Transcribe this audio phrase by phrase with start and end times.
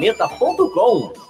[0.00, 1.29] agitaplaneta.com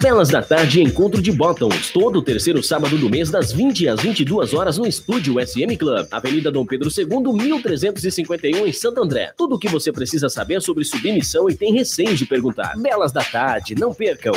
[0.00, 4.52] Belas da Tarde Encontro de Bottoms, todo terceiro sábado do mês, das 20 às 22
[4.52, 9.32] horas, no estúdio SM Club, Avenida Dom Pedro II, 1351, em Santo André.
[9.36, 12.76] Tudo o que você precisa saber sobre submissão e tem receio de perguntar.
[12.76, 14.34] Belas da Tarde, não percam!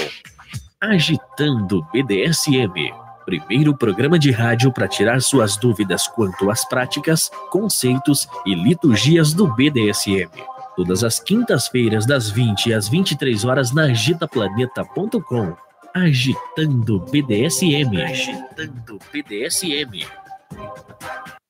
[0.80, 2.94] Agitando BDSM.
[3.26, 9.48] Primeiro programa de rádio para tirar suas dúvidas quanto às práticas, conceitos e liturgias do
[9.48, 10.30] BDSM
[10.78, 15.58] todas as quintas-feiras, das 20 às 23 horas, na agitaplaneta.com.
[15.94, 18.04] Agitando BDSM.
[18.04, 20.06] Agitando BDSM.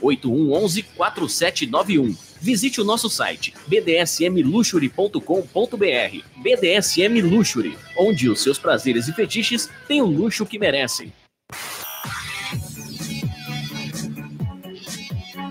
[0.00, 2.28] 8111 4791.
[2.40, 6.22] Visite o nosso site bdsmluxury.com.br.
[6.36, 11.12] BDSM Luxury, onde os seus prazeres e fetiches têm o luxo que merecem.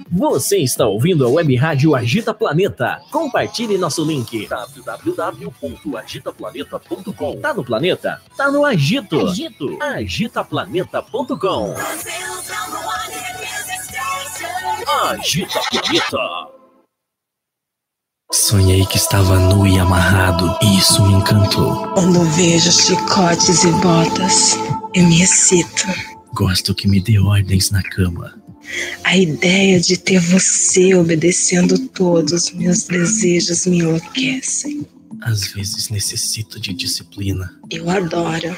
[0.09, 2.99] Você está ouvindo a Web Rádio Agita Planeta.
[3.11, 7.39] Compartilhe nosso link www.agitaplaneta.com.
[7.39, 8.19] Tá no planeta?
[8.35, 9.27] Tá no Agito.
[9.27, 9.77] Agito.
[9.79, 11.73] Agitaplaneta.com.
[11.73, 13.16] Agita
[14.87, 16.17] Planeta.
[18.31, 21.89] Sonhei que estava nu e amarrado, e isso me encantou.
[21.89, 24.55] Quando vejo chicotes e botas,
[24.95, 25.87] eu me excito.
[26.33, 28.41] Gosto que me dê ordens na cama.
[29.03, 34.87] A ideia de ter você obedecendo todos meus desejos me enlouquecem.
[35.21, 37.59] Às vezes necessito de disciplina.
[37.69, 38.55] Eu adoro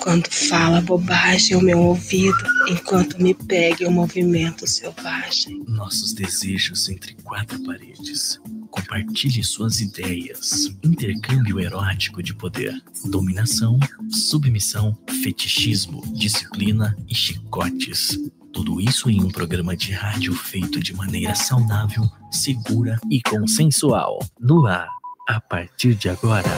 [0.00, 2.38] quando fala bobagem ao meu ouvido,
[2.68, 5.62] enquanto me pega em um movimento selvagem.
[5.66, 8.40] Nossos desejos entre quatro paredes.
[8.70, 10.76] Compartilhe suas ideias.
[10.82, 12.80] Intercâmbio erótico de poder.
[13.06, 13.78] Dominação,
[14.10, 18.18] submissão, fetichismo, disciplina e chicotes.
[18.52, 24.18] Tudo isso em um programa de rádio feito de maneira saudável, segura e consensual.
[24.40, 24.88] No ar,
[25.28, 26.48] a partir de agora,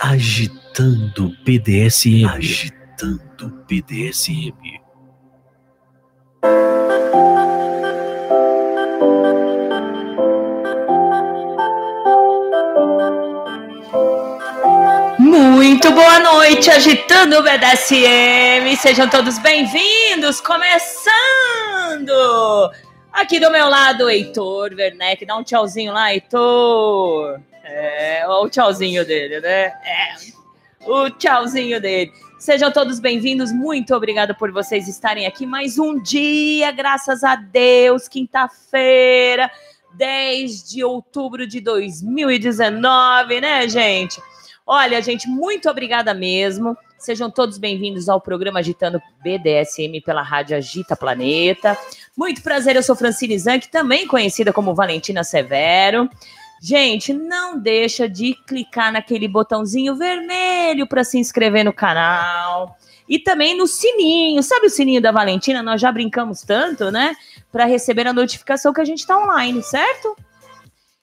[0.00, 2.26] agitando BDSM.
[2.28, 4.52] Agitando BDSM.
[15.18, 18.76] Muito boa noite, agitando o BDSM.
[18.76, 20.42] Sejam todos bem-vindos.
[20.42, 21.10] Começando!
[23.10, 25.24] Aqui do meu lado, Heitor Werneck.
[25.24, 27.40] Dá um tchauzinho lá, Heitor.
[27.64, 29.72] É, olha o tchauzinho dele, né?
[29.82, 30.35] É,
[30.86, 32.12] o tchauzinho dele.
[32.38, 33.52] Sejam todos bem-vindos.
[33.52, 39.50] Muito obrigada por vocês estarem aqui mais um dia, graças a Deus, quinta-feira,
[39.94, 44.20] 10 de outubro de 2019, né, gente?
[44.66, 46.76] Olha, gente, muito obrigada mesmo.
[46.98, 51.76] Sejam todos bem-vindos ao programa Agitando BDSM pela Rádio Agita Planeta.
[52.16, 56.08] Muito prazer, eu sou Francine Zanck, também conhecida como Valentina Severo.
[56.68, 62.76] Gente, não deixa de clicar naquele botãozinho vermelho para se inscrever no canal.
[63.08, 64.42] E também no sininho.
[64.42, 65.62] Sabe o sininho da Valentina?
[65.62, 67.14] Nós já brincamos tanto, né?
[67.52, 70.16] Para receber a notificação que a gente está online, certo?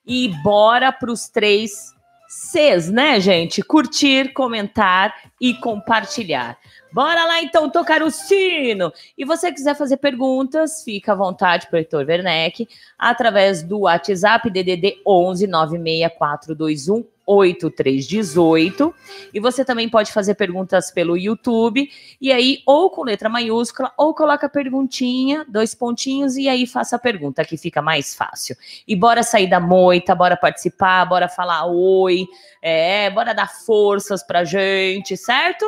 [0.06, 1.93] E bora para os três
[2.36, 3.62] Cs, né, gente?
[3.62, 6.58] Curtir, comentar e compartilhar.
[6.92, 8.92] Bora lá então tocar o sino.
[9.16, 14.50] E você quiser fazer perguntas, fica à vontade para o Heitor Werneck através do WhatsApp
[14.50, 18.94] DDD 11 96421 8318.
[19.34, 21.90] E você também pode fazer perguntas pelo YouTube.
[22.20, 27.00] E aí, ou com letra maiúscula, ou coloca perguntinha, dois pontinhos, e aí faça a
[27.00, 28.56] pergunta, que fica mais fácil.
[28.88, 32.28] E bora sair da moita, bora participar, bora falar oi,
[32.62, 35.66] é, bora dar forças pra gente, certo?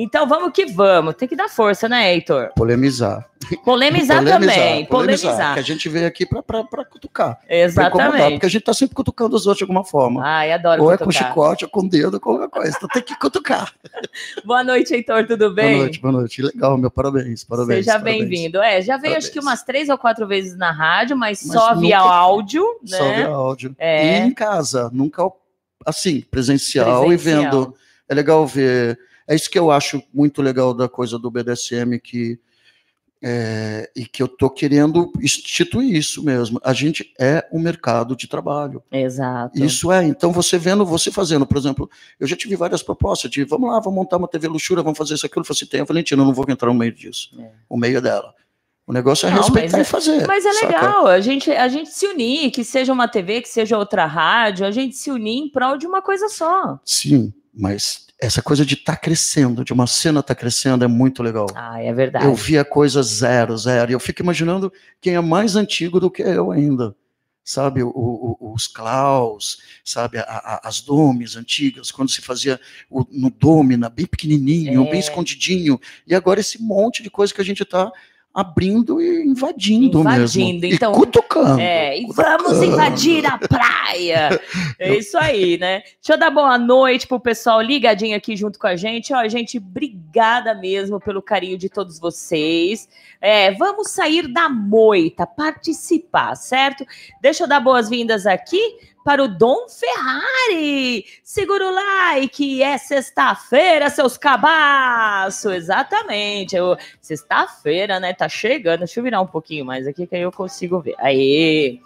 [0.00, 1.16] Então vamos que vamos.
[1.16, 2.52] Tem que dar força, né, Heitor?
[2.54, 3.28] Polemizar.
[3.64, 4.86] Polemizar, polemizar também.
[4.86, 5.32] Polemizar.
[5.32, 5.54] polemizar.
[5.54, 7.40] Que a gente veio aqui para cutucar.
[7.48, 8.30] Exatamente.
[8.34, 10.24] Porque a gente está sempre cutucando os outros de alguma forma.
[10.24, 11.02] Ai, adoro Ou cutucar.
[11.02, 12.76] é com chicote, ou com dedo, ou com alguma coisa.
[12.76, 13.74] Então tem que cutucar.
[14.46, 15.26] boa noite, Heitor.
[15.26, 15.72] Tudo bem?
[15.72, 16.42] Boa noite, boa noite.
[16.42, 17.42] Legal, meu parabéns.
[17.42, 18.62] parabéns Seja bem-vindo.
[18.62, 19.24] É, já veio parabéns.
[19.24, 22.64] acho que umas três ou quatro vezes na rádio, mas, mas só via áudio.
[22.88, 22.96] Né?
[22.96, 23.74] Só via áudio.
[23.76, 24.20] É.
[24.20, 25.28] E em casa, nunca
[25.84, 27.12] assim, presencial, presencial.
[27.12, 27.74] e vendo.
[28.08, 28.98] É legal ver
[29.28, 32.40] é isso que eu acho muito legal da coisa do BDSM, que,
[33.22, 36.58] é, e que eu estou querendo instituir isso mesmo.
[36.64, 38.82] A gente é um mercado de trabalho.
[38.90, 39.62] Exato.
[39.62, 40.02] Isso é.
[40.06, 43.78] Então, você vendo, você fazendo, por exemplo, eu já tive várias propostas de vamos lá,
[43.80, 45.42] vamos montar uma TV luxura, vamos fazer isso, aquilo.
[45.42, 47.30] Eu falei assim, tem a Valentina, eu não vou entrar no meio disso.
[47.38, 47.50] É.
[47.68, 48.34] O meio dela.
[48.86, 50.26] O negócio é não, respeitar e é, fazer.
[50.26, 53.76] Mas é legal a gente, a gente se unir, que seja uma TV, que seja
[53.76, 56.80] outra rádio, a gente se unir em prol de uma coisa só.
[56.82, 60.88] Sim, mas essa coisa de estar tá crescendo, de uma cena estar tá crescendo, é
[60.88, 61.46] muito legal.
[61.54, 62.24] Ah, é verdade.
[62.24, 63.90] Eu via coisa zero, zero.
[63.90, 66.94] E eu fico imaginando quem é mais antigo do que eu ainda.
[67.44, 72.60] Sabe, o, o, os claus, sabe, a, a, as domes antigas, quando se fazia
[72.90, 74.90] o, no domina, bem pequenininho, é.
[74.90, 75.80] bem escondidinho.
[76.06, 77.90] E agora esse monte de coisa que a gente está
[78.34, 80.60] abrindo e invadindo, invadindo.
[80.60, 80.74] mesmo.
[80.76, 81.60] Então, e cutucando.
[81.60, 84.40] É, e vamos invadir a praia.
[84.80, 85.80] É isso aí, né?
[85.80, 89.12] Deixa eu dar boa noite pro pessoal ligadinho aqui junto com a gente.
[89.12, 92.88] Ó, gente, obrigada mesmo pelo carinho de todos vocês.
[93.20, 96.86] É, vamos sair da moita, participar, certo?
[97.20, 98.76] Deixa eu dar boas-vindas aqui
[99.08, 101.02] para o Dom Ferrari.
[101.24, 105.50] Segura o like, é sexta-feira, seus cabaços.
[105.50, 106.56] Exatamente.
[107.00, 108.12] Sexta-feira, né?
[108.12, 108.80] Tá chegando.
[108.80, 110.94] Deixa eu virar um pouquinho mais aqui que aí eu consigo ver.
[110.98, 111.80] Aí.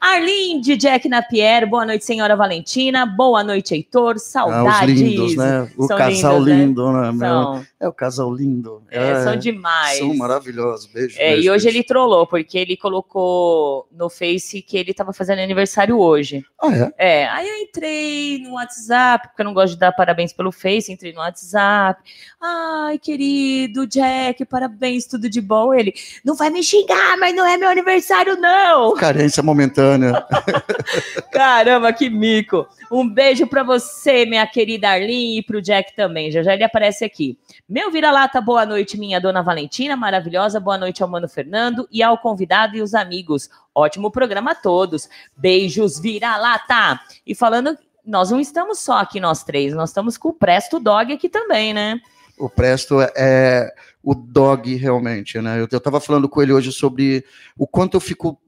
[0.00, 3.04] Arlinde Jack Napier, boa noite, senhora Valentina.
[3.04, 4.16] Boa noite, Heitor.
[4.20, 4.80] Saudades.
[4.80, 5.68] Ah, os lindos, né?
[5.76, 6.64] O São casal lindos, né?
[6.64, 7.12] lindo, né?
[7.12, 7.18] né?
[7.18, 7.66] São.
[7.80, 8.82] É o casal lindo.
[8.88, 9.98] É, é, são demais.
[9.98, 10.86] São maravilhosos.
[10.86, 11.16] Beijo.
[11.18, 11.78] É, beijo, e hoje beijo.
[11.78, 16.44] ele trollou, porque ele colocou no Face que ele tava fazendo aniversário hoje.
[16.60, 17.22] Ah, ah, é?
[17.22, 20.92] É, aí eu entrei no WhatsApp, porque eu não gosto de dar parabéns pelo Face,
[20.92, 22.00] entrei no WhatsApp.
[22.40, 25.74] Ai, querido Jack, parabéns, tudo de bom.
[25.74, 25.92] Ele,
[26.24, 28.94] não vai me xingar, mas não é meu aniversário, não.
[28.94, 30.24] Carência momentânea.
[31.32, 32.66] Caramba, que mico.
[32.90, 36.30] Um beijo para você, minha querida Arlene, e pro Jack também.
[36.30, 37.38] Já já ele aparece aqui.
[37.68, 40.58] Meu vira-lata, boa noite, minha dona Valentina, maravilhosa.
[40.58, 43.50] Boa noite ao Mano Fernando e ao convidado e os amigos.
[43.74, 45.08] Ótimo programa a todos.
[45.36, 47.00] Beijos, vira-lata.
[47.26, 51.12] E falando, nós não estamos só aqui nós três, nós estamos com o Presto Dog
[51.12, 52.00] aqui também, né?
[52.38, 55.60] O Presto é, é o dog realmente, né?
[55.60, 57.24] Eu, estava falando com ele hoje sobre
[57.56, 58.40] o quanto eu fico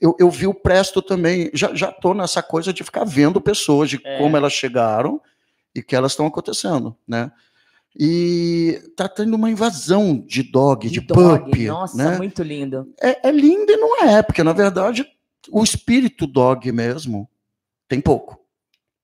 [0.00, 3.90] eu, eu vi o Presto também, já, já tô nessa coisa de ficar vendo pessoas,
[3.90, 4.18] de é.
[4.18, 5.20] como elas chegaram
[5.74, 7.30] e que elas estão acontecendo, né?
[7.96, 11.50] E tá tendo uma invasão de dog, de, de dog.
[11.50, 11.66] pup.
[11.66, 12.16] Nossa, né?
[12.16, 12.92] muito lindo.
[13.00, 15.06] É, é lindo e não é, porque na verdade
[15.50, 17.28] o espírito dog mesmo
[17.88, 18.38] tem pouco.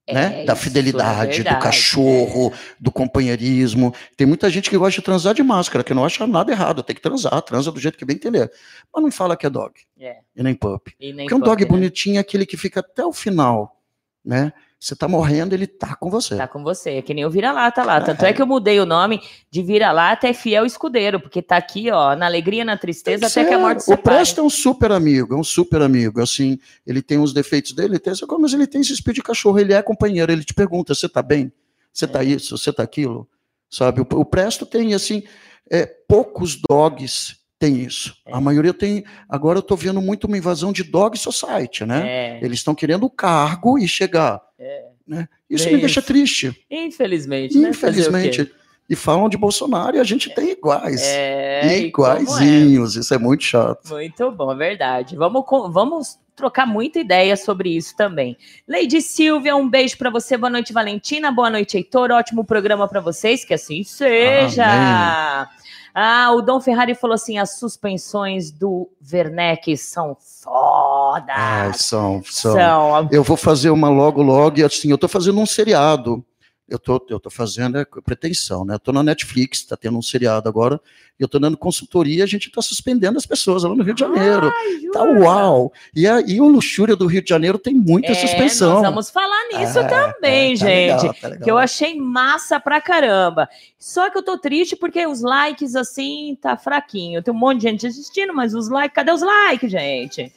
[0.07, 0.45] É, né?
[0.45, 2.57] Da fidelidade, é do cachorro, é.
[2.79, 3.91] do companheirismo.
[4.15, 6.95] Tem muita gente que gosta de transar de máscara, que não acha nada errado, tem
[6.95, 8.51] que transar, transa do jeito que bem entender.
[8.93, 9.73] Mas não fala que é dog.
[9.99, 10.19] É.
[10.35, 10.93] E nem pup.
[10.99, 11.67] E nem Porque um dog né?
[11.67, 13.81] bonitinho é aquele que fica até o final,
[14.23, 14.53] né?
[14.85, 16.35] Você tá morrendo, ele tá com você.
[16.35, 17.99] Tá com você, é que nem o vira-lata lá.
[17.99, 18.29] Tanto é.
[18.29, 22.15] é que eu mudei o nome de vira-lata é fiel escudeiro, porque tá aqui, ó,
[22.15, 25.37] na alegria, na tristeza, até que a morte O Presto é um super amigo, é
[25.37, 26.21] um super amigo.
[26.21, 29.57] Assim, ele tem os defeitos dele, ele tem mas ele tem esse espírito de cachorro,
[29.57, 31.51] ele é companheiro, ele te pergunta: você tá bem?
[31.91, 32.21] Você tá é.
[32.21, 32.55] tá isso?
[32.55, 33.27] Você tá aquilo?
[33.67, 34.01] Sabe?
[34.01, 35.23] O, o Presto tem, assim,
[35.67, 38.15] é, poucos dogs tem isso.
[38.25, 38.33] É.
[38.33, 39.03] A maioria tem.
[39.29, 42.03] Agora eu estou vendo muito uma invasão de dog society, né?
[42.05, 42.39] É.
[42.41, 44.41] Eles estão querendo o cargo e chegar.
[44.59, 44.85] É.
[45.07, 45.27] Né?
[45.49, 46.55] Isso, me deixa triste.
[46.69, 47.57] Infelizmente.
[47.57, 47.69] Né?
[47.69, 48.51] Infelizmente.
[48.87, 51.01] E falam de Bolsonaro e a gente tem iguais.
[51.03, 52.95] É, iguaizinhos.
[52.95, 52.99] É?
[52.99, 53.89] Isso é muito chato.
[53.89, 55.15] Muito bom, é verdade.
[55.15, 58.37] Vamos, vamos trocar muita ideia sobre isso também.
[58.67, 60.37] Lady Silvia, um beijo para você.
[60.37, 61.31] Boa noite, Valentina.
[61.31, 62.11] Boa noite, Heitor.
[62.11, 63.43] Ótimo programa para vocês.
[63.43, 64.65] Que assim seja.
[64.65, 65.64] Amém.
[65.97, 71.25] Ah, o Dom Ferrari falou assim: as suspensões do Werneck são fodas.
[71.29, 73.09] Ah, são, são, são.
[73.09, 76.21] Eu vou fazer uma logo, logo, e assim, eu tô fazendo um seriado
[76.67, 78.73] eu tô, eu tô fazendo é, pretensão, né?
[78.75, 80.81] Eu tô na Netflix, tá tendo um seriado agora,
[81.19, 83.99] e eu tô dando consultoria, a gente tá suspendendo as pessoas lá no Rio de
[83.99, 84.51] Janeiro.
[84.51, 85.71] Ai, tá uau!
[85.95, 88.81] E, a, e o Luxúria do Rio de Janeiro tem muita é, suspensão.
[88.81, 91.01] Nós vamos falar nisso é, também, é, tá gente.
[91.01, 91.43] Legal, tá legal.
[91.43, 93.47] Que eu achei massa pra caramba.
[93.77, 97.21] Só que eu tô triste porque os likes, assim, tá fraquinho.
[97.21, 100.33] Tem um monte de gente assistindo, mas os likes, cadê os likes, gente?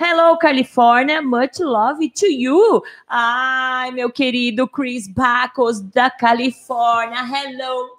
[0.00, 2.82] Hello, California, much love to you.
[3.08, 7.20] Ai, meu querido Chris Bacos da Califórnia.
[7.20, 7.96] Hello.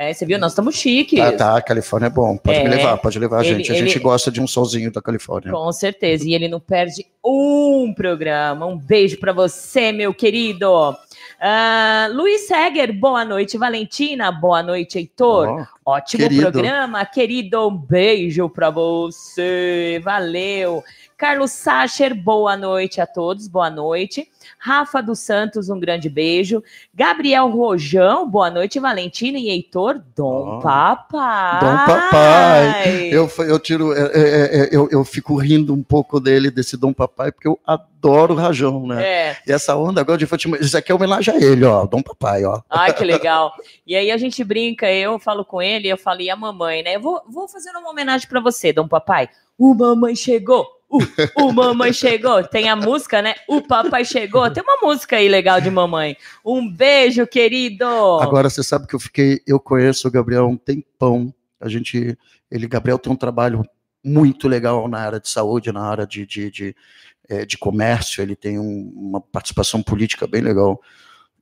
[0.00, 0.38] É, você viu?
[0.38, 1.18] Nós estamos chiques.
[1.18, 2.36] Tá, tá, a Califórnia é bom.
[2.36, 3.72] Pode é, me levar, pode levar a gente.
[3.72, 5.50] A ele, gente gosta de um solzinho da Califórnia.
[5.50, 6.24] Com certeza.
[6.24, 8.64] E ele não perde um programa.
[8.64, 10.92] Um beijo para você, meu querido.
[10.92, 14.30] Uh, Luiz Seger, boa noite, Valentina.
[14.30, 15.66] Boa noite, Heitor.
[15.84, 16.42] Oh, Ótimo querido.
[16.42, 17.66] programa, querido.
[17.66, 20.00] Um beijo para você.
[20.04, 20.84] Valeu.
[21.18, 24.28] Carlos Sacher, boa noite a todos, boa noite.
[24.56, 26.62] Rafa dos Santos, um grande beijo.
[26.94, 28.78] Gabriel Rojão, boa noite.
[28.78, 30.60] Valentina e Heitor, Dom oh.
[30.60, 31.58] Papai.
[31.60, 33.08] Dom Papai.
[33.10, 36.76] Eu, eu tiro, é, é, é, é, eu, eu fico rindo um pouco dele, desse
[36.76, 39.04] Dom Papai, porque eu adoro o Rajão, né?
[39.04, 39.36] É.
[39.44, 42.44] E essa onda agora de futebol, isso aqui é homenagem a ele, ó, Dom Papai,
[42.44, 42.60] ó.
[42.70, 43.52] Ai, que legal.
[43.84, 46.94] E aí a gente brinca, eu falo com ele, eu falo, e a mamãe, né?
[46.94, 49.28] Eu vou, vou fazer uma homenagem para você, Dom Papai.
[49.58, 51.00] O mamãe chegou o,
[51.36, 52.42] o mamãe chegou.
[52.42, 53.34] Tem a música, né?
[53.46, 54.50] O papai chegou.
[54.50, 56.16] Tem uma música aí legal de mamãe.
[56.44, 57.84] Um beijo, querido.
[58.20, 61.32] Agora você sabe que eu fiquei, eu conheço o Gabriel há um tempão.
[61.60, 62.16] A gente,
[62.50, 63.62] ele, Gabriel tem um trabalho
[64.02, 66.76] muito legal na área de saúde, na área de, de, de,
[67.28, 68.22] é, de comércio.
[68.22, 70.80] Ele tem um, uma participação política bem legal.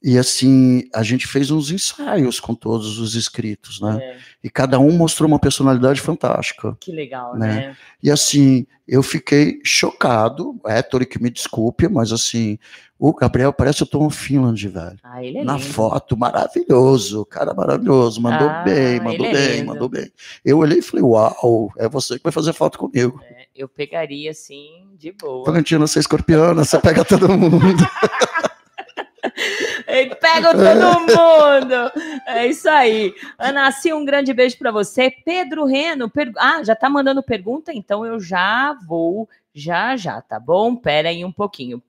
[0.02, 3.98] E assim, a gente fez uns ensaios com todos os inscritos, né?
[4.00, 4.16] É.
[4.44, 6.76] E cada um mostrou uma personalidade fantástica.
[6.80, 7.46] Que legal, né?
[7.46, 7.76] né?
[8.02, 12.58] E assim, eu fiquei chocado, Héctor, que me desculpe, mas assim,
[12.98, 14.96] o Gabriel parece o Tom Finland, velho.
[15.02, 19.66] Ah, ele é Na foto, maravilhoso, cara maravilhoso, mandou ah, bem, mandou é bem, lindo.
[19.66, 20.10] mandou bem.
[20.44, 23.20] Eu olhei e falei, uau, é você que vai fazer foto comigo.
[23.24, 25.44] É, eu pegaria assim, de boa.
[25.44, 27.58] Valentina, você é escorpiana, você pega todo mundo.
[29.86, 31.92] Ele pega todo mundo.
[32.26, 33.14] É isso aí.
[33.38, 35.10] Anassi, um grande beijo para você.
[35.10, 36.32] Pedro Reno, per...
[36.38, 40.74] ah, já tá mandando pergunta, então eu já vou, já já, tá bom?
[40.74, 41.82] Pera aí um pouquinho.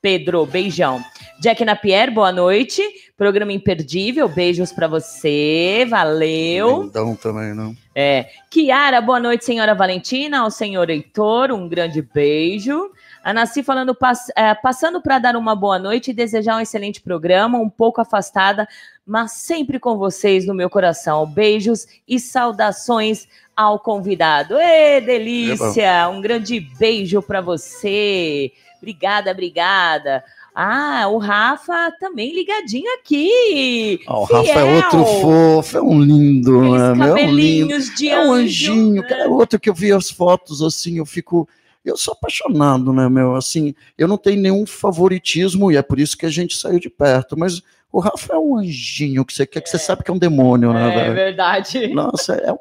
[0.00, 1.02] Pedro, beijão.
[1.40, 2.82] Jack Napier, boa noite.
[3.16, 6.84] Programa imperdível, beijos para você, valeu.
[6.84, 7.74] Então também, não.
[7.92, 8.28] É.
[8.48, 12.92] Kiara, boa noite, senhora Valentina, ao senhor Heitor, um grande beijo.
[13.28, 16.98] A Nasci falando, pass é, passando para dar uma boa noite e desejar um excelente
[17.02, 18.66] programa, um pouco afastada,
[19.06, 21.26] mas sempre com vocês no meu coração.
[21.26, 24.56] Beijos e saudações ao convidado.
[24.56, 25.82] Ê, delícia!
[25.82, 28.50] É um grande beijo para você.
[28.78, 30.24] Obrigada, obrigada.
[30.54, 34.00] Ah, o Rafa também ligadinho aqui.
[34.08, 37.10] Oh, o Rafa é outro fofo, é um lindo, né?
[37.10, 37.78] É um lindo.
[37.94, 39.02] De é um anjinho.
[39.02, 39.20] Né?
[39.20, 41.46] É outro que eu vi as fotos assim, eu fico
[41.90, 43.34] eu sou apaixonado, né, meu?
[43.34, 46.90] Assim, eu não tenho nenhum favoritismo e é por isso que a gente saiu de
[46.90, 50.14] perto, mas o Rafa é um anjinho que você quer, que você sabe que é
[50.14, 51.10] um demônio, né, é, velho?
[51.10, 51.88] É verdade.
[51.88, 52.58] Nossa, é um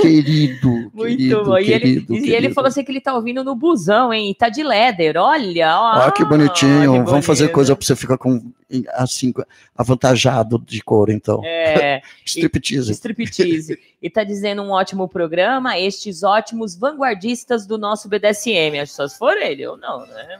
[0.00, 0.68] querido.
[0.94, 1.58] Muito querido, bom.
[1.58, 2.14] E, ele, querido.
[2.14, 4.32] e ele falou assim que ele tá ouvindo no busão, hein?
[4.38, 5.76] Tá de leather, olha.
[5.76, 7.04] Ó, ah, que bonitinho.
[7.04, 8.52] Que Vamos fazer coisa pra você ficar com,
[8.94, 9.34] assim,
[9.76, 11.42] avantajado de cor, então.
[11.44, 12.00] É.
[12.24, 12.92] striptease.
[12.92, 13.76] Striptease.
[14.00, 18.78] E tá dizendo um ótimo programa, estes ótimos vanguardistas do nosso BDSM.
[18.80, 20.38] Acho que só se for ele ou não, né?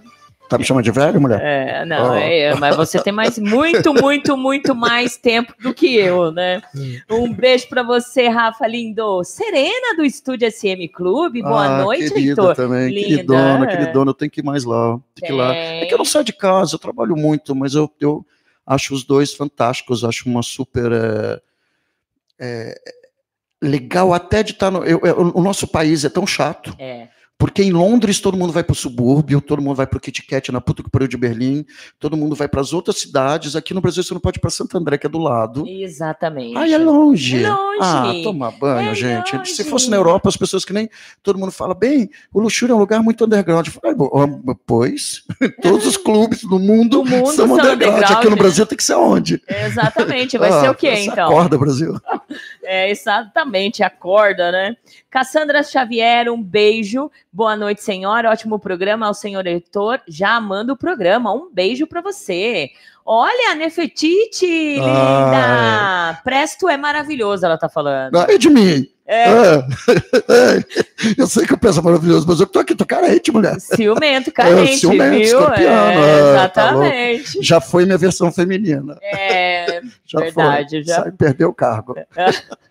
[0.50, 1.40] Tá me chamando de velho, mulher?
[1.40, 2.14] É, não, oh.
[2.16, 6.61] é, mas você tem mais muito, muito, muito mais tempo do que eu, né?
[7.09, 9.23] Um beijo para você, Rafa lindo.
[9.23, 12.57] Serena do Estúdio SM Clube, boa ah, noite, querida Heitor.
[12.57, 13.07] também, Linda.
[13.07, 14.99] queridona, queridona, eu tenho que ir mais lá.
[15.14, 15.54] Tem que ir lá.
[15.54, 18.26] É que eu não saio de casa, eu trabalho muito, mas eu, eu
[18.66, 20.90] acho os dois fantásticos, acho uma super...
[20.90, 21.40] É,
[22.40, 22.75] é,
[23.62, 24.85] legal até de estar tá no...
[24.85, 26.75] Eu, eu, o nosso país é tão chato.
[26.76, 27.07] É
[27.40, 30.23] Porque em Londres todo mundo vai para o subúrbio, todo mundo vai para o Kit
[30.26, 31.64] Kat na puta que pariu de Berlim,
[31.99, 33.56] todo mundo vai para as outras cidades.
[33.56, 35.66] Aqui no Brasil você não pode ir para Santo André, que é do lado.
[35.66, 36.54] Exatamente.
[36.59, 37.42] Ah, é longe.
[37.42, 37.78] É longe.
[37.80, 39.35] Ah, toma banho, É gente.
[39.35, 39.52] longe.
[39.54, 40.90] Se fosse na Europa, as pessoas que nem
[41.23, 43.66] todo mundo fala, bem, o Luxúria é um lugar muito underground.
[43.68, 45.23] Falo, "Ah, pois,
[45.62, 47.94] todos os clubes do mundo, Do mundo são, são underground.
[47.94, 48.37] underground, Aqui no?
[48.37, 49.42] Brasil tem que ser onde?
[49.49, 50.37] Exatamente.
[50.37, 51.26] Vai Ah, ser o quê, então?
[51.28, 51.94] Acorda, Brasil.
[52.62, 54.76] É, exatamente, acorda, né?
[55.11, 57.11] Cassandra Xavier, um beijo.
[57.32, 58.30] Boa noite, senhora.
[58.30, 60.00] Ótimo programa ao senhor Heitor.
[60.08, 61.32] Já amando o programa.
[61.32, 62.70] Um beijo pra você.
[63.06, 64.84] Olha, Nefetite, linda!
[64.87, 66.20] Ah.
[66.25, 68.16] Presto é maravilhoso, ela tá falando.
[68.16, 68.88] Ah, é de mim.
[69.06, 69.54] É, É.
[70.28, 70.64] É.
[71.18, 73.58] Eu sei que eu penso maravilhoso, mas eu tô aqui, tô carente, mulher.
[73.58, 75.22] ciumento, carente, ciumento, viu?
[75.22, 75.94] escorpiano, É,
[76.44, 77.42] é, tá exatamente.
[77.42, 78.99] Já foi minha versão feminina.
[79.02, 80.84] É, Já Verdade, foi.
[80.84, 81.02] já.
[81.02, 81.96] Sai, perdeu o cargo.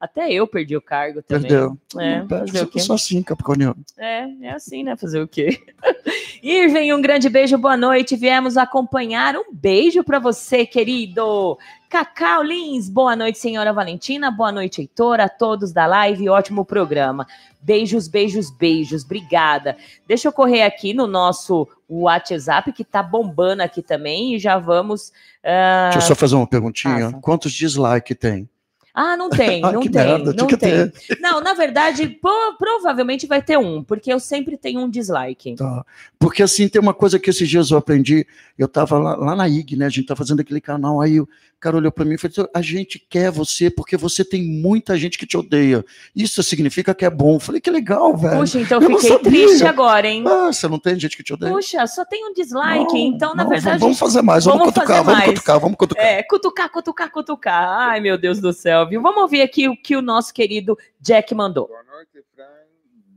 [0.00, 1.50] até eu perdi o cargo também.
[1.50, 1.78] Perdeu.
[1.98, 2.80] É, fazer o quê?
[2.80, 3.76] sou assim, Capricorniano.
[3.98, 4.96] É, é assim, né?
[4.96, 5.60] Fazer o quê?
[6.42, 8.16] Irving, um grande beijo, boa noite.
[8.16, 9.36] Viemos acompanhar.
[9.36, 11.58] Um beijo para você, querido.
[11.90, 14.30] Cacau Lins, boa noite, senhora Valentina.
[14.30, 16.30] Boa noite, Heitor, a todos da live.
[16.30, 17.26] Ótimo programa.
[17.60, 19.04] Beijos, beijos, beijos.
[19.04, 19.76] Obrigada.
[20.08, 25.12] Deixa eu correr aqui no nosso WhatsApp, que tá bombando aqui também, e já vamos.
[25.44, 27.10] ah, Deixa eu só fazer uma perguntinha.
[27.10, 27.18] faça.
[27.20, 28.48] Quantos dislike tem?
[28.94, 30.92] Ah, não tem, Ah, não tem, merda, não tem.
[31.20, 35.54] Não, na verdade, po- provavelmente vai ter um, porque eu sempre tenho um dislike.
[35.54, 35.84] Tá.
[36.18, 38.26] Porque assim, tem uma coisa que esses dias eu aprendi.
[38.58, 39.86] Eu estava lá, lá na IG, né?
[39.86, 41.00] A gente tá fazendo aquele canal.
[41.00, 41.28] Aí o
[41.60, 45.18] cara olhou para mim e falou: a gente quer você porque você tem muita gente
[45.18, 45.84] que te odeia.
[46.16, 47.34] Isso significa que é bom.
[47.34, 48.38] Eu falei, que legal, velho.
[48.38, 50.24] Puxa, então eu fiquei triste agora, hein?
[50.26, 51.52] Ah, você não tem gente que te odeia?
[51.52, 53.78] Puxa, só tem um dislike, Não, então, na não, verdade.
[53.78, 55.30] Vamos fazer mais, vamos, vamos cutucar, fazer vamos mais.
[55.30, 56.04] cutucar, vamos cutucar.
[56.04, 57.68] É, cutucar, cutucar, cutucar.
[57.68, 59.02] Ai, meu Deus do céu, viu?
[59.02, 61.68] Vamos ouvir aqui o que o nosso querido Jack mandou.
[61.68, 62.44] Boa noite, Fran.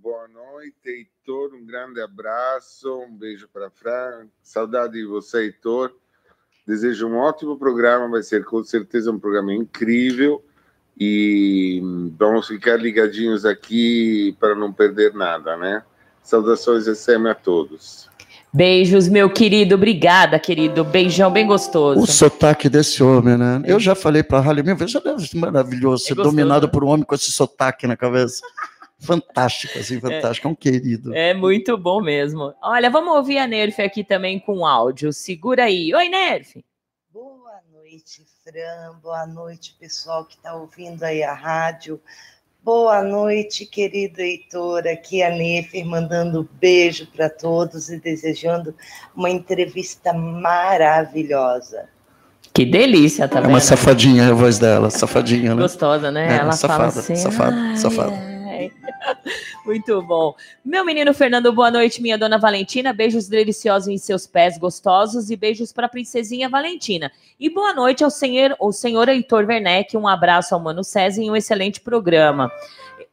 [0.01, 1.53] Boa noite, Heitor.
[1.55, 2.93] Um grande abraço.
[3.00, 4.27] Um beijo para Fran.
[4.41, 5.95] Saudade de você, Heitor.
[6.65, 8.10] Desejo um ótimo programa.
[8.10, 10.43] Vai ser com certeza um programa incrível.
[11.00, 11.82] E
[12.17, 15.84] vamos ficar ligadinhos aqui para não perder nada, né?
[16.22, 18.10] Saudações SM a todos.
[18.53, 19.74] Beijos, meu querido.
[19.74, 20.84] Obrigada, querido.
[20.84, 22.00] Beijão bem gostoso.
[22.00, 23.63] O sotaque desse homem, né?
[23.65, 26.72] Eu já falei para a Halle já deve ser maravilhoso É ser gostoso, dominado né?
[26.72, 28.43] por um homem com esse sotaque na cabeça.
[29.03, 30.47] Fantástico, assim, fantástico.
[30.47, 31.13] É um querido.
[31.13, 32.53] É muito bom mesmo.
[32.61, 35.11] Olha, vamos ouvir a Nerf aqui também com áudio.
[35.11, 35.93] Segura aí.
[35.93, 36.63] Oi, Nerf.
[37.13, 38.95] Boa noite, Fran.
[39.01, 41.99] Boa noite, pessoal que está ouvindo aí a rádio.
[42.63, 44.87] Boa noite, querido Heitor.
[44.87, 48.73] Aqui é a Nefer mandando beijo para todos e desejando
[49.13, 51.89] uma entrevista maravilhosa.
[52.53, 53.49] Que delícia, tá É vendo?
[53.49, 55.61] uma safadinha a voz dela, safadinha, né?
[55.61, 56.23] Gostosa, né?
[56.27, 57.15] É, Ela fala safada, assim.
[57.15, 58.33] safada, "Ai, safada." ai."
[59.65, 60.35] Muito bom.
[60.63, 62.93] Meu menino Fernando, boa noite, minha dona Valentina.
[62.93, 67.11] Beijos deliciosos em seus pés gostosos e beijos para a princesinha Valentina.
[67.39, 69.95] E boa noite ao senhor, ao senhor Heitor Werneck.
[69.97, 72.51] Um abraço ao Mano César e um excelente programa.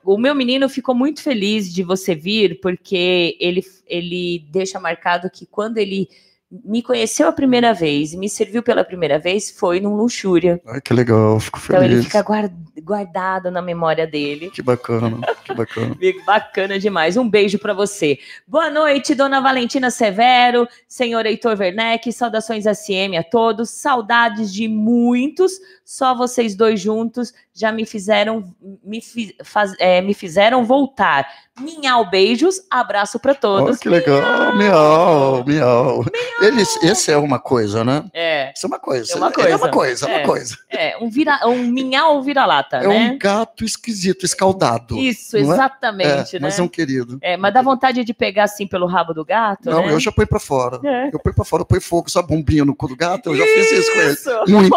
[0.05, 5.44] O meu menino ficou muito feliz de você vir, porque ele, ele deixa marcado que
[5.44, 6.09] quando ele
[6.51, 10.61] me conheceu a primeira vez e me serviu pela primeira vez foi num luxúria.
[10.67, 12.07] Ai, que legal, fico Então ele feliz.
[12.07, 12.51] fica guar-
[12.83, 14.51] guardado na memória dele.
[14.51, 15.97] Que bacana, que bacana.
[16.27, 17.17] Bacana demais.
[17.17, 18.19] Um beijo para você.
[18.49, 23.71] Boa noite, dona Valentina Severo, senhor Heitor Werneck, saudações SM a todos.
[23.71, 25.53] Saudades de muitos,
[25.85, 31.27] só vocês dois juntos já me fizeram me, fi- faz- é, me fizeram voltar.
[31.61, 33.79] Minhau beijos, abraço para todos.
[33.79, 36.05] que legal, miau, miau.
[36.40, 38.05] Eles, esse é uma coisa, né?
[38.14, 39.12] É, Isso é uma coisa.
[39.12, 39.57] É uma É coisa.
[39.57, 40.16] uma coisa, é É.
[40.18, 40.59] uma coisa.
[40.70, 43.11] é um vira, um minhau vira-lata, É né?
[43.12, 44.96] um gato esquisito, escaldado.
[44.98, 45.40] Isso, é?
[45.40, 46.46] exatamente, É, né?
[46.46, 47.18] Mas é um querido.
[47.20, 49.92] É, mas dá vontade de pegar assim pelo rabo do gato, Não, né?
[49.92, 50.81] eu já põe pra fora.
[50.83, 51.09] É.
[51.12, 53.31] Eu ponho pra fora, eu ponho fogo, sabe, bombinha no cu do gato?
[53.31, 54.12] Eu já fiz isso com ele.
[54.12, 54.31] Isso!
[54.48, 54.76] Muito,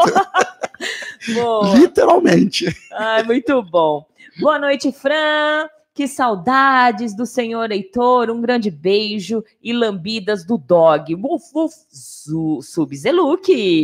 [1.80, 2.76] literalmente.
[2.92, 4.06] Ai, muito bom.
[4.40, 5.68] Boa noite, Fran.
[5.94, 8.32] Que saudades do senhor Heitor.
[8.32, 11.14] Um grande beijo e lambidas do dog.
[11.16, 11.76] Uf, uf.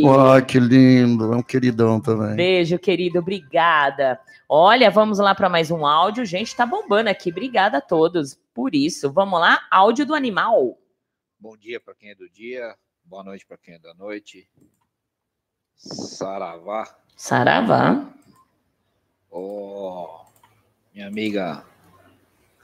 [0.04, 1.32] Uai, que lindo.
[1.34, 2.36] É um queridão também.
[2.36, 3.20] Beijo, querido.
[3.20, 4.20] Obrigada.
[4.48, 6.26] Olha, vamos lá para mais um áudio.
[6.26, 7.30] Gente, tá bombando aqui.
[7.30, 9.12] Obrigada a todos por isso.
[9.12, 9.60] Vamos lá.
[9.70, 10.80] Áudio do animal.
[11.40, 14.50] Bom dia para quem é do dia, boa noite para quem é da noite.
[15.76, 16.98] Saravá.
[17.16, 18.12] Saravá.
[19.32, 20.26] Oh,
[20.94, 21.64] minha amiga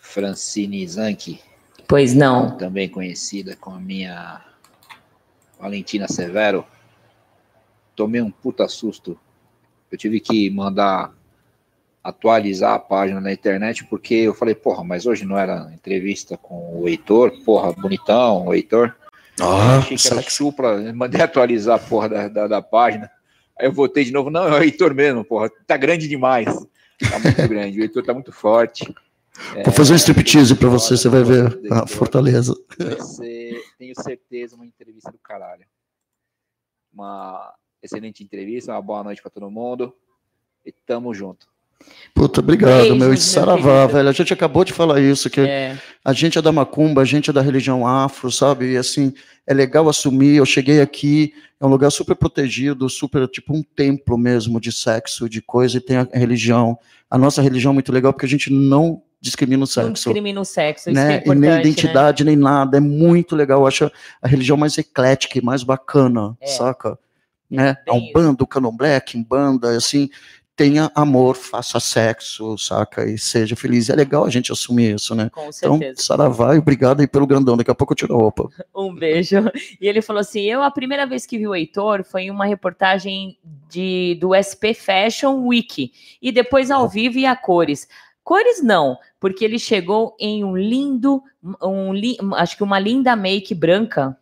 [0.05, 1.41] Francine Zanke,
[1.87, 2.57] Pois não.
[2.57, 4.41] também conhecida como a minha
[5.59, 6.65] Valentina Severo.
[7.95, 9.19] Tomei um puta susto.
[9.91, 11.13] Eu tive que mandar
[12.03, 16.79] atualizar a página na internet, porque eu falei, porra, mas hoje não era entrevista com
[16.81, 18.95] o Heitor, porra, bonitão, o Heitor.
[19.41, 23.09] Ah, achei que era supla, mandei atualizar a porra da, da, da, página.
[23.59, 26.45] Aí eu voltei de novo, não, é o Heitor mesmo, porra, tá grande demais.
[27.09, 28.93] Tá muito grande, o Heitor tá muito forte.
[29.63, 32.55] Vou fazer um striptease para você, você vai ver a fortaleza.
[32.77, 35.65] Vai ser, tenho certeza, uma entrevista do caralho.
[36.93, 39.93] Uma excelente entrevista, uma boa noite para todo mundo.
[40.65, 41.47] E tamo junto.
[42.13, 43.13] Puta, obrigado, Beijos, meu.
[43.13, 44.07] E saravá, velho.
[44.07, 45.77] A gente acabou de falar isso, que é.
[46.03, 48.71] a gente é da macumba, a gente é da religião afro, sabe?
[48.71, 49.13] E assim,
[49.45, 50.37] é legal assumir.
[50.37, 55.29] Eu cheguei aqui, é um lugar super protegido, super, tipo um templo mesmo de sexo,
[55.29, 56.79] de coisa, e tem a religião.
[57.09, 59.87] A nossa religião é muito legal porque a gente não discrimina o sexo.
[59.87, 61.17] Não discrimina o sexo, né?
[61.17, 62.31] É e nem identidade, né?
[62.31, 62.77] nem nada.
[62.77, 63.61] É muito legal.
[63.61, 66.47] Eu acho a religião mais eclética e mais bacana, é.
[66.47, 66.97] saca?
[67.49, 67.75] Né?
[67.87, 70.09] A Umbanda, o Candomblé, a Kimbanda, assim,
[70.55, 73.05] tenha amor, faça sexo, saca?
[73.05, 73.89] E seja feliz.
[73.89, 75.29] É legal a gente assumir isso, né?
[75.29, 75.91] Com então, certeza.
[75.91, 77.57] Então, Saravá, obrigado aí pelo grandão.
[77.57, 78.49] Daqui a pouco eu tiro a roupa.
[78.75, 79.37] Um beijo.
[79.81, 82.45] E ele falou assim: eu, a primeira vez que vi o Heitor foi em uma
[82.45, 83.37] reportagem
[83.69, 85.91] de, do SP Fashion Week.
[86.21, 87.87] E depois ao vivo e a cores.
[88.25, 91.21] Cores não, porque ele chegou em um lindo,
[91.61, 91.93] um,
[92.33, 94.17] acho que uma linda make branca.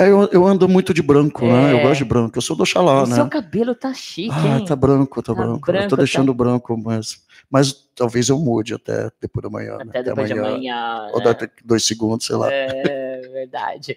[0.00, 1.52] É, eu, eu ando muito de branco, é.
[1.52, 1.72] né?
[1.72, 1.82] Eu é.
[1.82, 2.36] gosto de branco.
[2.36, 3.14] Eu sou do Oxalá, o né?
[3.14, 5.64] Seu cabelo tá chique, ah, tá branco, tá, tá branco.
[5.64, 5.84] branco.
[5.84, 6.36] Eu tô deixando tá...
[6.36, 9.76] branco, mas, mas talvez eu mude até depois da manhã.
[9.76, 10.02] Até, né?
[10.02, 11.10] depois até amanhã, de amanhã.
[11.12, 11.24] Ou né?
[11.26, 12.52] daqui dois segundos, sei lá.
[12.52, 13.96] É verdade.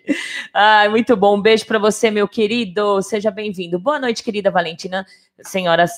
[0.54, 1.38] Ah, muito bom.
[1.38, 3.02] Um beijo para você, meu querido.
[3.02, 3.80] Seja bem-vindo.
[3.80, 5.08] Boa noite, querida Valentina,
[5.42, 5.94] senhoras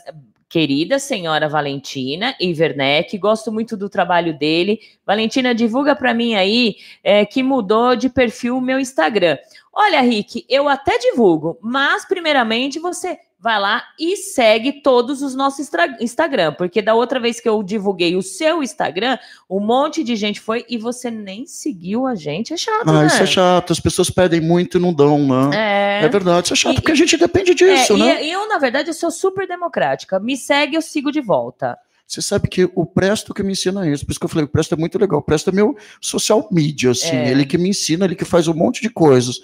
[0.51, 4.81] querida senhora Valentina Werneck, gosto muito do trabalho dele.
[5.05, 9.37] Valentina, divulga para mim aí é, que mudou de perfil o meu Instagram.
[9.71, 15.67] Olha, Rick, eu até divulgo, mas primeiramente você vai lá e segue todos os nossos
[15.99, 19.17] Instagram, porque da outra vez que eu divulguei o seu Instagram,
[19.49, 22.53] um monte de gente foi e você nem seguiu a gente.
[22.53, 23.07] É chato, ah, né?
[23.07, 23.73] isso é chato.
[23.73, 26.01] As pessoas pedem muito e não dão, né?
[26.01, 28.25] É, é verdade, isso é chato, e, porque a gente depende disso, é, né?
[28.25, 30.19] E eu, na verdade, eu sou super democrática.
[30.19, 31.75] Me segue, eu sigo de volta.
[32.05, 34.49] Você sabe que o Presto que me ensina isso, por isso que eu falei, o
[34.49, 35.19] Presto é muito legal.
[35.19, 37.31] O Presto é meu social media, assim, é.
[37.31, 39.39] ele que me ensina, ele que faz um monte de coisas.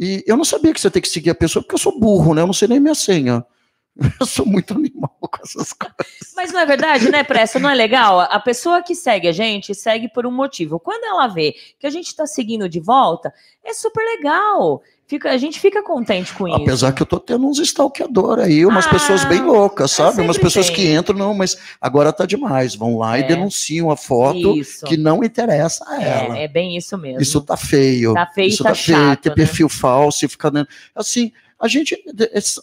[0.00, 2.32] E eu não sabia que você tem que seguir a pessoa, porque eu sou burro,
[2.32, 2.40] né?
[2.40, 3.44] Eu não sei nem minha senha.
[4.18, 6.32] Eu sou muito animal com essas coisas.
[6.34, 7.58] Mas não é verdade, né, Pressa?
[7.58, 8.20] Não é legal?
[8.20, 10.80] A pessoa que segue a gente segue por um motivo.
[10.80, 14.80] Quando ela vê que a gente está seguindo de volta, é super legal.
[15.10, 16.62] Fica, a gente fica contente com Apesar isso.
[16.70, 20.22] Apesar que eu tô tendo uns stalkeadores aí, umas ah, pessoas bem loucas, sabe?
[20.22, 20.76] Umas pessoas tem.
[20.76, 22.76] que entram, não, mas agora tá demais.
[22.76, 23.22] Vão lá é.
[23.22, 24.86] e denunciam a foto isso.
[24.86, 26.38] que não interessa a ela.
[26.38, 27.20] É, é, bem isso mesmo.
[27.20, 28.14] Isso tá feio.
[28.14, 28.98] Tá feio isso tá, tá feio.
[28.98, 29.34] Chato, ter né?
[29.34, 30.72] perfil falso e ficar dentro.
[30.94, 31.98] Assim, a gente,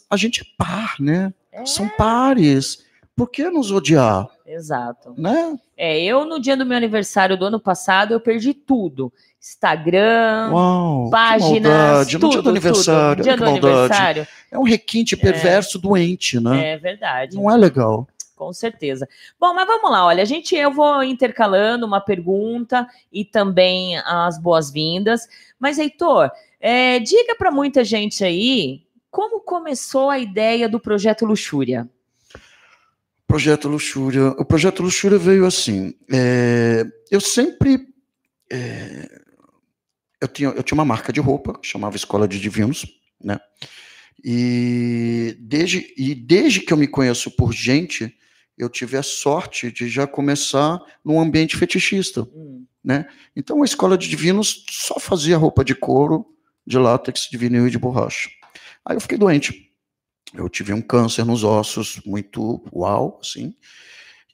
[0.09, 1.33] a gente é par, né?
[1.51, 1.65] É.
[1.65, 2.79] São pares.
[3.13, 4.25] Por que nos odiar?
[4.47, 5.13] Exato.
[5.17, 5.59] Né?
[5.75, 9.11] É, eu no dia do meu aniversário do ano passado, eu perdi tudo.
[9.39, 14.27] Instagram, Uau, páginas, tudo, no dia do aniversário, dia do aniversário.
[14.49, 16.73] É um requinte perverso, é, doente, né?
[16.73, 17.35] É verdade.
[17.35, 18.07] Não é legal.
[18.35, 19.07] Com certeza.
[19.39, 24.39] Bom, mas vamos lá, olha, a gente, eu vou intercalando uma pergunta e também as
[24.39, 25.27] boas-vindas.
[25.59, 31.87] Mas, Heitor, é, diga para muita gente aí como começou a ideia do projeto Luxúria.
[33.27, 34.29] Projeto Luxúria.
[34.39, 35.93] O projeto Luxúria veio assim.
[36.11, 37.87] É, eu sempre
[38.51, 39.21] é,
[40.21, 42.85] eu, tinha, eu tinha uma marca de roupa, chamava Escola de Divinos,
[43.23, 43.39] né?
[44.23, 48.15] E desde, e desde que eu me conheço por gente,
[48.57, 52.65] eu tive a sorte de já começar num ambiente fetichista, hum.
[52.83, 53.07] né?
[53.35, 56.25] Então a Escola de Divinos só fazia roupa de couro,
[56.65, 58.29] de látex, de vinil e de borracha.
[58.83, 59.66] Aí eu fiquei doente.
[60.33, 63.55] Eu tive um câncer nos ossos, muito uau, assim.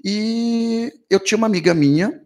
[0.03, 2.23] E eu tinha uma amiga minha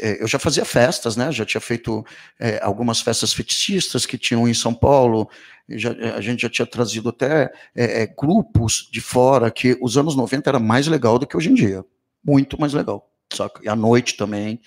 [0.00, 1.30] é, eu já fazia festas, né?
[1.32, 2.04] Já tinha feito
[2.38, 5.28] é, algumas festas fetichistas que tinham em São Paulo.
[5.68, 10.48] Já, a gente já tinha trazido até é, grupos de fora que os anos 90
[10.48, 11.84] era mais legal do que hoje em dia.
[12.24, 13.10] Muito mais legal.
[13.32, 13.60] Saca?
[13.62, 14.60] E à noite também.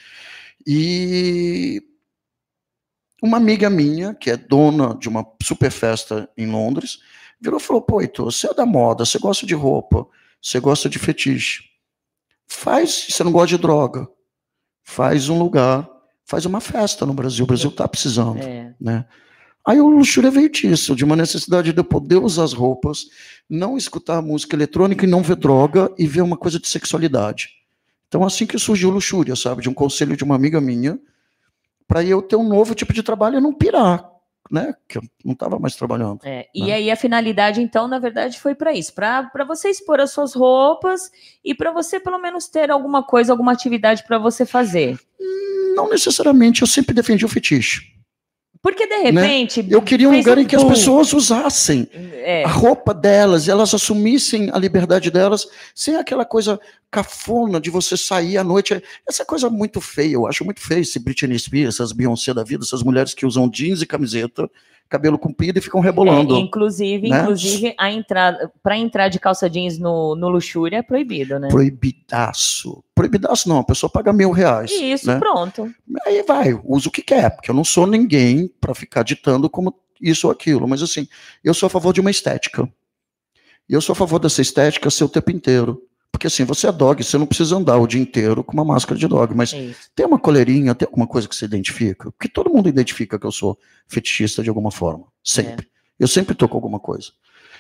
[0.66, 1.82] E
[3.22, 7.00] uma amiga minha, que é dona de uma super festa em Londres,
[7.40, 10.08] virou e falou: Pô, Heitor, você é da moda, você gosta de roupa,
[10.42, 11.64] você gosta de fetiche.
[12.48, 14.08] Faz, você não gosta de droga
[14.86, 15.90] faz um lugar,
[16.24, 17.44] faz uma festa no Brasil.
[17.44, 18.74] O Brasil está precisando, é.
[18.80, 19.06] né?
[19.68, 23.08] Aí o Luxúria veio disso, de uma necessidade de eu poder usar as roupas,
[23.50, 27.50] não escutar música eletrônica e não ver droga e ver uma coisa de sexualidade.
[28.08, 29.64] Então assim que surgiu o Luxúria, sabe?
[29.64, 31.00] De um conselho de uma amiga minha,
[31.88, 34.10] para eu ter um novo tipo de trabalho e não pirar,
[34.52, 36.20] né, que eu não estava mais trabalhando.
[36.24, 36.74] É, e né?
[36.74, 41.10] aí a finalidade, então, na verdade, foi para isso, para você expor as suas roupas
[41.44, 45.00] e para você, pelo menos, ter alguma coisa, alguma atividade para você fazer.
[45.76, 47.95] Não necessariamente, eu sempre defendi o fetiche.
[48.66, 49.12] Porque de né?
[49.12, 49.62] repente.
[49.62, 49.70] Né?
[49.70, 52.44] Eu queria um lugar um em que as pessoas usassem é.
[52.44, 58.40] a roupa delas, elas assumissem a liberdade delas, sem aquela coisa cafona de você sair
[58.40, 58.82] à noite.
[59.08, 62.66] Essa coisa muito feia, eu acho muito feio esse Britney Spears, essas Beyoncé da vida,
[62.66, 64.50] essas mulheres que usam jeans e camiseta
[64.90, 66.36] cabelo comprido e ficam rebolando.
[66.36, 67.22] É, inclusive, né?
[67.22, 71.48] inclusive a entrada para entrar de calça jeans no, no luxúria é proibido, né?
[71.50, 72.84] Proibidaço.
[72.94, 74.72] Proibidaço não, a pessoa paga mil reais.
[74.72, 75.20] Isso, né?
[75.20, 75.72] pronto.
[76.06, 79.74] Aí vai, usa o que quer, porque eu não sou ninguém para ficar ditando como
[80.00, 81.08] isso ou aquilo, mas assim,
[81.44, 82.70] eu sou a favor de uma estética.
[83.68, 85.82] E eu sou a favor dessa estética ser o tempo inteiro.
[86.16, 88.98] Porque assim, você é dog, você não precisa andar o dia inteiro com uma máscara
[88.98, 92.10] de dog, mas é tem uma coleirinha, tem alguma coisa que você identifica?
[92.10, 95.08] Porque todo mundo identifica que eu sou fetichista de alguma forma.
[95.22, 95.66] Sempre.
[95.66, 96.04] É.
[96.04, 97.12] Eu sempre tô com alguma coisa.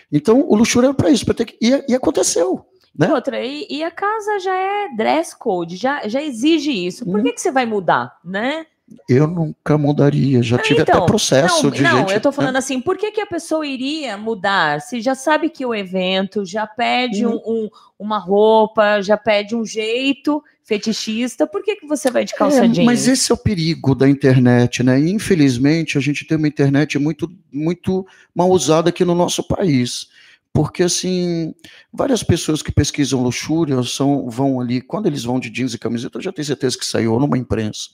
[0.09, 1.57] Então, o luxúria é para isso, para ter que.
[1.61, 2.65] E, e aconteceu.
[2.97, 3.11] Né?
[3.13, 7.03] Outra, e, e, a casa já é dress code, já, já exige isso.
[7.03, 7.23] Por hum.
[7.23, 8.65] que, que você vai mudar, né?
[9.09, 12.13] Eu nunca mudaria, já tive então, até processo não, de não, gente...
[12.13, 12.59] eu tô falando né?
[12.59, 14.79] assim, por que, que a pessoa iria mudar?
[14.79, 17.41] Se já sabe que o evento já pede hum.
[17.45, 22.35] um, um, uma roupa, já pede um jeito fetichista, por que, que você vai de
[22.35, 22.85] calça é, jeans?
[22.85, 24.99] Mas esse é o perigo da internet, né?
[24.99, 30.09] Infelizmente, a gente tem uma internet muito, muito mal usada aqui no nosso país.
[30.53, 31.55] Porque, assim,
[31.91, 36.19] várias pessoas que pesquisam luxúria são, vão ali, quando eles vão de jeans e camiseta,
[36.19, 37.89] eu já tenho certeza que saiu numa imprensa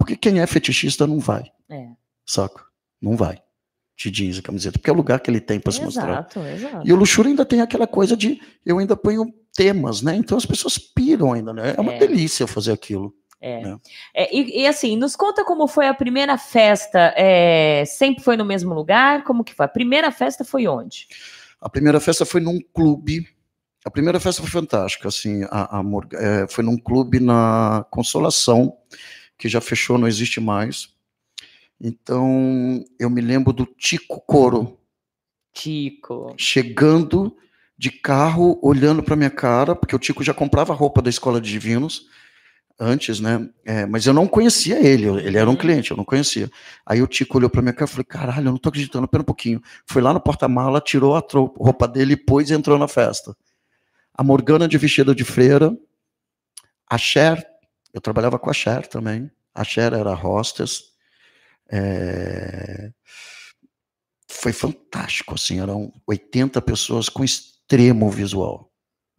[0.00, 1.44] porque quem é fetichista não vai.
[1.68, 1.88] É.
[2.24, 2.64] Saca?
[3.02, 3.38] Não vai.
[3.94, 4.78] De jeans e camiseta.
[4.78, 6.26] Porque é o lugar que ele tem para se mostrar.
[6.34, 6.82] Exato.
[6.82, 10.16] E o luxúria ainda tem aquela coisa de eu ainda ponho temas, né?
[10.16, 11.74] Então as pessoas piram ainda, né?
[11.76, 11.98] É uma é.
[11.98, 13.14] delícia fazer aquilo.
[13.42, 13.60] É.
[13.60, 13.78] Né?
[14.14, 17.12] é e, e, assim, nos conta como foi a primeira festa.
[17.14, 19.22] É, sempre foi no mesmo lugar?
[19.24, 19.66] Como que foi?
[19.66, 21.08] A primeira festa foi onde?
[21.60, 23.26] A primeira festa foi num clube.
[23.84, 25.82] A primeira festa foi fantástica, assim, a, a
[26.12, 28.76] é, foi num clube na Consolação,
[29.40, 30.90] que já fechou, não existe mais.
[31.80, 34.78] Então, eu me lembro do Tico Coro.
[35.54, 36.34] Tico.
[36.36, 37.34] Chegando
[37.76, 41.50] de carro, olhando para minha cara, porque o Tico já comprava roupa da Escola de
[41.50, 42.06] Divinos
[42.78, 43.48] antes, né?
[43.64, 45.58] É, mas eu não conhecia ele, ele era um uhum.
[45.58, 46.50] cliente, eu não conhecia.
[46.84, 49.22] Aí o Tico olhou para minha cara e falei: caralho, eu não tô acreditando, pera
[49.22, 49.62] um pouquinho.
[49.86, 51.24] Foi lá no porta-mala, tirou a
[51.56, 53.34] roupa dele e pôs e entrou na festa.
[54.14, 55.74] A Morgana de vestida de freira,
[56.86, 57.50] a Cher
[57.92, 59.30] eu trabalhava com a Cher também.
[59.54, 60.84] A Cher era hostess.
[61.70, 62.90] É...
[64.28, 68.70] Foi fantástico, assim, eram 80 pessoas com extremo visual.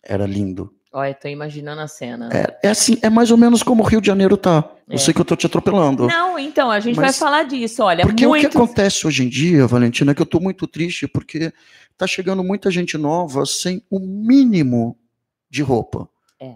[0.03, 0.73] Era lindo.
[0.93, 2.29] Olha, tô imaginando a cena.
[2.33, 4.69] É, é, assim, é mais ou menos como o Rio de Janeiro tá.
[4.89, 4.97] Eu é.
[4.97, 6.05] sei que eu tô te atropelando.
[6.07, 8.03] Não, então, a gente vai falar disso, olha.
[8.05, 8.47] Porque muitos...
[8.47, 11.53] o que acontece hoje em dia, Valentina, é que eu tô muito triste, porque
[11.97, 14.97] tá chegando muita gente nova sem o mínimo
[15.49, 16.09] de roupa.
[16.41, 16.55] É.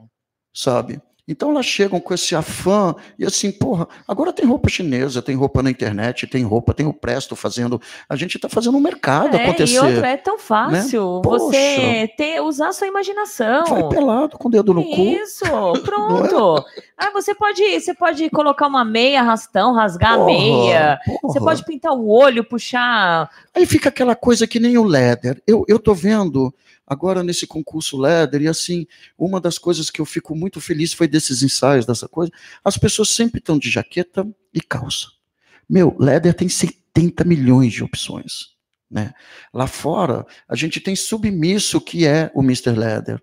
[0.54, 1.02] Sabe?
[1.28, 5.64] Então elas chegam com esse afã e assim, porra, agora tem roupa chinesa, tem roupa
[5.64, 7.82] na internet, tem roupa, tem o Presto fazendo.
[8.08, 9.74] A gente está fazendo um mercado é, acontecer.
[9.74, 11.22] E outra, é tão fácil né?
[11.24, 13.66] você ter, usar sua imaginação.
[13.66, 15.02] Vai pelado com o dedo no Isso, cu.
[15.02, 16.66] Isso, pronto.
[16.96, 21.00] ah, você pode, você pode colocar uma meia arrastão, rasgar porra, a meia.
[21.04, 21.20] Porra.
[21.24, 23.32] Você pode pintar o olho, puxar.
[23.56, 25.42] Aí fica aquela coisa que nem o leather.
[25.48, 26.54] Eu, eu tô vendo
[26.86, 28.86] agora nesse concurso Leder, e assim,
[29.18, 32.32] uma das coisas que eu fico muito feliz foi desses ensaios, dessa coisa,
[32.64, 35.08] as pessoas sempre estão de jaqueta e calça.
[35.68, 38.56] Meu, Leder tem 70 milhões de opções.
[38.90, 39.14] Né?
[39.54, 42.72] Lá fora, a gente tem submisso que é o Mr.
[42.72, 43.22] Leder.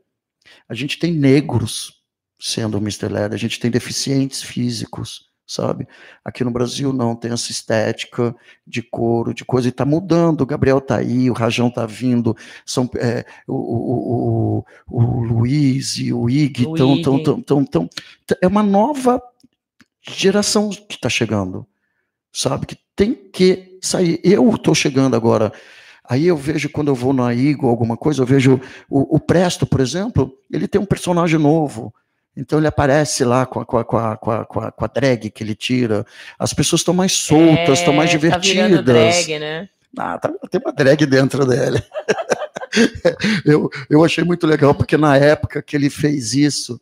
[0.68, 2.02] A gente tem negros
[2.38, 3.08] sendo o Mr.
[3.08, 5.86] Leder, a gente tem deficientes físicos sabe?
[6.24, 8.34] Aqui no Brasil não, tem essa estética
[8.66, 10.40] de couro, de coisa, e está mudando.
[10.40, 12.34] O Gabriel está aí, o Rajão está vindo,
[12.64, 17.02] são, é, o, o, o, o, Luiz e o Ig estão.
[17.02, 17.90] Tão, tão, tão, tão,
[18.40, 19.20] é uma nova
[20.08, 21.66] geração que está chegando,
[22.32, 22.66] sabe?
[22.66, 24.20] Que tem que sair.
[24.24, 25.52] Eu estou chegando agora.
[26.08, 29.66] Aí eu vejo quando eu vou na Igo alguma coisa, eu vejo o, o Presto,
[29.66, 31.94] por exemplo, ele tem um personagem novo
[32.36, 35.30] então ele aparece lá com a, com a, com a, com a, com a drag
[35.30, 36.06] que ele tira.
[36.38, 38.76] As pessoas estão mais soltas, estão é, mais divertidas.
[38.76, 39.68] Tá drag, né?
[39.98, 41.82] Ah, tá, tem uma drag dentro dele.
[43.44, 46.80] eu, eu achei muito legal, porque na época que ele fez isso,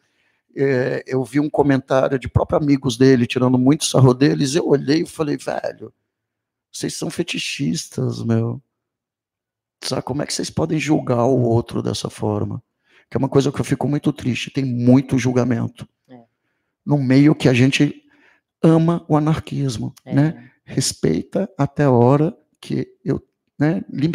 [0.56, 5.02] é, eu vi um comentário de próprios amigos dele, tirando muito sarro deles, eu olhei
[5.02, 5.92] e falei, velho,
[6.70, 8.62] vocês são fetichistas, meu.
[9.82, 12.62] Sabe, como é que vocês podem julgar o outro dessa forma?
[13.10, 14.50] Que é uma coisa que eu fico muito triste.
[14.50, 15.86] Tem muito julgamento.
[16.08, 16.20] É.
[16.86, 18.04] No meio que a gente
[18.62, 20.14] ama o anarquismo, é.
[20.14, 20.50] né?
[20.64, 23.20] respeita até a hora que eu,
[23.58, 24.12] né, lim,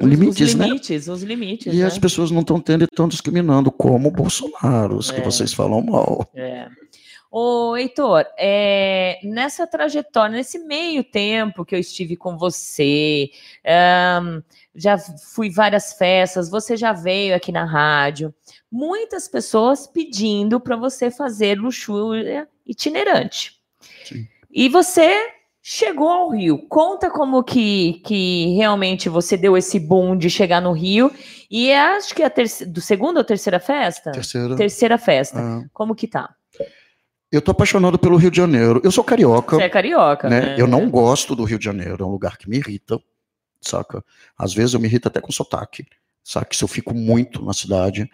[0.00, 0.66] os, limites, os né?
[0.66, 1.72] limites, os limites.
[1.72, 1.84] E né?
[1.84, 5.24] as pessoas não estão tendo e estão discriminando, como o Bolsonaro, os que É.
[5.24, 6.28] vocês falam mal.
[6.34, 6.68] É.
[7.34, 13.30] Ô, Heitor, é, nessa trajetória, nesse meio tempo que eu estive com você,
[14.74, 18.34] já fui várias festas, você já veio aqui na rádio,
[18.70, 23.58] muitas pessoas pedindo para você fazer luxúria itinerante.
[24.04, 24.28] Sim.
[24.50, 25.10] E você
[25.62, 26.66] chegou ao Rio.
[26.68, 31.10] Conta como que, que realmente você deu esse boom de chegar no Rio.
[31.50, 34.12] E é, acho que é a terceira, do segunda ou terceira festa?
[34.12, 34.54] Terceira.
[34.54, 35.38] Terceira festa.
[35.40, 36.34] Ah, Como que tá?
[37.32, 38.80] Eu tô apaixonado pelo Rio de Janeiro.
[38.84, 39.56] Eu sou carioca.
[39.56, 40.40] Você é carioca, né?
[40.40, 40.56] né?
[40.58, 43.00] Eu não gosto do Rio de Janeiro, é um lugar que me irrita,
[43.60, 44.04] saca?
[44.36, 45.86] Às vezes eu me irrito até com sotaque,
[46.22, 46.54] saca?
[46.54, 48.08] Se eu fico muito na cidade.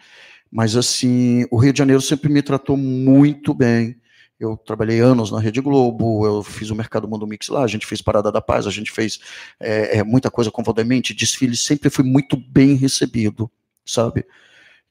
[0.50, 4.00] Mas assim, o Rio de Janeiro sempre me tratou muito bem.
[4.38, 7.84] Eu trabalhei anos na Rede Globo, eu fiz o Mercado Mundo Mix lá, a gente
[7.84, 9.18] fez Parada da Paz, a gente fez
[9.58, 13.50] é, muita coisa com Valdemite, desfile, sempre fui muito bem recebido,
[13.84, 14.24] sabe?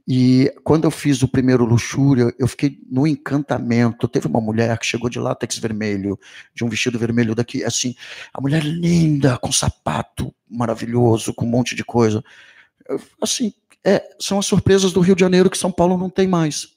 [0.08, 4.08] E quando eu fiz o primeiro Luxúria, eu fiquei no encantamento.
[4.08, 6.18] Teve uma mulher que chegou de látex vermelho,
[6.56, 7.94] de um vestido vermelho daqui, assim,
[8.34, 12.24] a mulher linda, com sapato maravilhoso, com um monte de coisa.
[12.88, 16.28] Eu, Assim, é, são as surpresas do Rio de Janeiro que São Paulo não tem
[16.28, 16.70] mais,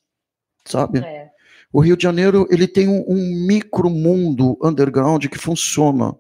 [0.65, 0.99] sabe?
[0.99, 1.31] É.
[1.73, 6.17] O Rio de Janeiro ele tem um, um micro mundo underground que funciona.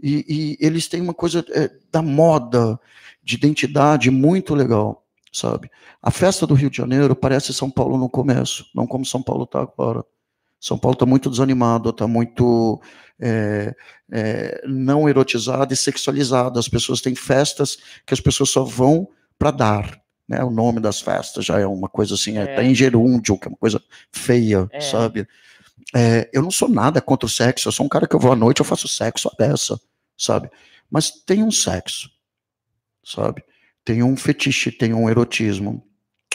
[0.00, 2.78] E, e eles têm uma coisa é, da moda,
[3.24, 5.05] de identidade muito legal,
[5.36, 5.70] sabe?
[6.02, 9.44] A festa do Rio de Janeiro parece São Paulo no começo, não como São Paulo
[9.44, 10.02] está agora.
[10.58, 12.80] São Paulo está muito desanimado, está muito
[13.20, 13.74] é,
[14.10, 16.58] é, não erotizado e sexualizado.
[16.58, 19.06] As pessoas têm festas que as pessoas só vão
[19.38, 20.00] para dar.
[20.26, 20.42] Né?
[20.42, 22.54] O nome das festas já é uma coisa assim, é, É.
[22.56, 24.80] tá em gerúndio, que é uma coisa feia, É.
[24.80, 25.28] sabe?
[25.94, 28.32] É, eu não sou nada contra o sexo, eu sou um cara que eu vou
[28.32, 29.78] à noite, eu faço sexo a dessa,
[30.16, 30.50] sabe?
[30.90, 32.10] Mas tem um sexo,
[33.04, 33.44] sabe?
[33.86, 35.86] Tem um fetiche, tem um erotismo.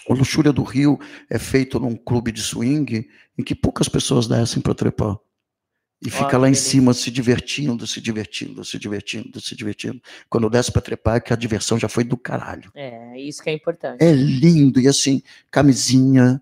[0.07, 0.97] O Luxúria do Rio
[1.29, 3.05] é feito num clube de swing
[3.37, 5.17] em que poucas pessoas descem para trepar.
[6.01, 10.01] E Ó, fica lá em cima se divertindo, se divertindo, se divertindo, se divertindo.
[10.29, 12.71] Quando desce para trepar, é que a diversão já foi do caralho.
[12.73, 14.01] É, isso que é importante.
[14.01, 16.41] É lindo, e assim, camisinha,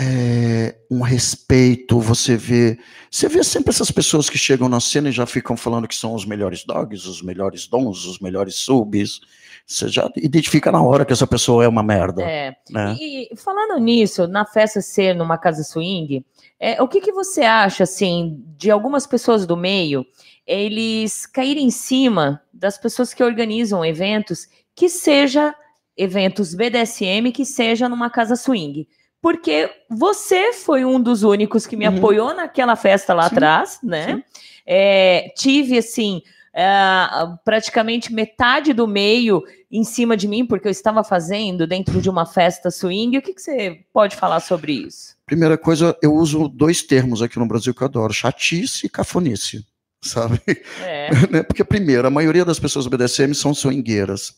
[0.00, 2.78] é, um respeito, você vê.
[3.10, 6.14] Você vê sempre essas pessoas que chegam na cena e já ficam falando que são
[6.14, 9.20] os melhores dogs, os melhores dons, os melhores subs.
[9.66, 12.22] Você já identifica na hora que essa pessoa é uma merda.
[12.22, 12.56] É.
[12.68, 12.96] Né?
[13.00, 16.24] E falando nisso, na festa ser numa casa swing,
[16.58, 20.04] é, o que, que você acha, assim, de algumas pessoas do meio,
[20.46, 25.54] eles caírem em cima das pessoas que organizam eventos, que seja
[25.96, 28.88] eventos BDSM, que seja numa casa swing?
[29.24, 31.96] Porque você foi um dos únicos que me Uhum.
[31.96, 34.22] apoiou naquela festa lá Sim, atrás, né?
[34.66, 36.20] É, tive, assim,
[36.54, 42.10] ah, praticamente metade do meio em cima de mim, porque eu estava fazendo dentro de
[42.10, 43.16] uma festa swing.
[43.16, 45.16] O que, que você pode falar sobre isso?
[45.24, 49.64] Primeira coisa, eu uso dois termos aqui no Brasil que eu adoro: chatice e cafonice.
[50.02, 50.38] Sabe?
[50.82, 51.08] É.
[51.32, 51.42] Né?
[51.42, 54.34] Porque, primeiro, a maioria das pessoas do BDSM são swingueiras.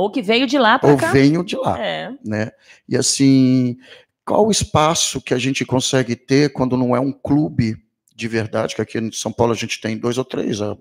[0.00, 1.12] Ou que veio de lá para Ou cá.
[1.12, 1.78] venho de lá.
[1.80, 2.12] É.
[2.24, 2.50] né?
[2.88, 3.76] E assim,
[4.24, 7.76] qual o espaço que a gente consegue ter quando não é um clube
[8.14, 10.76] de verdade, que aqui em São Paulo a gente tem dois ou três, a,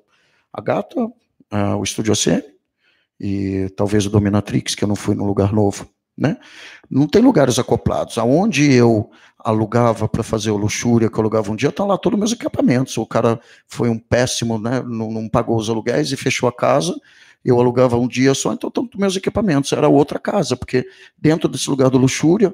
[0.54, 1.08] a Gata,
[1.50, 2.44] a- o Estúdio ACM
[3.20, 6.38] e talvez o Dominatrix, que eu não fui num lugar novo, né?
[6.90, 8.18] Não tem lugares acoplados.
[8.18, 12.18] Aonde eu alugava para fazer o Luxúria, que eu alugava um dia, tá lá todos
[12.18, 12.98] os meus equipamentos.
[12.98, 14.82] O cara foi um péssimo, né?
[14.86, 16.94] Não, não pagou os aluguéis e fechou a casa.
[17.44, 19.72] Eu alugava um dia só, então estão meus equipamentos.
[19.72, 20.86] Era outra casa, porque
[21.18, 22.54] dentro desse lugar do Luxúria,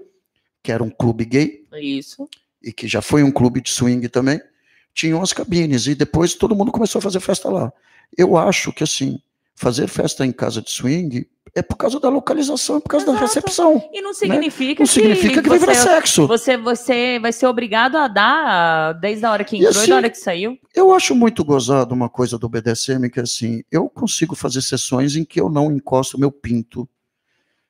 [0.61, 2.27] que era um clube gay, Isso.
[2.61, 4.39] e que já foi um clube de swing também,
[4.93, 7.71] tinham as cabines, e depois todo mundo começou a fazer festa lá.
[8.17, 9.19] Eu acho que, assim,
[9.55, 13.13] fazer festa em casa de swing é por causa da localização, é por causa da
[13.13, 13.25] Exato.
[13.27, 13.89] recepção.
[13.93, 16.27] E não significa Não significa que vai virar você, sexo.
[16.27, 19.89] você, você vai ser obrigado a dar desde a hora que E entrou e assim,
[19.89, 20.59] da hora que saiu.
[20.75, 25.15] Eu acho muito gozado uma coisa do BDSM, que é assim, eu consigo fazer sessões
[25.15, 26.87] em que eu não encosto o meu pinto,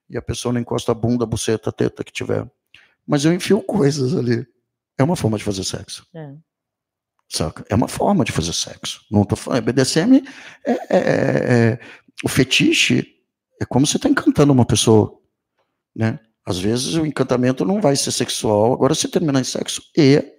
[0.09, 2.49] e a pessoa não encosta a bunda, a buceta, a teta que tiver.
[3.05, 4.45] Mas eu enfio coisas ali.
[4.97, 6.07] É uma forma de fazer sexo.
[6.13, 6.33] É.
[7.35, 7.65] Saca?
[7.69, 9.01] É uma forma de fazer sexo.
[9.11, 9.63] Não tô falando.
[9.63, 10.23] BDSM
[10.65, 11.79] é, é- é-
[12.23, 13.05] o fetiche
[13.61, 15.19] é como você está encantando uma pessoa,
[15.93, 16.17] né?
[16.45, 20.31] Às vezes o encantamento não vai ser sexual, agora se terminar em sexo e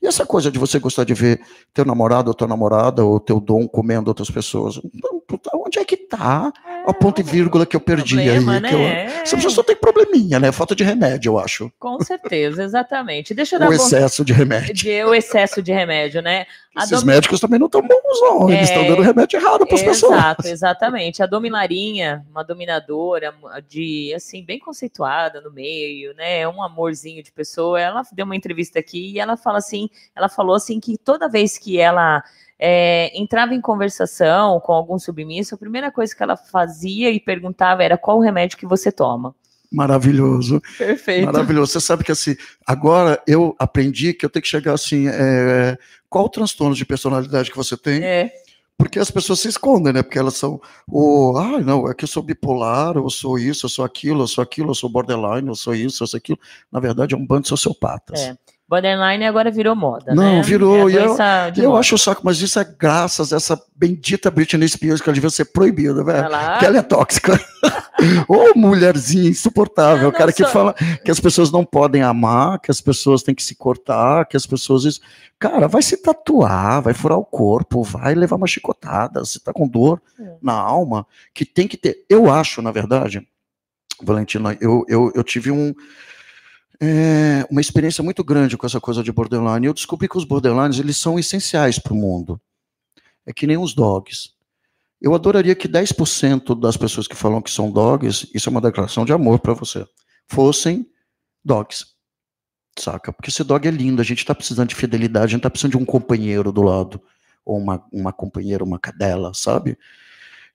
[0.00, 1.40] e essa coisa de você gostar de ver
[1.72, 5.84] teu namorado ou tua namorada ou teu dom comendo outras pessoas, não, puta, onde é
[5.84, 6.52] que tá?
[6.86, 8.60] o ponto e vírgula que eu perdi Problema, aí.
[8.60, 8.68] Né?
[8.68, 8.80] Que eu,
[9.22, 10.50] essa pessoa só tem probleminha, né?
[10.50, 11.72] Falta de remédio, eu acho.
[11.78, 13.34] Com certeza, exatamente.
[13.34, 14.74] Deixa eu dar o excesso de remédio.
[14.74, 16.46] De, o excesso de remédio, né?
[16.76, 17.06] Esses dom...
[17.06, 18.50] médicos também não estão bons, não.
[18.50, 18.88] Eles estão é...
[18.88, 20.12] dando remédio errado para as pessoas.
[20.12, 21.22] Exato, exatamente.
[21.22, 23.34] A dominarinha, uma dominadora
[23.68, 26.40] de, assim, bem conceituada no meio, né?
[26.40, 27.80] É um amorzinho de pessoa.
[27.80, 31.58] Ela deu uma entrevista aqui e ela fala assim, ela falou assim que toda vez
[31.58, 32.22] que ela
[32.64, 37.82] é, entrava em conversação com algum submisso, a primeira coisa que ela fazia e perguntava
[37.82, 39.34] era qual o remédio que você toma.
[39.72, 40.62] Maravilhoso.
[40.78, 41.26] Perfeito.
[41.26, 41.72] Maravilhoso.
[41.72, 45.76] Você sabe que assim, agora eu aprendi que eu tenho que chegar assim, é,
[46.08, 48.00] qual o transtorno de personalidade que você tem?
[48.04, 48.32] É.
[48.78, 50.02] Porque as pessoas se escondem, né?
[50.02, 53.70] Porque elas são, o, ah, não, é que eu sou bipolar, eu sou isso, eu
[53.70, 56.38] sou aquilo, eu sou aquilo, eu sou borderline, eu sou isso, eu sou aquilo.
[56.70, 58.20] Na verdade, é um bando de sociopatas.
[58.20, 58.36] É.
[58.72, 60.42] Borderline agora virou moda, Não, né?
[60.42, 60.88] virou.
[60.88, 64.66] É e eu, eu acho o saco, mas isso é graças a essa bendita Britney
[64.66, 66.26] Spears que ela devia ser proibida, velho.
[66.30, 67.38] Porque ela é tóxica.
[68.26, 70.08] Ô, mulherzinha insuportável.
[70.08, 70.72] O cara que fala
[71.04, 74.46] que as pessoas não podem amar, que as pessoas têm que se cortar, que as
[74.46, 75.02] pessoas.
[75.38, 79.20] Cara, vai se tatuar, vai furar o corpo, vai levar uma chicotada.
[79.20, 80.32] Você tá com dor é.
[80.40, 82.06] na alma, que tem que ter.
[82.08, 83.20] Eu acho, na verdade,
[84.02, 85.74] Valentina, eu, eu, eu tive um
[86.84, 89.66] é, uma experiência muito grande com essa coisa de borderline.
[89.66, 92.40] Eu descobri que os borderlines eles são essenciais para o mundo.
[93.24, 94.30] É que nem os dogs.
[95.00, 99.04] Eu adoraria que 10% das pessoas que falam que são dogs, isso é uma declaração
[99.04, 99.86] de amor para você,
[100.26, 100.84] fossem
[101.44, 101.86] dogs.
[102.76, 103.12] Saca?
[103.12, 105.72] Porque esse dog é lindo, a gente está precisando de fidelidade, a gente está precisando
[105.72, 107.00] de um companheiro do lado,
[107.44, 109.78] ou uma, uma companheira, uma cadela, sabe?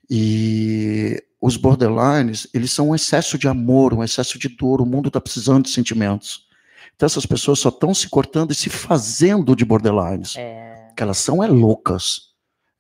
[0.10, 5.08] E os borderlines, eles são um excesso de amor, um excesso de dor, o mundo
[5.08, 6.48] está precisando de sentimentos.
[6.96, 10.36] Então essas pessoas só estão se cortando e se fazendo de borderlines.
[10.36, 10.92] É.
[10.96, 12.28] Que elas são é loucas.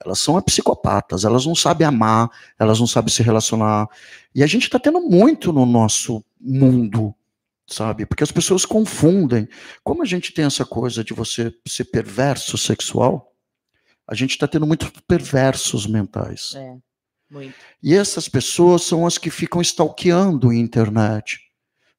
[0.03, 2.30] Elas são é psicopatas, elas não sabem amar,
[2.60, 3.88] elas não sabem se relacionar.
[4.34, 7.14] E a gente está tendo muito no nosso mundo,
[7.68, 8.05] sabe?
[8.05, 9.47] Porque as pessoas confundem.
[9.84, 13.34] Como a gente tem essa coisa de você ser perverso sexual,
[14.08, 16.53] a gente está tendo muitos perversos mentais.
[16.55, 16.78] É.
[17.30, 17.53] Muito.
[17.84, 21.47] E essas pessoas são as que ficam stalkeando a internet.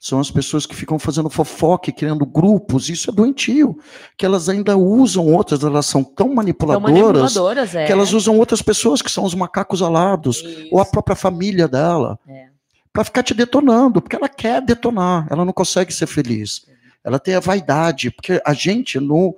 [0.01, 3.77] São as pessoas que ficam fazendo fofoca, criando grupos, isso é doentio.
[4.17, 7.85] Que elas ainda usam outras, elas são tão manipuladoras, tão manipuladoras é.
[7.85, 10.69] que elas usam outras pessoas, que são os macacos alados, isso.
[10.71, 12.47] ou a própria família dela, é.
[12.93, 16.65] para ficar te detonando, porque ela quer detonar, ela não consegue ser feliz.
[17.03, 19.37] Ela tem a vaidade, porque a gente no.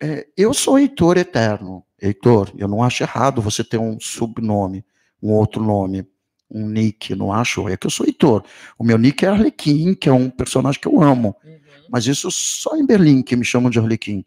[0.00, 1.84] É, eu sou Heitor Eterno.
[2.00, 4.84] Heitor, eu não acho errado você ter um subnome,
[5.22, 6.06] um outro nome,
[6.50, 7.68] um nick, não acho.
[7.68, 8.44] É que eu sou Heitor.
[8.78, 11.36] O meu nick é Arlequim, que é um personagem que eu amo.
[11.44, 11.58] Uhum.
[11.90, 14.24] Mas isso só em Berlim que me chamam de Arlequim.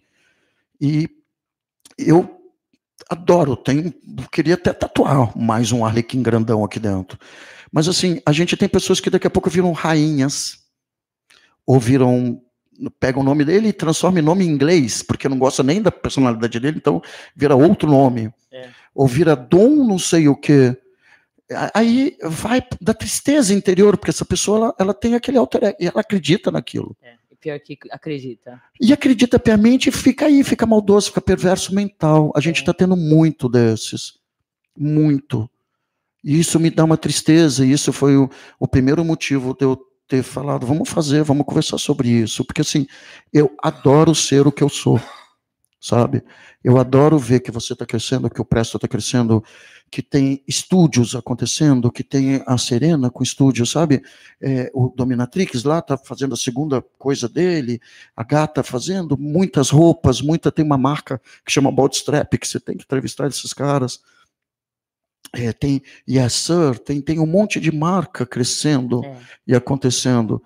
[0.80, 1.10] E
[1.98, 2.40] eu
[3.10, 3.94] adoro, tenho,
[4.32, 7.18] queria até tatuar mais um Arlequim grandão aqui dentro.
[7.72, 10.60] Mas assim, a gente tem pessoas que daqui a pouco viram rainhas,
[11.66, 12.42] ou viram
[13.00, 15.92] pega o nome dele e transforma em nome em inglês, porque não gosta nem da
[15.92, 17.02] personalidade dele, então
[17.36, 18.34] vira outro nome.
[18.52, 18.70] É.
[18.94, 20.76] Ou vira Dom não sei o que.
[21.74, 26.02] Aí vai da tristeza interior, porque essa pessoa ela, ela tem aquele alter e ela
[26.02, 26.96] acredita naquilo.
[27.02, 28.62] É, pior que acredita.
[28.80, 32.32] E acredita piamente e fica aí, fica maldoso, fica perverso mental.
[32.36, 32.76] A gente está é.
[32.76, 34.20] tendo muito desses.
[34.78, 35.50] Muito.
[36.24, 39.78] E isso me dá uma tristeza, e isso foi o, o primeiro motivo de eu
[40.08, 42.86] ter falado, vamos fazer, vamos conversar sobre isso, porque assim,
[43.32, 45.00] eu adoro ser o que eu sou,
[45.80, 46.24] sabe?
[46.64, 49.44] Eu adoro ver que você está crescendo, que o Presto está crescendo,
[49.92, 54.02] que tem estúdios acontecendo, que tem a Serena com estúdio, sabe?
[54.42, 57.80] É, o Dominatrix lá está fazendo a segunda coisa dele,
[58.16, 62.78] a Gata fazendo muitas roupas, muita tem uma marca que chama Bootstrap, que você tem
[62.78, 64.00] que entrevistar esses caras
[65.32, 69.18] é, tem Yes Sir, tem, tem um monte de marca crescendo é.
[69.48, 70.42] e acontecendo.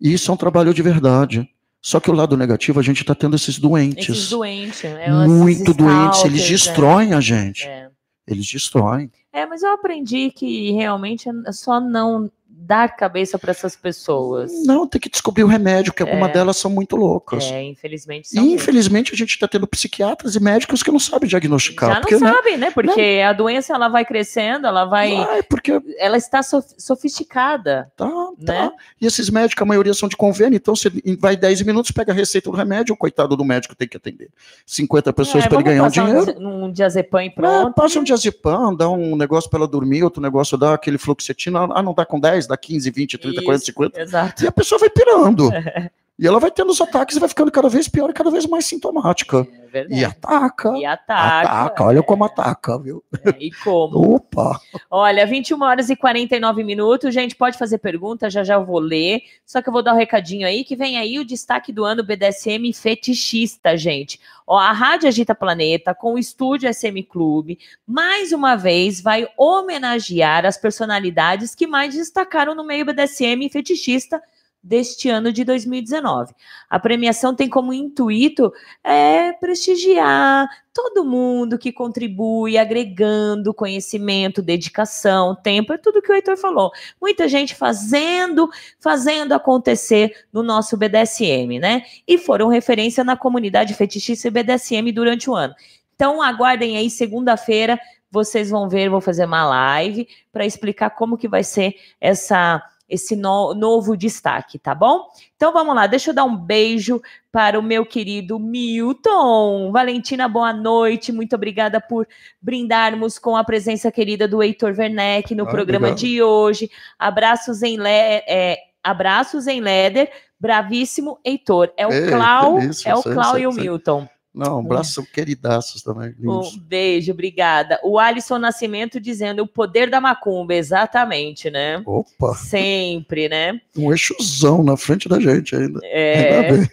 [0.00, 1.48] E isso é um trabalho de verdade.
[1.82, 4.08] Só que o lado negativo, a gente está tendo esses doentes.
[4.08, 5.26] Esses doentes, né?
[5.26, 7.66] Muito doentes, eles destroem a gente.
[7.66, 7.88] É.
[8.26, 9.10] Eles destroem.
[9.32, 12.30] É, mas eu aprendi que realmente é só não
[12.70, 14.52] dar cabeça para essas pessoas.
[14.64, 16.06] Não, tem que descobrir o remédio, porque é.
[16.06, 17.42] algumas delas são muito loucas.
[17.50, 18.44] É, infelizmente são.
[18.44, 21.94] E infelizmente a gente está tendo psiquiatras e médicos que não sabem diagnosticar.
[21.94, 22.32] Já não né?
[22.32, 22.70] sabem, né?
[22.70, 23.28] Porque não.
[23.28, 25.16] a doença ela vai crescendo, ela vai.
[25.16, 25.82] vai porque...
[25.98, 27.90] Ela está sofisticada.
[27.96, 28.06] Tá,
[28.38, 28.44] né?
[28.46, 28.72] tá.
[29.00, 32.14] E esses médicos, a maioria são de convênio, então você vai 10 minutos, pega a
[32.14, 34.30] receita do remédio, o coitado do médico tem que atender
[34.64, 36.38] 50 pessoas é, para ele ganhar um dinheiro.
[36.38, 37.70] Um, um diazepam e pronto.
[37.70, 41.66] É, passa um diazepam, dá um negócio para ela dormir, outro negócio dá aquele fluoxetina,
[41.72, 44.00] ah, não dá com 10, dá 15, 20, 30, Isso, 40, 50.
[44.02, 44.44] Exato.
[44.44, 45.50] E a pessoa vai pirando.
[46.20, 48.44] E ela vai tendo os ataques e vai ficando cada vez pior e cada vez
[48.44, 49.48] mais sintomática.
[49.72, 50.76] É e ataca.
[50.76, 51.48] E ataca.
[51.48, 53.02] Ataca, olha como ataca, viu?
[53.24, 54.16] É, e como?
[54.16, 54.60] Opa!
[54.90, 57.14] Olha, 21 horas e 49 minutos.
[57.14, 59.22] Gente, pode fazer pergunta, já já vou ler.
[59.46, 62.04] Só que eu vou dar um recadinho aí, que vem aí o destaque do ano
[62.04, 64.20] BDSM fetichista, gente.
[64.46, 70.44] Ó, a Rádio Agita Planeta, com o Estúdio SM Clube, mais uma vez vai homenagear
[70.44, 74.20] as personalidades que mais destacaram no meio BDSM fetichista
[74.62, 76.34] deste ano de 2019.
[76.68, 78.52] A premiação tem como intuito
[78.84, 86.36] é, prestigiar todo mundo que contribui, agregando conhecimento, dedicação, tempo, é tudo que o Heitor
[86.36, 86.70] falou.
[87.00, 88.48] Muita gente fazendo,
[88.78, 91.82] fazendo acontecer no nosso BDSM, né?
[92.06, 95.54] E foram referência na comunidade fetichista e BDSM durante o ano.
[95.94, 97.78] Então aguardem aí segunda-feira,
[98.10, 103.14] vocês vão ver, vou fazer uma live para explicar como que vai ser essa esse
[103.14, 105.06] no, novo destaque, tá bom?
[105.36, 109.70] Então vamos lá, deixa eu dar um beijo para o meu querido Milton.
[109.70, 112.06] Valentina, boa noite, muito obrigada por
[112.42, 116.00] brindarmos com a presença querida do Heitor Werneck no ah, programa obrigado.
[116.00, 116.70] de hoje.
[116.98, 121.72] Abraços em, le, é, abraços em Leder, bravíssimo Heitor.
[121.76, 124.08] É o Clau, é o Clau e o Milton.
[124.32, 126.14] Não, um abraço, queridaços também.
[126.20, 127.80] Um beijo, obrigada.
[127.82, 131.82] O Alisson Nascimento dizendo o poder da macumba, exatamente, né?
[131.84, 132.34] Opa!
[132.34, 133.60] Sempre, né?
[133.76, 135.80] Um eixozão na frente da gente ainda.
[135.82, 136.50] É.
[136.50, 136.70] Ainda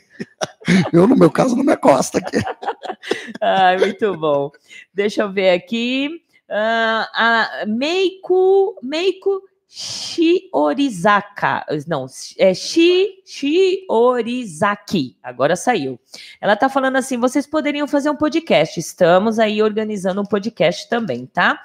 [0.92, 2.38] eu, no meu caso, não me acosta aqui.
[3.42, 4.52] Ai, muito bom.
[4.94, 6.10] Deixa eu ver aqui.
[6.50, 12.06] Uh, a Meiko, Meiko Shiorizaka, não,
[12.38, 16.00] é Shi, Shiorizaki, agora saiu.
[16.40, 21.26] Ela tá falando assim, vocês poderiam fazer um podcast, estamos aí organizando um podcast também,
[21.26, 21.62] tá?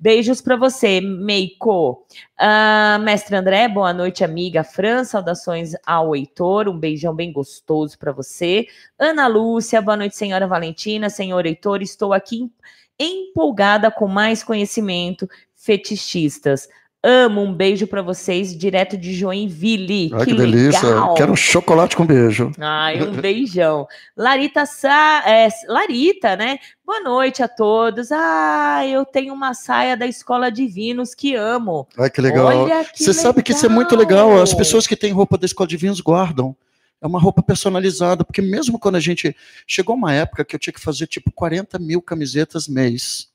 [0.00, 2.04] Beijos para você, Meiko.
[2.40, 8.10] Uh, Mestre André, boa noite, amiga Fran, saudações ao Heitor, um beijão bem gostoso para
[8.10, 8.66] você.
[8.98, 12.50] Ana Lúcia, boa noite, senhora Valentina, senhor Heitor, estou aqui
[12.98, 16.68] empolgada com mais conhecimento fetichistas.
[17.06, 20.10] Amo, um beijo para vocês, direto de Joinville.
[20.14, 20.88] Ai, que, que delícia.
[20.88, 21.14] Legal.
[21.14, 22.50] Quero um chocolate com beijo.
[22.58, 23.86] Ai, um beijão.
[24.16, 25.22] Larita Sa...
[25.26, 26.58] É, Larita, né?
[26.82, 28.10] Boa noite a todos.
[28.10, 31.86] Ah, eu tenho uma saia da Escola Divinos que amo.
[31.98, 32.66] Ai, que legal.
[32.94, 34.40] Você sabe que isso é muito legal.
[34.40, 36.56] As pessoas que têm roupa da Escola Divinos guardam.
[37.02, 39.36] É uma roupa personalizada, porque mesmo quando a gente.
[39.66, 43.28] Chegou uma época que eu tinha que fazer tipo 40 mil camisetas mês.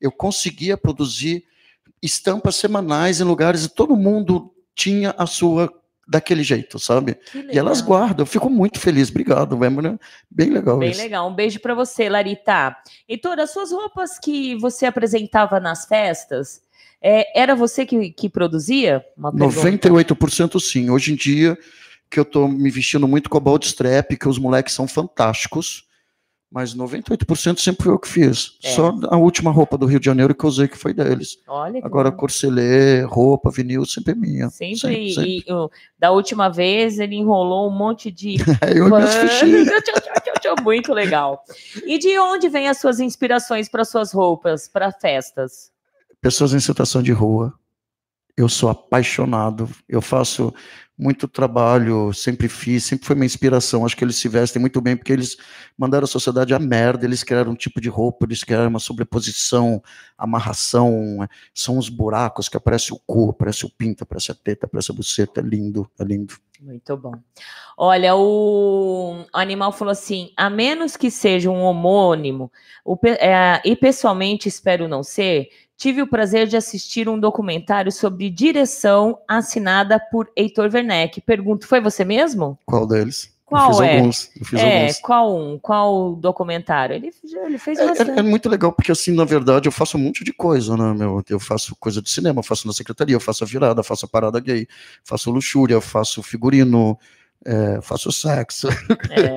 [0.00, 1.44] Eu conseguia produzir
[2.02, 5.72] estampas semanais em lugares e todo mundo tinha a sua
[6.08, 7.16] daquele jeito, sabe?
[7.50, 8.24] E elas guardam.
[8.24, 9.08] Eu fico muito feliz.
[9.08, 9.98] Obrigado, né?
[10.30, 11.00] Bem legal Bem isso.
[11.00, 11.28] legal.
[11.28, 12.76] Um beijo para você, Larita.
[13.08, 16.60] E todas as suas roupas que você apresentava nas festas,
[17.00, 19.04] é, era você que, que produzia?
[19.16, 20.90] Uma 98% sim.
[20.90, 21.56] Hoje em dia,
[22.10, 25.84] que eu estou me vestindo muito com a Bold Strap, que os moleques são fantásticos
[26.52, 28.58] mas 98% sempre foi eu que fiz.
[28.62, 28.72] É.
[28.72, 31.38] Só a última roupa do Rio de Janeiro que eu usei que foi deles.
[31.48, 32.18] Olha Agora, bom.
[32.18, 34.50] corcelê, roupa, vinil, sempre é minha.
[34.50, 34.76] Sempre.
[34.76, 35.38] sempre, sempre.
[35.38, 35.44] E,
[35.98, 38.36] da última vez, ele enrolou um monte de.
[38.60, 38.92] É, eu e
[40.62, 41.42] Muito legal.
[41.86, 45.72] E de onde vêm as suas inspirações para suas roupas, para festas?
[46.20, 47.52] Pessoas em situação de rua.
[48.36, 49.68] Eu sou apaixonado.
[49.88, 50.52] Eu faço
[50.98, 53.84] muito trabalho, sempre fiz, sempre foi minha inspiração.
[53.84, 55.36] Acho que eles se vestem muito bem porque eles
[55.76, 59.82] mandaram a sociedade a merda, eles criaram um tipo de roupa, eles criaram uma sobreposição,
[60.16, 61.18] amarração,
[61.54, 64.94] são os buracos que aparece o cu, aparece o pinto, aparece a teta, aparece a
[64.94, 66.34] buceta, é lindo, é lindo.
[66.60, 67.14] Muito bom.
[67.76, 72.52] Olha, o animal falou assim: a menos que seja um homônimo,
[72.84, 78.30] o, é, e pessoalmente espero não ser, tive o prazer de assistir um documentário sobre
[78.30, 81.20] direção assinada por Heitor Werneck.
[81.20, 82.58] Pergunto, foi você mesmo?
[82.66, 83.32] Qual deles?
[83.52, 83.98] Qual eu fiz é?
[83.98, 85.00] Alguns, eu é, alguns.
[85.00, 85.58] qual um?
[85.58, 86.96] Qual documentário?
[86.96, 87.10] Ele,
[87.44, 88.10] ele fez é, bastante.
[88.12, 90.94] É, é, muito legal, porque assim, na verdade, eu faço um monte de coisa, né,
[90.94, 91.22] meu?
[91.28, 94.08] Eu faço coisa de cinema, eu faço na secretaria, eu faço a virada, faço a
[94.08, 94.66] parada gay,
[95.04, 96.98] faço luxúria, faço figurino,
[97.44, 98.68] é, faço sexo.
[99.10, 99.36] É,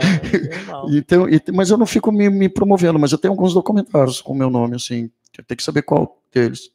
[0.95, 4.31] então, e, mas eu não fico me, me, promovendo, mas eu tenho alguns documentários com
[4.31, 5.09] o meu nome, assim,
[5.45, 6.69] tem que saber qual deles.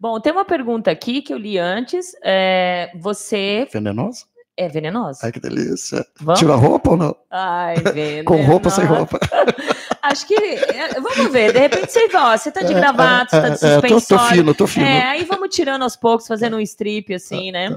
[0.00, 2.12] Bom, tem uma pergunta aqui que eu li antes.
[2.24, 3.68] É, você.
[3.72, 4.24] Venenosa?
[4.56, 5.20] É venenosa.
[5.22, 6.04] Ai, que delícia.
[6.20, 6.40] Vamos?
[6.40, 7.16] Tira roupa ou não?
[7.30, 8.24] Ai, venenosa.
[8.24, 9.18] Com roupa ou sem roupa?
[10.02, 10.34] Acho que.
[10.34, 13.58] É, vamos ver, de repente você, ó, você tá de é, gravata, você tá de
[13.58, 13.96] suspensório.
[13.96, 14.86] É, tô, tô fino, tô fino.
[14.86, 17.76] É, aí vamos tirando aos poucos, fazendo um strip, assim, né?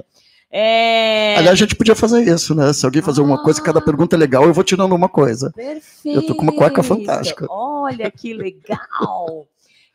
[0.51, 1.35] É...
[1.37, 2.73] Aliás, a gente podia fazer isso, né?
[2.73, 5.49] Se alguém fazer ah, uma coisa, cada pergunta é legal, eu vou tirando uma coisa.
[5.51, 6.19] Perfeito.
[6.19, 7.47] Eu tô com uma cueca fantástica.
[7.49, 9.47] Olha que legal.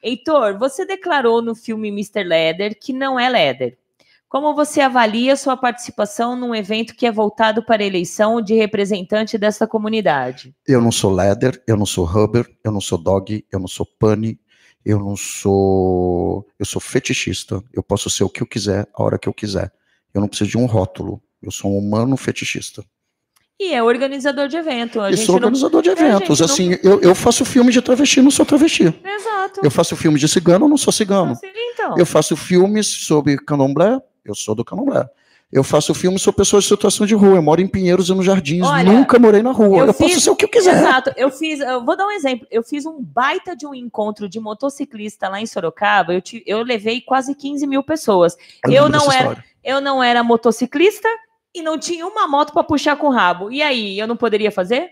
[0.06, 2.22] Heitor, você declarou no filme Mr.
[2.22, 3.76] Leather que não é leather.
[4.28, 9.36] Como você avalia sua participação num evento que é voltado para a eleição de representante
[9.36, 10.54] dessa comunidade?
[10.66, 13.88] Eu não sou Leder, eu não sou Huber, eu não sou Dog, eu não sou
[14.00, 14.38] Bunny,
[14.84, 16.46] eu não sou.
[16.58, 17.60] Eu sou fetichista.
[17.72, 19.72] Eu posso ser o que eu quiser, a hora que eu quiser.
[20.14, 21.20] Eu não preciso de um rótulo.
[21.42, 22.84] Eu sou um humano fetichista.
[23.58, 25.00] E é organizador de evento.
[25.00, 25.82] A eu sou organizador não...
[25.82, 26.42] de eventos.
[26.42, 26.92] assim, não...
[26.92, 28.82] eu, eu faço filme de travesti, não sou travesti.
[28.84, 29.60] Exato.
[29.62, 31.38] Eu faço filme de cigano, não sou cigano.
[31.72, 31.94] Então.
[31.96, 35.08] Eu faço filmes sobre candomblé, eu sou do candomblé.
[35.50, 37.36] Eu faço filme sobre pessoas em situação de rua.
[37.36, 38.66] Eu moro em Pinheiros e nos Jardins.
[38.66, 39.78] Olha, nunca morei na rua.
[39.78, 40.74] Eu, eu fiz, posso ser o que eu quiser.
[40.74, 41.12] Exato.
[41.16, 41.60] Eu fiz.
[41.60, 42.46] Eu vou dar um exemplo.
[42.50, 46.12] Eu fiz um baita de um encontro de motociclista lá em Sorocaba.
[46.12, 48.36] Eu, te, eu levei quase 15 mil pessoas.
[48.64, 49.44] Eu, eu não era.
[49.62, 51.08] Eu não era motociclista
[51.56, 53.50] e não tinha uma moto para puxar com o rabo.
[53.50, 54.90] E aí, eu não poderia fazer?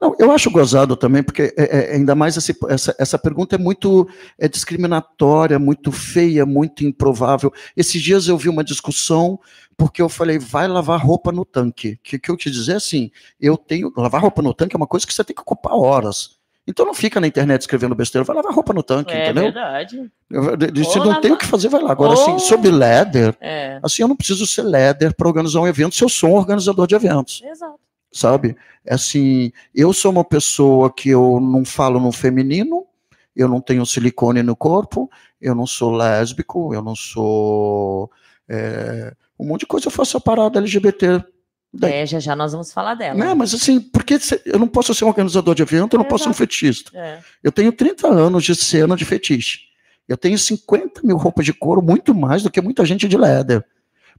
[0.00, 3.58] Não, eu acho gozado também, porque é, é, ainda mais esse, essa, essa pergunta é
[3.58, 4.06] muito
[4.38, 7.52] é discriminatória, muito feia, muito improvável.
[7.76, 9.40] Esses dias eu vi uma discussão
[9.76, 11.98] porque eu falei, vai lavar roupa no tanque.
[12.02, 15.06] Que que eu te dizer assim, eu tenho lavar roupa no tanque é uma coisa
[15.06, 16.38] que você tem que ocupar horas.
[16.66, 19.42] Então não fica na internet escrevendo besteira, vai lavar roupa no tanque, é, entendeu?
[19.42, 20.10] É verdade.
[20.84, 21.20] Se não lavar...
[21.20, 21.92] tem o que fazer, vai lá.
[21.92, 22.36] Agora, assim, Ou...
[22.36, 23.78] assim, sobre leather, é.
[23.82, 26.86] assim, eu não preciso ser leather para organizar um evento se eu sou um organizador
[26.86, 27.42] de eventos.
[27.44, 27.78] Exato.
[28.10, 28.56] Sabe?
[28.84, 32.86] É assim, eu sou uma pessoa que eu não falo no feminino,
[33.36, 35.10] eu não tenho silicone no corpo,
[35.40, 38.10] eu não sou lésbico, eu não sou.
[38.48, 41.24] É, um monte de coisa eu faço a parada LGBT
[41.76, 43.18] Daí, é, já já nós vamos falar dela.
[43.18, 46.08] Não, mas assim, porque eu não posso ser um organizador de evento, eu não é,
[46.08, 46.96] posso ser um fetichista.
[46.96, 47.18] É.
[47.42, 49.60] Eu tenho 30 anos de cena de fetiche.
[50.08, 53.64] Eu tenho 50 mil roupas de couro, muito mais do que muita gente de leather.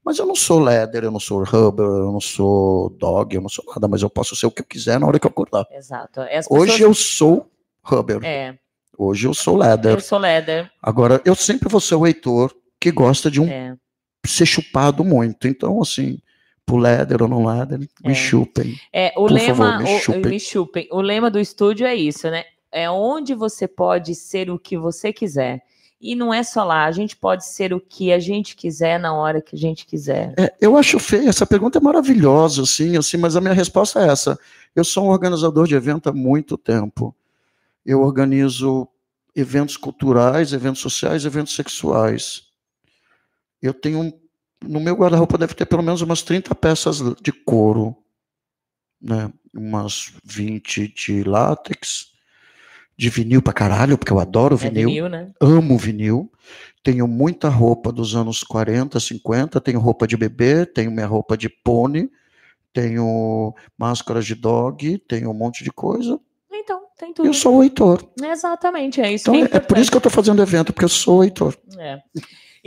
[0.03, 3.49] Mas eu não sou leather, eu não sou rubber, eu não sou dog, eu não
[3.49, 5.65] sou nada, mas eu posso ser o que eu quiser na hora que eu acordar.
[5.71, 6.21] Exato.
[6.21, 6.47] Pessoas...
[6.49, 7.49] Hoje eu sou
[7.81, 8.23] rubber.
[8.23, 8.55] É.
[8.97, 9.93] Hoje eu sou leather.
[9.93, 10.69] Eu sou leather.
[10.81, 13.75] Agora, eu sempre vou ser o Heitor que gosta de um é.
[14.25, 15.47] ser chupado muito.
[15.47, 16.19] Então, assim,
[16.65, 18.13] pro Leder ou não Leder, me é.
[18.13, 18.75] chupem.
[18.91, 20.21] É, o Por lema, favor, me, chupem.
[20.21, 20.87] O, me chupem.
[20.91, 22.43] O lema do estúdio é isso, né?
[22.71, 25.61] É onde você pode ser o que você quiser.
[26.01, 29.13] E não é só lá, a gente pode ser o que a gente quiser na
[29.13, 30.33] hora que a gente quiser.
[30.37, 34.09] É, eu acho feio, essa pergunta é maravilhosa, assim, assim, mas a minha resposta é
[34.09, 34.37] essa.
[34.75, 37.15] Eu sou um organizador de evento há muito tempo.
[37.85, 38.87] Eu organizo
[39.35, 42.43] eventos culturais, eventos sociais, eventos sexuais.
[43.61, 44.11] Eu tenho um
[44.63, 47.95] no meu guarda-roupa deve ter pelo menos umas 30 peças de couro,
[49.01, 49.31] né?
[49.53, 52.13] umas 20 de látex,
[52.97, 54.89] de vinil pra caralho, porque eu adoro vinil.
[54.89, 55.31] É vinil né?
[55.39, 56.31] Amo vinil.
[56.83, 61.49] Tenho muita roupa dos anos 40, 50, tenho roupa de bebê, tenho minha roupa de
[61.49, 62.09] pônei,
[62.71, 66.19] tenho máscaras de dog, tenho um monte de coisa.
[66.51, 67.25] Então, tem tudo.
[67.25, 68.07] Eu sou o Heitor.
[68.21, 69.33] Exatamente, é isso.
[69.33, 71.57] Então, é, é por isso que eu estou fazendo evento, porque eu sou o Heitor.
[71.77, 71.99] É.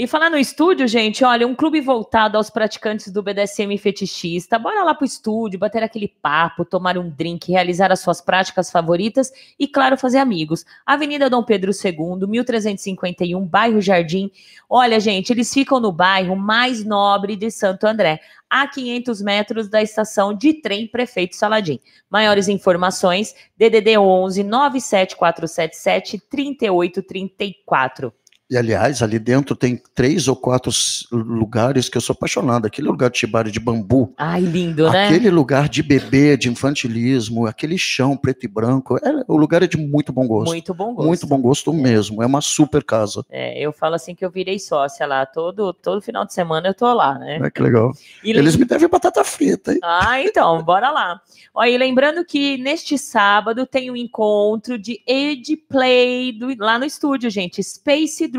[0.01, 4.57] E falar no estúdio, gente, olha, um clube voltado aos praticantes do BDSM fetichista.
[4.57, 9.33] Bora lá pro estúdio, bater aquele papo, tomar um drink, realizar as suas práticas favoritas
[9.59, 10.65] e, claro, fazer amigos.
[10.87, 14.31] Avenida Dom Pedro II, 1351, bairro Jardim.
[14.71, 19.83] Olha, gente, eles ficam no bairro mais nobre de Santo André, a 500 metros da
[19.83, 21.81] estação de trem Prefeito Saladim.
[22.09, 28.13] Maiores informações, DDD 11 97477 3834.
[28.51, 30.73] E, aliás, ali dentro tem três ou quatro
[31.13, 32.67] lugares que eu sou apaixonado.
[32.67, 34.15] Aquele lugar de chibari de bambu.
[34.17, 35.09] Ai, lindo, né?
[35.09, 38.97] Aquele lugar de bebê, de infantilismo, aquele chão preto e branco.
[38.97, 40.51] É, o lugar é de muito bom gosto.
[40.51, 41.07] Muito bom gosto.
[41.07, 41.75] Muito bom gosto é.
[41.75, 42.23] mesmo.
[42.23, 43.23] É uma super casa.
[43.29, 45.27] É, eu falo assim que eu virei sócia lá.
[45.27, 47.41] Todo, todo final de semana eu tô lá, né?
[47.43, 47.93] É, que legal.
[48.25, 49.79] E Eles me devem batata frita, hein?
[49.83, 51.21] Ah, então, bora lá.
[51.53, 56.87] Olha, e lembrando que neste sábado tem um encontro de Ed Play do, lá no
[56.87, 57.63] estúdio, gente.
[57.63, 58.38] Space Dream.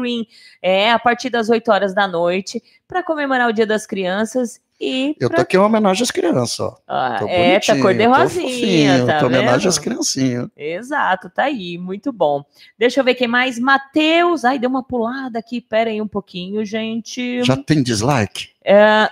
[0.61, 5.15] É a partir das 8 horas da noite, para comemorar o Dia das Crianças e.
[5.19, 5.37] Eu pra...
[5.37, 6.77] tô aqui em homenagem às crianças, ó.
[6.87, 10.47] Ah, é, tá cor de rosinha, tá tô homenagem às criancinhas.
[10.55, 12.43] Exato, tá aí, muito bom.
[12.77, 13.59] Deixa eu ver quem mais.
[13.59, 17.43] Matheus, ai, deu uma pulada aqui, pera aí um pouquinho, gente.
[17.43, 18.49] Já tem dislike?
[18.63, 19.09] É,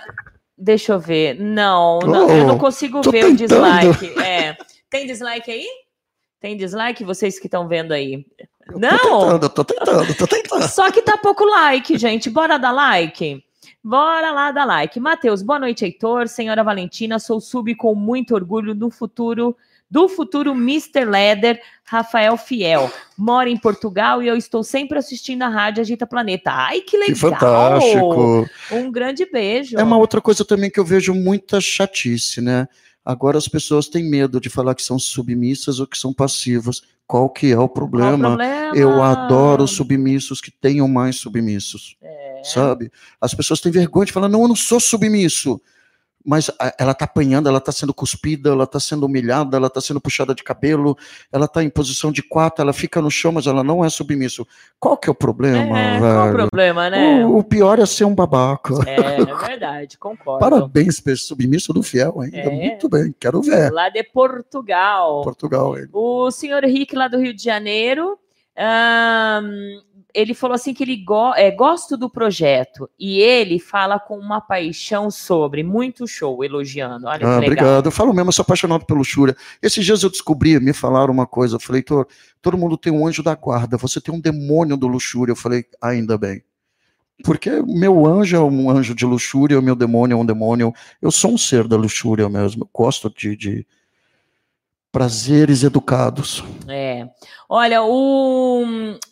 [0.57, 1.37] deixa eu ver.
[1.37, 3.33] Não, oh, não eu não consigo ver tentando.
[3.33, 4.19] o dislike.
[4.21, 4.57] É.
[4.89, 5.67] Tem dislike aí?
[6.39, 7.03] Tem dislike?
[7.03, 8.25] Vocês que estão vendo aí.
[8.67, 8.97] Eu não!
[8.97, 10.67] Tô tentando, tô tentando, tô tentando.
[10.67, 12.29] Só que tá pouco like, gente.
[12.29, 13.43] Bora dar like?
[13.83, 14.99] Bora lá dar like.
[14.99, 16.27] Matheus, boa noite, Heitor.
[16.27, 19.55] Senhora Valentina, sou sub com muito orgulho do futuro
[19.89, 21.05] do futuro Mr.
[21.05, 22.91] Leder, Rafael Fiel.
[23.17, 26.51] Mora em Portugal e eu estou sempre assistindo a Rádio Agita Planeta.
[26.51, 27.13] Ai, que legal!
[27.13, 28.49] Que fantástico!
[28.71, 29.77] Um grande beijo.
[29.77, 32.67] É uma outra coisa também que eu vejo muita chatice, né?
[33.07, 36.81] Agora as pessoas têm medo de falar que são submissas ou que são passivas.
[37.07, 38.35] Qual que é o problema?
[38.35, 38.75] problema?
[38.75, 41.95] Eu adoro submissos que tenham mais submissos.
[42.01, 42.41] É.
[42.43, 42.91] sabe?
[43.21, 45.57] As pessoas têm vergonha de falar, não, eu não sou submisso
[46.27, 50.01] mas ela está apanhando, ela está sendo cuspida, ela está sendo humilhada, ela está sendo
[50.01, 50.97] puxada de cabelo,
[51.31, 54.45] ela está em posição de quatro, ela fica no chão, mas ela não é submisso.
[54.77, 56.13] Qual que é o problema, é, velho?
[56.13, 57.25] Qual o problema, né?
[57.25, 58.73] O, o, pior é ser um babaca.
[58.85, 60.41] É, é verdade, concordo.
[60.41, 62.49] Parabéns, submisso do fiel ainda, é.
[62.49, 63.71] muito bem, quero ver.
[63.71, 65.21] Lá de Portugal.
[65.21, 65.87] Portugal, ele.
[65.93, 68.19] O senhor Henrique, lá do Rio de Janeiro,
[68.57, 69.81] um,
[70.13, 74.41] ele falou assim que ele go é, gosta do projeto e ele fala com uma
[74.41, 77.07] paixão sobre, muito show, elogiando.
[77.07, 77.87] Olha ah, obrigado.
[77.87, 79.35] Eu falo mesmo, eu sou apaixonado pelo Luxúria.
[79.61, 83.21] Esses dias eu descobri, me falaram uma coisa, eu falei, todo mundo tem um anjo
[83.21, 85.31] da guarda, você tem um demônio do Luxúria.
[85.31, 86.43] Eu falei, ainda bem.
[87.23, 90.71] Porque meu anjo é um anjo de luxúria, o meu demônio é um demônio.
[91.01, 92.63] Eu sou um ser da luxúria mesmo.
[92.63, 93.67] Eu gosto de, de
[94.91, 96.43] prazeres educados.
[96.67, 97.07] É.
[97.47, 98.63] Olha, o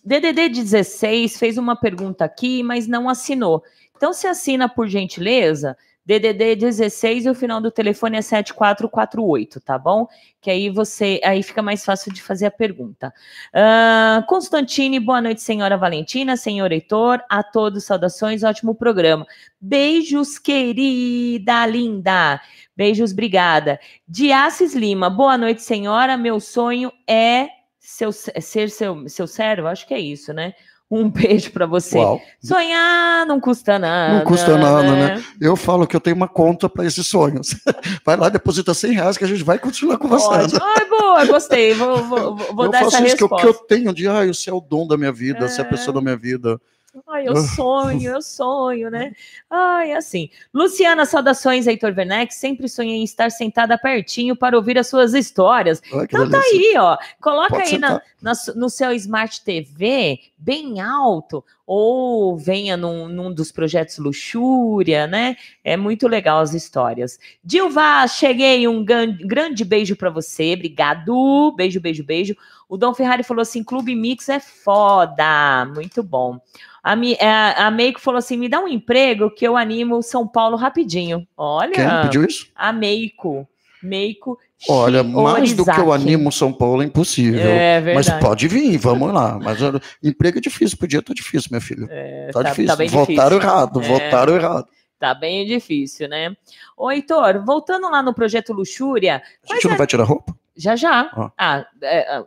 [0.03, 3.63] DDD 16 fez uma pergunta aqui, mas não assinou.
[3.95, 9.77] Então, se assina por gentileza, DDD 16 e o final do telefone é 7448, tá
[9.77, 10.07] bom?
[10.39, 13.11] Que aí você, aí fica mais fácil de fazer a pergunta.
[13.51, 19.25] Uh, Constantine, boa noite, senhora Valentina, senhor Heitor, a todos saudações, ótimo programa.
[19.59, 22.39] Beijos, querida, linda.
[22.77, 23.79] Beijos, obrigada.
[24.07, 26.15] Diaces Lima, boa noite, senhora.
[26.15, 27.47] Meu sonho é
[27.79, 30.53] seu, ser seu, seu servo, acho que é isso, né?
[30.95, 31.97] Um beijo para você.
[31.97, 32.21] Uau.
[32.41, 34.13] Sonhar não custa nada.
[34.13, 35.15] Não custa nada, né?
[35.15, 35.23] né?
[35.41, 37.53] Eu falo que eu tenho uma conta para esses sonhos.
[38.05, 40.57] Vai lá, deposita 100 reais que a gente vai continuar conversando.
[40.61, 41.73] Ai, boa, gostei.
[41.73, 43.35] Vou, vou, vou dar essa resposta.
[43.35, 45.47] Que, que eu tenho de, ai, você é o dom da minha vida, é.
[45.49, 46.59] você é a pessoa da minha vida.
[47.07, 49.11] Ai, eu sonho, eu sonho, né?
[49.49, 50.29] Ai, assim.
[50.53, 52.33] Luciana, saudações, Heitor Werneck.
[52.33, 55.81] Sempre sonhei em estar sentada pertinho para ouvir as suas histórias.
[56.03, 56.97] Então tá aí, ó.
[57.21, 63.33] Coloca Pode aí na, na, no seu Smart TV, bem alto, ou venha num, num,
[63.33, 65.35] dos projetos Luxúria, né?
[65.63, 67.19] É muito legal as histórias.
[67.43, 71.53] Dilva, cheguei, um grande beijo para você, obrigado.
[71.57, 72.35] Beijo, beijo, beijo.
[72.67, 76.39] O Dom Ferrari falou assim: Clube Mix é foda, muito bom.
[76.83, 80.27] A, é, a, a Meiko falou assim: me dá um emprego que eu animo São
[80.27, 81.27] Paulo rapidinho.
[81.35, 81.73] Olha.
[81.73, 82.47] Quem pediu isso?
[82.55, 83.47] A Meiko.
[83.81, 84.37] Meiko.
[84.67, 87.41] Olha, mais do que eu animo São Paulo é impossível.
[87.41, 88.09] É verdade.
[88.09, 89.37] Mas pode vir, vamos lá.
[89.39, 89.59] Mas
[90.01, 91.87] emprego é difícil, podia estar difícil, minha filha.
[91.89, 92.77] É, tá, tá, difícil.
[92.77, 93.37] Tá votaram difícil.
[93.37, 93.87] errado, é.
[93.87, 94.67] votaram errado.
[94.99, 96.35] Tá bem difícil, né?
[96.75, 99.21] Ô, Heitor, voltando lá no projeto Luxúria.
[99.49, 99.77] A gente não é...
[99.77, 100.35] vai tirar roupa?
[100.57, 101.09] Já já.
[101.13, 101.31] Ah.
[101.37, 102.23] ah é, é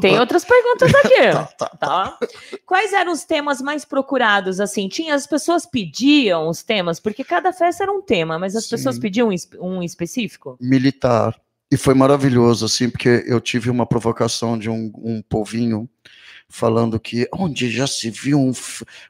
[0.00, 1.22] tem outras perguntas aqui.
[1.32, 2.18] tá, tá, tá, tá.
[2.66, 4.60] Quais eram os temas mais procurados?
[4.60, 8.64] Assim, tinha as pessoas pediam os temas, porque cada festa era um tema, mas as
[8.64, 8.70] Sim.
[8.70, 10.56] pessoas pediam um, um específico?
[10.60, 11.38] Militar.
[11.70, 15.88] E foi maravilhoso, assim, porque eu tive uma provocação de um, um povinho
[16.48, 18.52] falando que onde já se viu um,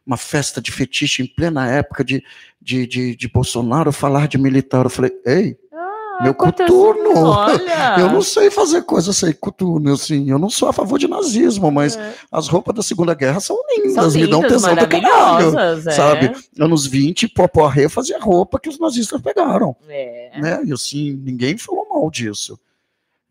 [0.06, 2.24] uma festa de fetiche em plena época de,
[2.60, 4.84] de, de, de Bolsonaro falar de militar.
[4.84, 5.58] Eu falei, ei,
[6.22, 7.16] meu coturno.
[7.18, 7.96] Olha.
[7.98, 10.30] Eu não sei fazer coisa sem coturno, assim.
[10.30, 12.14] Eu não sou a favor de nazismo, mas é.
[12.30, 15.58] as roupas da Segunda Guerra são lindas, são lindas me dão tesão do caralho.
[15.58, 15.90] É.
[15.90, 16.32] Sabe?
[16.58, 19.76] Anos 20, Poporré fazia roupa que os nazistas pegaram.
[19.88, 20.40] É.
[20.40, 20.62] Né?
[20.64, 22.58] E assim, ninguém falou mal disso.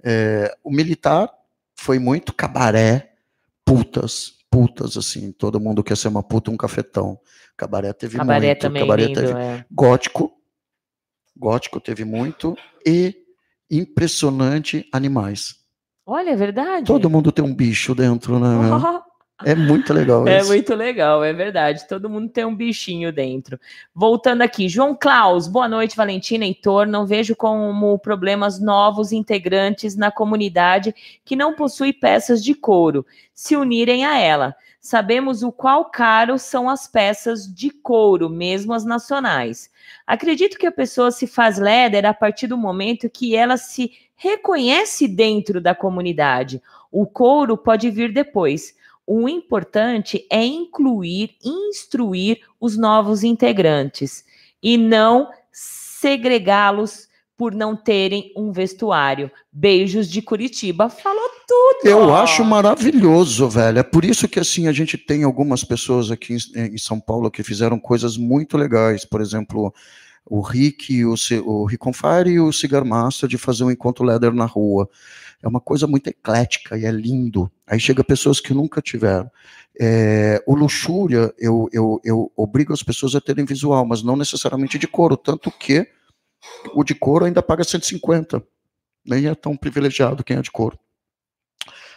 [0.04, 1.32] É, o militar
[1.76, 3.12] foi muito cabaré,
[3.64, 5.32] putas, putas, assim.
[5.32, 7.20] Todo mundo quer ser uma puta, um cafetão.
[7.58, 8.62] Cabaré teve cabaré muito.
[8.62, 9.66] Também cabaré lindo, teve é.
[9.72, 10.32] gótico
[11.38, 12.56] gótico teve muito,
[12.86, 13.16] e
[13.70, 15.56] impressionante animais.
[16.06, 16.86] Olha, é verdade.
[16.86, 18.48] Todo mundo tem um bicho dentro, né?
[19.44, 20.48] É muito legal É isso.
[20.48, 21.86] muito legal, é verdade.
[21.90, 23.60] Todo mundo tem um bichinho dentro.
[23.94, 26.88] Voltando aqui, João Klaus, boa noite, Valentina Heitor.
[26.88, 33.58] Não vejo como problemas novos integrantes na comunidade que não possui peças de couro se
[33.58, 34.56] unirem a ela.
[34.86, 39.68] Sabemos o qual caro são as peças de couro, mesmo as nacionais.
[40.06, 45.08] Acredito que a pessoa se faz leather a partir do momento que ela se reconhece
[45.08, 46.62] dentro da comunidade.
[46.92, 48.76] O couro pode vir depois.
[49.08, 54.24] O importante é incluir, instruir os novos integrantes
[54.62, 59.30] e não segregá-los por não terem um vestuário.
[59.52, 61.90] Beijos de Curitiba, falou tudo.
[61.90, 63.80] Eu acho maravilhoso, velho.
[63.80, 67.44] É por isso que assim a gente tem algumas pessoas aqui em, São Paulo que
[67.44, 69.04] fizeram coisas muito legais.
[69.04, 69.74] Por exemplo,
[70.26, 71.16] o Rick, o,
[71.46, 74.90] o Rick on Fire e o Cigar Master de fazer um encontro leather na rua.
[75.44, 77.52] É uma coisa muito eclética e é lindo.
[77.68, 79.30] Aí chega pessoas que nunca tiveram.
[79.80, 84.80] É, o luxúria, eu, eu, eu obrigo as pessoas a terem visual, mas não necessariamente
[84.80, 85.86] de couro, tanto que
[86.74, 88.44] o de couro ainda paga 150.
[89.06, 90.78] Nem é tão privilegiado quem é de couro.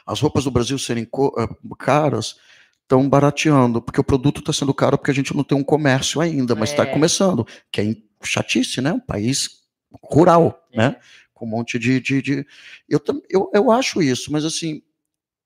[0.06, 2.36] As roupas do Brasil serem eh, caras
[2.82, 6.20] estão barateando, porque o produto está sendo caro porque a gente não tem um comércio
[6.20, 6.86] ainda, mas está É.
[6.86, 8.92] começando, que é chatice, né?
[8.92, 9.62] Um país
[10.02, 10.78] rural, É.
[10.78, 10.96] né?
[11.34, 12.00] Com um monte de.
[12.00, 12.46] de, de-
[12.88, 14.82] Eu, eu, eu acho isso, mas assim,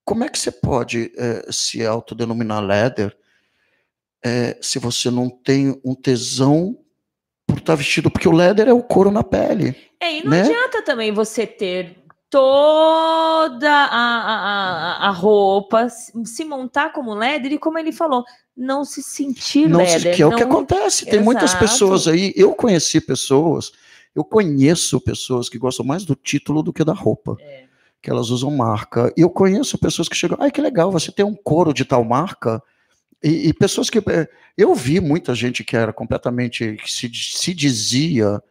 [0.05, 3.17] como é que você pode eh, se autodenominar leather
[4.25, 6.79] eh, se você não tem um tesão
[7.53, 8.11] por estar vestido?
[8.11, 9.77] Porque o leather é o couro na pele.
[10.01, 10.43] É, e não né?
[10.43, 11.97] adianta também você ter
[12.31, 18.25] toda a, a, a, roupa, se se montar como leather e como ele falou,
[18.57, 20.17] não se sentir Não se- leather.
[20.17, 21.05] que é o que não- acontece.
[21.07, 21.65] Tem muitas Exato.
[21.65, 22.33] pessoas aí.
[22.35, 23.73] Eu conheci pessoas,
[24.15, 27.37] eu conheço pessoas que gostam mais do título do que da roupa.
[27.41, 27.65] É.
[28.01, 29.13] Que elas usam marca.
[29.17, 32.03] E eu conheço pessoas que chegam, ai que legal, você tem um couro de tal
[32.03, 32.61] marca.
[33.23, 33.99] E, e pessoas que.
[33.99, 36.77] eh, Eu vi muita gente que era completamente.
[36.77, 38.43] que se, se dizia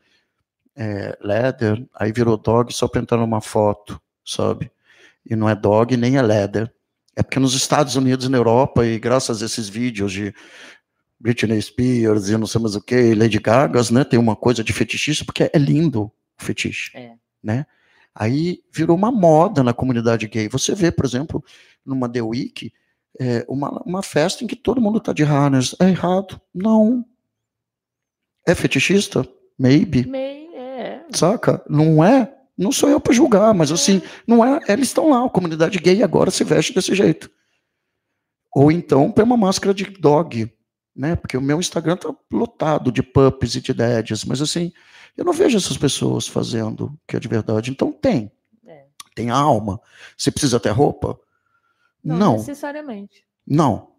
[0.75, 4.71] eh, leather, aí virou dog só entrar numa foto, sabe?
[5.29, 6.71] E não é dog nem é leather.
[7.15, 10.33] É porque nos Estados Unidos e na Europa, e graças a esses vídeos de
[11.19, 14.03] Britney Spears e não sei mais o que, Lady Gagas, né?
[14.03, 17.11] Tem uma coisa de fetichista, porque é lindo o fetiche, É.
[17.43, 17.65] né?
[18.15, 20.47] Aí virou uma moda na comunidade gay.
[20.49, 21.43] Você vê, por exemplo,
[21.85, 22.73] numa The Week,
[23.21, 25.75] é, uma, uma festa em que todo mundo tá de harness.
[25.79, 26.41] É errado?
[26.51, 27.05] Não.
[28.47, 29.27] É fetichista?
[29.59, 30.09] Maybe.
[30.15, 31.05] É.
[31.13, 31.63] Saca?
[31.69, 32.33] Não é?
[32.57, 34.59] Não sou eu para julgar, mas assim, não é.
[34.67, 37.29] Eles estão lá, a comunidade gay agora se veste desse jeito.
[38.55, 40.51] Ou então põe uma máscara de dog,
[40.95, 41.15] né?
[41.15, 44.73] Porque o meu Instagram tá lotado de pups e de dads, mas assim,
[45.15, 47.69] eu não vejo essas pessoas fazendo que é de verdade.
[47.69, 48.31] Então tem.
[48.65, 48.85] É.
[49.13, 49.79] Tem alma.
[50.17, 51.19] Você precisa ter roupa?
[52.03, 53.25] Não, Não, necessariamente.
[53.45, 53.90] não.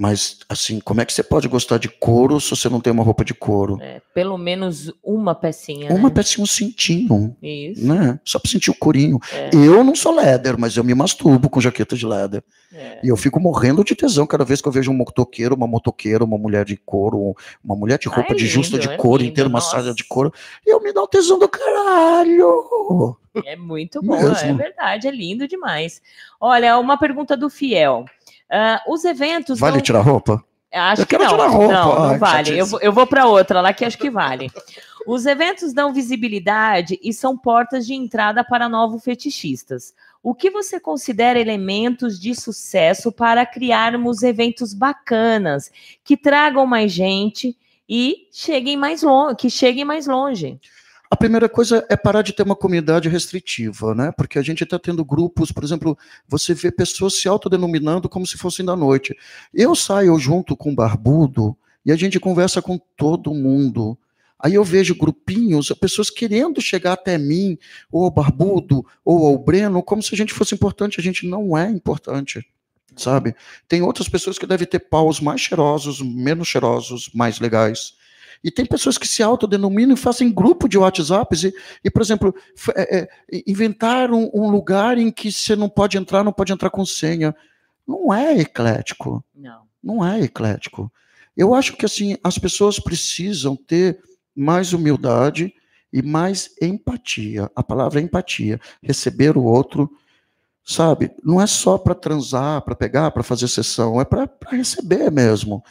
[0.00, 3.02] Mas assim, como é que você pode gostar de couro se você não tem uma
[3.02, 3.76] roupa de couro?
[3.82, 5.92] É, pelo menos uma pecinha.
[5.92, 6.14] Uma né?
[6.14, 7.86] pecinha, um cintinho, Isso.
[7.86, 8.18] né?
[8.24, 9.20] Só para sentir o corinho.
[9.30, 9.50] É.
[9.52, 12.42] Eu não sou leather, mas eu me masturbo com jaqueta de leather.
[12.72, 13.00] É.
[13.04, 16.24] E eu fico morrendo de tesão cada vez que eu vejo um motoqueiro, uma motoqueira,
[16.24, 19.22] uma mulher de couro, uma mulher de roupa é de justa lindo, de é couro
[19.22, 20.32] inteira, uma saia de couro.
[20.66, 23.18] Eu me dá um tesão do caralho.
[23.44, 24.56] É muito bom, é Mesmo.
[24.56, 26.00] verdade, é lindo demais.
[26.40, 28.06] Olha, uma pergunta do Fiel.
[28.50, 29.58] Ah, os eventos.
[29.60, 30.44] Vale não- tirar roupa?
[30.72, 31.28] Acho Eu que não.
[31.48, 31.72] roupa.
[31.72, 32.58] Não, não Ai, vale.
[32.58, 34.50] Eu, vou- eu vou para outra lá que acho que vale.
[35.06, 39.92] Os eventos dão visibilidade e são portas de entrada para novos fetichistas.
[40.22, 45.70] O que você considera elementos de sucesso para criarmos eventos bacanas
[46.04, 47.56] que tragam mais gente
[47.88, 50.60] e cheguem mais longe, que cheguem mais longe?
[51.10, 54.12] A primeira coisa é parar de ter uma comunidade restritiva, né?
[54.12, 55.98] Porque a gente está tendo grupos, por exemplo,
[56.28, 59.16] você vê pessoas se autodenominando como se fossem da noite.
[59.52, 63.98] Eu saio junto com o Barbudo e a gente conversa com todo mundo.
[64.38, 67.58] Aí eu vejo grupinhos, pessoas querendo chegar até mim,
[67.90, 71.00] ou ao Barbudo, ou ao Breno, como se a gente fosse importante.
[71.00, 72.46] A gente não é importante,
[72.96, 73.34] sabe?
[73.66, 77.98] Tem outras pessoas que devem ter paus mais cheirosos, menos cheirosos, mais legais.
[78.42, 82.34] E tem pessoas que se autodenominam e fazem grupo de WhatsApps e, e por exemplo,
[82.74, 83.08] é, é,
[83.46, 87.34] inventaram um lugar em que você não pode entrar, não pode entrar com senha.
[87.86, 89.24] Não é eclético.
[89.34, 89.62] Não.
[89.82, 90.90] Não é eclético.
[91.36, 94.00] Eu acho que assim as pessoas precisam ter
[94.34, 95.52] mais humildade
[95.92, 97.50] e mais empatia.
[97.54, 99.90] A palavra é empatia, receber o outro,
[100.64, 101.10] sabe?
[101.22, 105.62] Não é só para transar, para pegar, para fazer sessão, é para receber mesmo.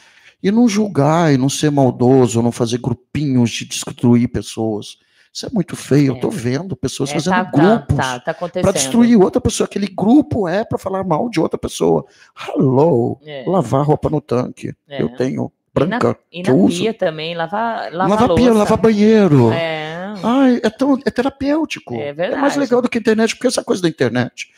[0.42, 4.96] E não julgar, e não ser maldoso, não fazer grupinhos de destruir pessoas.
[5.32, 6.14] Isso é muito feio.
[6.14, 9.64] Eu tô vendo pessoas É, fazendo tá, tá, grupos tá, tá para destruir outra pessoa.
[9.66, 12.04] Aquele grupo é para falar mal de outra pessoa.
[12.48, 13.44] Hello, É.
[13.46, 14.74] lavar roupa no tanque.
[14.88, 15.00] É.
[15.00, 16.80] Eu tenho E na, branca e na eu uso.
[16.80, 19.52] pia também, lavar, lavar, Lavar pia, lavar banheiro.
[19.52, 20.12] É.
[20.22, 21.94] Ai, é tão é terapêutico.
[21.94, 22.40] É É verdade.
[22.42, 24.48] mais legal do que a internet, porque essa coisa da internet.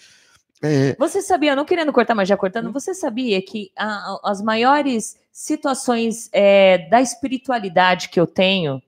[0.62, 4.40] É, Você sabia, não querendo cortar, mas já cortando, você sabia que a- a- as
[4.40, 8.80] maiores situações é, da espiritualidade que eu tenho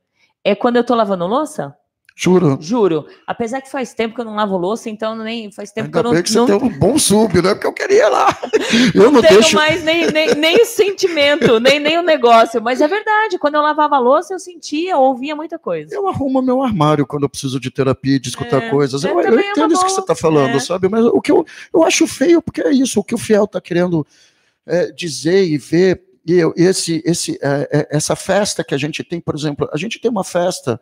[0.45, 1.77] é quando eu tô lavando louça?
[2.15, 2.57] Juro.
[2.61, 3.07] Juro.
[3.27, 6.09] Apesar que faz tempo que eu não lavo louça, então nem faz tempo que Ainda
[6.09, 7.55] eu não, bem que você não, tem um bom sub, né?
[7.55, 8.39] Porque eu queria ir lá.
[8.95, 9.57] Eu não, tenho deixo.
[9.57, 12.63] mais nem, nem, nem o sentimento, nem, nem o negócio.
[12.63, 15.95] Mas é verdade, quando eu lavava louça, eu sentia, ouvia muita coisa.
[15.95, 19.05] Eu arrumo meu armário quando eu preciso de terapia, de escutar É, coisas.
[19.05, 20.61] é, Eu, eu também é entendo isso que você está falando, É.
[20.61, 20.89] sabe?
[20.89, 23.61] Mas o que eu, eu acho feio, porque é isso, o que o Fiel está
[23.61, 24.07] querendo
[24.67, 26.03] é, dizer e ver.
[26.27, 29.77] E eu- esse, esse, é, é, essa festa que a gente tem, por exemplo, a
[29.77, 30.81] gente tem uma festa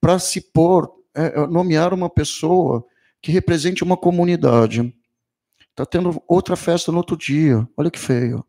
[0.00, 2.84] para se pôr, é, é, nomear uma pessoa
[3.20, 4.94] que represente uma comunidade.
[5.70, 7.66] Está tendo outra festa no outro dia.
[7.76, 8.44] Olha que feio.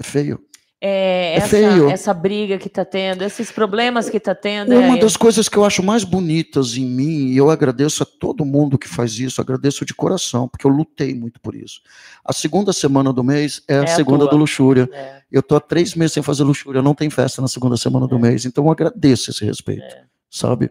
[0.00, 0.44] É feio.
[0.80, 1.88] é, é essa, feio.
[1.88, 4.72] essa briga que está tendo, esses problemas que está tendo.
[4.72, 5.00] Uma é...
[5.00, 8.76] das coisas que eu acho mais bonitas em mim, e eu agradeço a todo mundo
[8.76, 11.80] que faz isso, agradeço de coração, porque eu lutei muito por isso.
[12.24, 14.90] A segunda semana do mês é a é segunda a do Luxúria.
[14.92, 15.22] É.
[15.30, 18.16] Eu estou há três meses sem fazer Luxúria, não tem festa na segunda semana do
[18.16, 18.18] é.
[18.18, 20.11] mês, então eu agradeço esse respeito.
[20.32, 20.70] Sabe?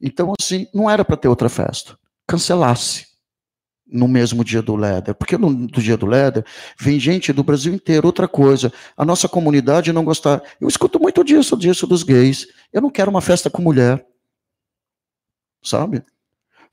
[0.00, 1.98] Então, assim, não era para ter outra festa.
[2.26, 3.06] Cancelasse
[3.90, 6.44] no mesmo dia do Leder, porque no, no dia do Leder
[6.78, 8.06] vem gente do Brasil inteiro.
[8.06, 10.42] Outra coisa, a nossa comunidade não gostar.
[10.60, 12.46] Eu escuto muito disso, disso dos gays.
[12.72, 14.06] Eu não quero uma festa com mulher,
[15.62, 16.04] sabe?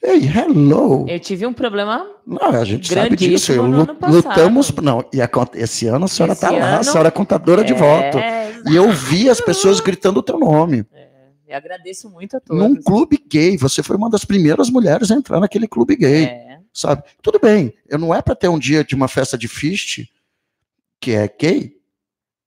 [0.03, 1.05] Ei, hello.
[1.07, 2.05] Eu tive um problema.
[2.27, 3.53] Não, a gente sabe disso.
[3.53, 4.71] Eu lutamos.
[4.71, 7.73] Não, e a, esse ano a senhora está lá, a senhora é contadora é, de
[7.73, 8.17] voto.
[8.69, 10.85] E eu vi as pessoas gritando o teu nome.
[10.93, 11.04] É,
[11.47, 12.61] eu agradeço muito a todos.
[12.61, 16.25] Num clube gay, você foi uma das primeiras mulheres a entrar naquele clube gay.
[16.25, 17.03] É sabe?
[17.21, 20.03] Tudo bem, eu não é para ter um dia de uma festa de fist,
[20.99, 21.77] que é gay,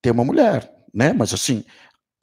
[0.03, 1.14] ter uma mulher, né?
[1.14, 1.64] Mas assim,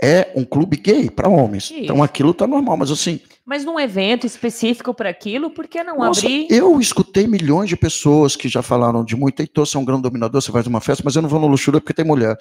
[0.01, 1.65] é um clube gay para homens.
[1.65, 1.79] Isso.
[1.79, 3.19] Então aquilo tá normal, mas assim.
[3.43, 6.47] Mas num evento específico para aquilo, por que não nossa, abrir?
[6.49, 10.03] Eu escutei milhões de pessoas que já falaram de muito, Heitor, você é um grande
[10.03, 12.37] dominador, você faz uma festa, mas eu não vou no luxúria porque tem mulher.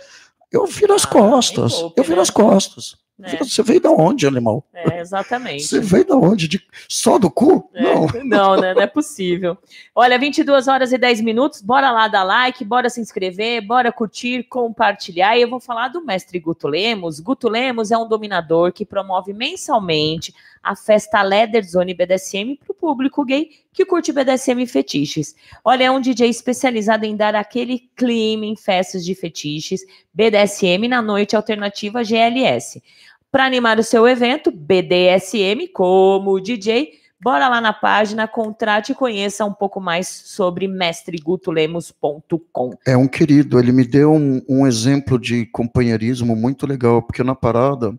[0.52, 1.74] Eu viro as ah, costas.
[1.74, 2.22] Pouco, eu viro né?
[2.22, 2.96] as costas.
[3.22, 3.36] É.
[3.36, 4.64] Você veio da onde, animal?
[4.74, 5.62] É, exatamente.
[5.62, 6.48] Você veio da onde?
[6.48, 6.60] De...
[6.88, 7.70] Só do cu?
[7.72, 8.06] É, não.
[8.24, 8.74] Não, né?
[8.74, 9.56] Não é possível.
[9.94, 11.62] Olha, 22 horas e 10 minutos.
[11.62, 15.36] Bora lá dar like, bora se inscrever, bora curtir, compartilhar.
[15.36, 17.20] E eu vou falar do mestre Guto Lemos.
[17.20, 20.34] Guto Lemos é um dominador que promove mensalmente
[20.64, 25.36] a festa Leather Zone BDSM para o público gay que curte BDSM e fetiches.
[25.64, 31.02] Olha, é um DJ especializado em dar aquele clima em festas de fetiches, BDSM na
[31.02, 32.82] noite alternativa GLS.
[33.30, 39.44] Para animar o seu evento, BDSM como DJ, bora lá na página, contrate e conheça
[39.44, 42.70] um pouco mais sobre mestregutolemos.com.
[42.86, 47.34] É um querido, ele me deu um, um exemplo de companheirismo muito legal, porque na
[47.34, 47.98] parada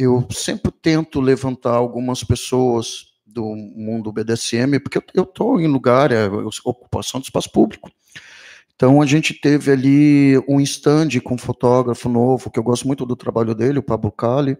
[0.00, 6.26] eu sempre tento levantar algumas pessoas do mundo BDSM, porque eu estou em lugar, é
[6.64, 7.90] ocupação do espaço público.
[8.74, 13.04] Então a gente teve ali um stand com um fotógrafo novo, que eu gosto muito
[13.04, 14.56] do trabalho dele, o Pablo Cali,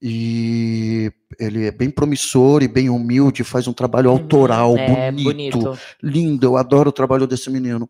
[0.00, 4.16] e ele é bem promissor e bem humilde, faz um trabalho uhum.
[4.16, 7.88] autoral, é, bonito, bonito, lindo, eu adoro o trabalho desse menino.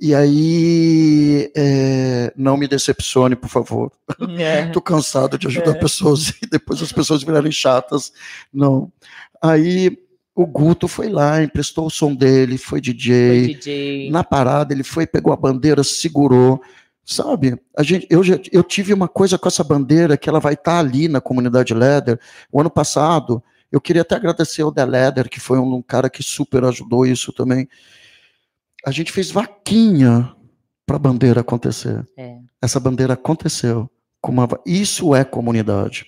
[0.00, 3.92] E aí, é, não me decepcione, por favor.
[4.38, 4.66] É.
[4.72, 5.78] Tô cansado de ajudar é.
[5.78, 8.12] pessoas e depois as pessoas virarem chatas.
[8.52, 8.90] Não.
[9.40, 9.96] Aí
[10.34, 13.44] o Guto foi lá, emprestou o som dele, foi DJ.
[13.44, 14.10] Foi DJ.
[14.10, 16.60] Na parada, ele foi, pegou a bandeira, segurou.
[17.06, 20.54] Sabe, a gente, eu, já, eu tive uma coisa com essa bandeira que ela vai
[20.54, 22.18] estar tá ali na comunidade Leather.
[22.50, 26.08] O ano passado, eu queria até agradecer ao The Leather, que foi um, um cara
[26.08, 27.68] que super ajudou isso também
[28.84, 30.34] a gente fez vaquinha
[30.86, 32.06] para a bandeira acontecer.
[32.16, 32.38] É.
[32.60, 33.90] Essa bandeira aconteceu.
[34.22, 34.48] Uma...
[34.66, 36.06] Isso é comunidade.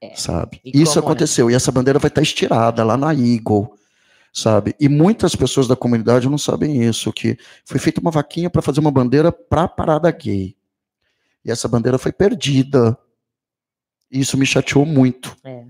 [0.00, 0.14] É.
[0.16, 0.60] Sabe?
[0.64, 1.48] E Isso aconteceu.
[1.48, 1.52] É?
[1.52, 3.72] E essa bandeira vai estar estirada lá na Eagle.
[4.32, 4.74] Sabe?
[4.80, 7.36] E muitas pessoas da comunidade não sabem isso, que
[7.66, 10.56] foi feita uma vaquinha para fazer uma bandeira para a parada gay.
[11.44, 12.96] E essa bandeira foi perdida.
[14.10, 15.36] E isso me chateou muito.
[15.44, 15.66] É.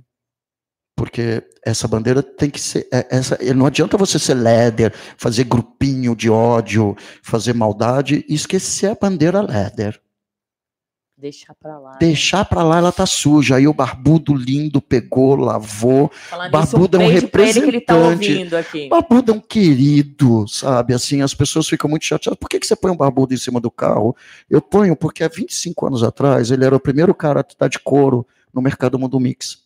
[1.03, 2.87] Porque essa bandeira tem que ser.
[2.93, 8.87] É, essa, não adianta você ser líder, fazer grupinho de ódio, fazer maldade e esquecer
[8.87, 10.01] a bandeira líder.
[11.19, 11.91] Deixar pra lá.
[11.91, 11.97] Né?
[11.99, 13.57] Deixar pra lá, ela tá suja.
[13.57, 16.09] Aí o barbudo lindo pegou, lavou.
[16.15, 18.51] Falar barbudo nisso, um é um representante.
[18.51, 20.95] Tá barbudo é um querido, sabe?
[20.95, 22.39] Assim, as pessoas ficam muito chateadas.
[22.39, 24.15] Por que, que você põe um barbudo em cima do carro?
[24.49, 27.81] Eu ponho porque há 25 anos atrás ele era o primeiro cara a estar de
[27.81, 28.25] couro
[28.55, 29.63] no mercado Mundo Mix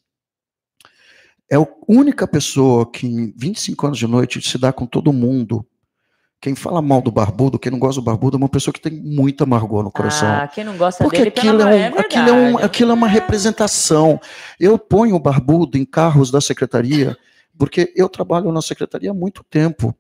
[1.51, 5.65] é a única pessoa que em 25 anos de noite se dá com todo mundo.
[6.41, 8.93] Quem fala mal do barbudo, quem não gosta do barbudo, é uma pessoa que tem
[8.93, 10.29] muita amargor no coração.
[10.29, 12.95] Ah, quem não gosta Porque dele, aquilo, é, um, é aquilo, é um, aquilo é
[12.95, 14.21] uma representação.
[14.61, 17.17] Eu ponho o barbudo em carros da secretaria,
[17.59, 19.95] porque eu trabalho na secretaria há muito tempo.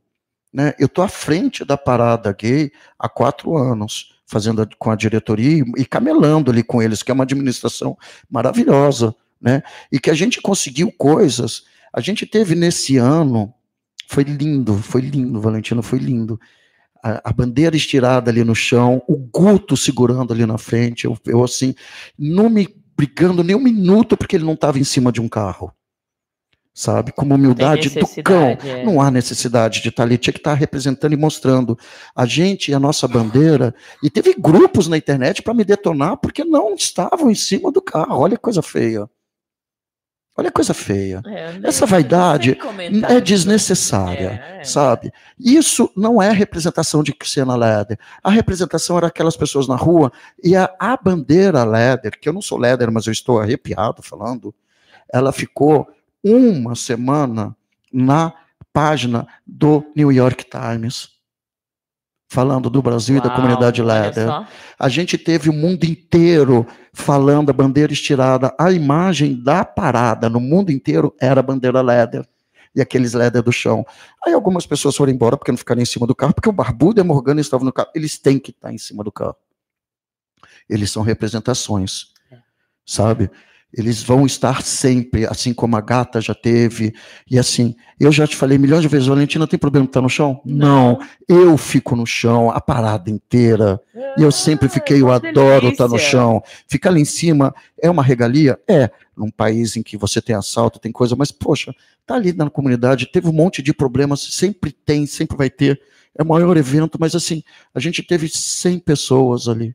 [0.53, 0.75] Né?
[0.79, 5.87] Eu estou à frente da parada gay há quatro anos, fazendo com a diretoria e
[5.87, 7.97] camelando ali com eles, que é uma administração
[8.31, 9.63] maravilhosa né?
[9.91, 11.65] E que a gente conseguiu coisas.
[11.93, 13.53] A gente teve nesse ano,
[14.09, 16.39] foi lindo, foi lindo, Valentino, foi lindo.
[17.03, 21.43] A, a bandeira estirada ali no chão, o Guto segurando ali na frente, eu, eu
[21.43, 21.75] assim,
[22.19, 25.73] não me brigando nem um minuto porque ele não estava em cima de um carro
[26.77, 27.11] sabe?
[27.11, 28.59] Com humildade do cão.
[28.63, 28.85] É.
[28.85, 31.77] Não há necessidade de estar ali, tinha que estar representando e mostrando
[32.15, 33.75] a gente e a nossa bandeira.
[34.03, 38.21] E teve grupos na internet para me detonar porque não estavam em cima do carro.
[38.21, 39.09] Olha que coisa feia
[40.39, 41.23] Olha a coisa feia.
[41.27, 42.59] É, Essa vaidade
[43.09, 44.65] é desnecessária, é, é.
[44.65, 45.11] sabe?
[45.39, 47.99] Isso não é representação de Cristiana Leder.
[48.23, 50.13] A representação era aquelas pessoas na rua
[50.45, 54.55] e a, a bandeira Leder, que eu não sou Leder, mas eu estou arrepiado falando,
[55.11, 55.89] ela ficou
[56.23, 57.57] uma semana
[57.91, 58.35] na
[58.73, 61.16] página do New York Times
[62.29, 64.29] falando do Brasil Uau, e da comunidade Leder.
[64.79, 68.55] A gente teve o mundo inteiro falando a bandeira estirada.
[68.59, 72.27] A imagem da parada no mundo inteiro era a bandeira Leder.
[72.75, 73.87] E aqueles Leder do chão.
[74.25, 77.01] Aí algumas pessoas foram embora porque não ficaram em cima do carro, porque o Barbudo
[77.01, 77.89] e a Morgana estavam no carro.
[77.95, 79.37] Eles têm que estar em cima do carro.
[80.69, 82.39] Eles são representações, é.
[82.85, 83.31] sabe?
[83.73, 86.95] Eles vão estar sempre, assim como a gata já teve.
[87.31, 90.09] E assim, eu já te falei milhões de vezes, Valentina, tem problema de estar no
[90.09, 90.41] chão?
[90.45, 90.99] Não.
[90.99, 91.07] não.
[91.29, 93.81] eu fico no chão a parada inteira.
[93.95, 95.69] Ah, e eu sempre fiquei, eu adoro delícia.
[95.69, 96.43] estar no chão.
[96.67, 98.59] Ficar ali em cima é uma regalia?
[98.69, 98.91] É.
[99.17, 101.75] Num país em que você tem assalto, tem coisa, mas, poxa,
[102.07, 105.81] tá ali na comunidade, teve um monte de problemas, sempre tem, sempre vai ter.
[106.19, 107.43] É o maior evento, mas assim,
[107.75, 109.75] a gente teve 100 pessoas ali.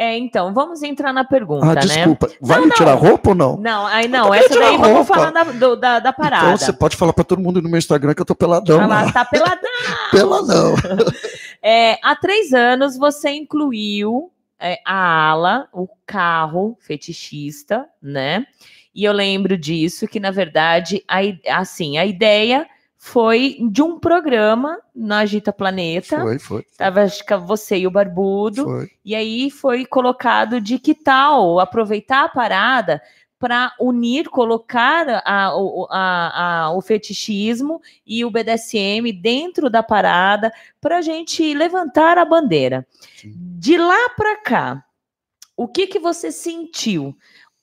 [0.00, 1.80] É, então, vamos entrar na pergunta, ah, né?
[1.82, 2.28] desculpa.
[2.28, 2.34] né?
[2.40, 3.58] Vai me tirar roupa ou não?
[3.58, 4.88] Não, aí não, essa daí roupa.
[4.88, 6.46] vamos falar da, do, da, da, parada.
[6.46, 8.80] Então você pode falar para todo mundo no meu Instagram que eu tô peladão.
[8.80, 9.70] Ah, lá, tá peladão.
[10.10, 10.74] peladão.
[11.62, 18.46] é, há três anos você incluiu é, a ala, o carro fetichista, né?
[18.94, 21.18] E eu lembro disso, que na verdade, a,
[21.58, 22.66] assim, a ideia
[23.02, 26.20] foi de um programa na Agita Planeta.
[26.20, 26.66] Foi, foi.
[26.76, 28.64] Tava acho que você e o Barbudo.
[28.64, 28.90] Foi.
[29.02, 33.00] E aí foi colocado de que tal aproveitar a parada
[33.38, 35.54] para unir, colocar a, a,
[36.66, 42.86] a, o fetichismo e o BDSM dentro da parada para a gente levantar a bandeira.
[43.16, 43.32] Sim.
[43.34, 44.84] De lá para cá,
[45.56, 47.16] o que, que você sentiu?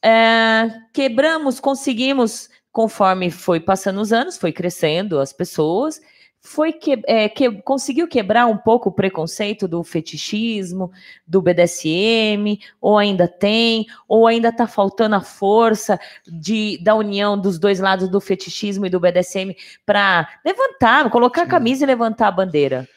[0.04, 6.00] É, quebramos, conseguimos conforme foi passando os anos, foi crescendo as pessoas,
[6.40, 10.92] foi que, é, que conseguiu quebrar um pouco o preconceito do fetichismo,
[11.26, 17.58] do BDSM, ou ainda tem, ou ainda está faltando a força de, da união dos
[17.58, 22.32] dois lados do fetichismo e do BDSM para levantar, colocar a camisa e levantar a
[22.32, 22.88] bandeira.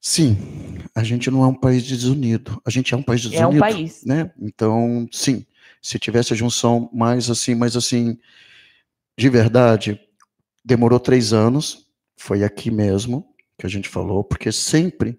[0.00, 0.36] Sim,
[0.92, 3.44] a gente não é um país desunido, a gente é um país desunido.
[3.44, 4.04] É um país.
[4.04, 4.32] Né?
[4.40, 5.46] Então, sim,
[5.80, 8.18] se tivesse a junção mais assim, mais assim,
[9.16, 10.00] de verdade,
[10.64, 11.86] demorou três anos,
[12.16, 13.26] foi aqui mesmo
[13.58, 15.18] que a gente falou, porque sempre,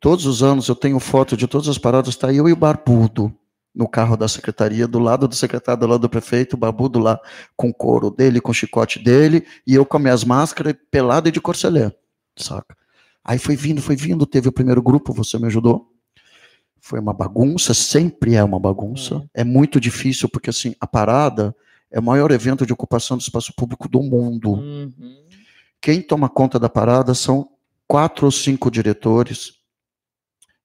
[0.00, 3.34] todos os anos, eu tenho foto de todas as paradas, está eu e o Barbudo
[3.74, 7.20] no carro da secretaria, do lado do secretário, do lado do prefeito, o Barbudo lá
[7.54, 11.28] com o couro dele, com o chicote dele, e eu com as minhas máscaras, pelado
[11.28, 11.92] e de corcelê,
[12.36, 12.74] saca?
[13.22, 15.92] Aí foi vindo, foi vindo, teve o primeiro grupo, você me ajudou,
[16.80, 21.54] foi uma bagunça, sempre é uma bagunça, é, é muito difícil, porque assim, a parada
[21.90, 24.52] é o maior evento de ocupação do espaço público do mundo.
[24.52, 25.26] Uhum.
[25.80, 27.48] Quem toma conta da parada são
[27.86, 29.54] quatro ou cinco diretores,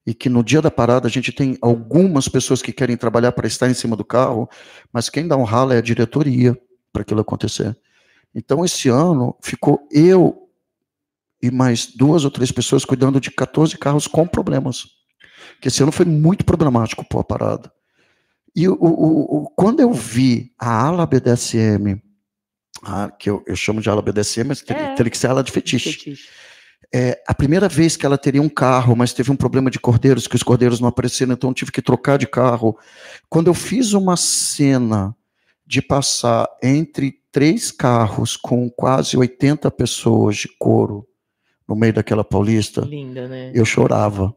[0.06, 3.46] e que no dia da parada a gente tem algumas pessoas que querem trabalhar para
[3.46, 4.48] estar em cima do carro,
[4.92, 6.58] mas quem dá um ralo é a diretoria
[6.92, 7.76] para aquilo acontecer.
[8.34, 10.48] Então, esse ano ficou eu
[11.40, 14.86] e mais duas ou três pessoas cuidando de 14 carros com problemas.
[15.60, 17.72] Que esse ano foi muito problemático para a parada.
[18.54, 22.00] E o, o, o, quando eu vi a ala BDSM,
[22.82, 25.42] a, que eu, eu, chamo de ala BDSM, mas teria, é, teria que ser ala
[25.42, 25.92] de fetiche.
[25.92, 26.28] fetiche.
[26.94, 30.26] É, a primeira vez que ela teria um carro, mas teve um problema de cordeiros,
[30.26, 32.76] que os cordeiros não apareceram, então eu tive que trocar de carro.
[33.30, 35.16] Quando eu fiz uma cena
[35.66, 41.06] de passar entre três carros com quase 80 pessoas de couro
[41.66, 43.50] no meio daquela paulista, Linda, né?
[43.54, 44.34] eu chorava.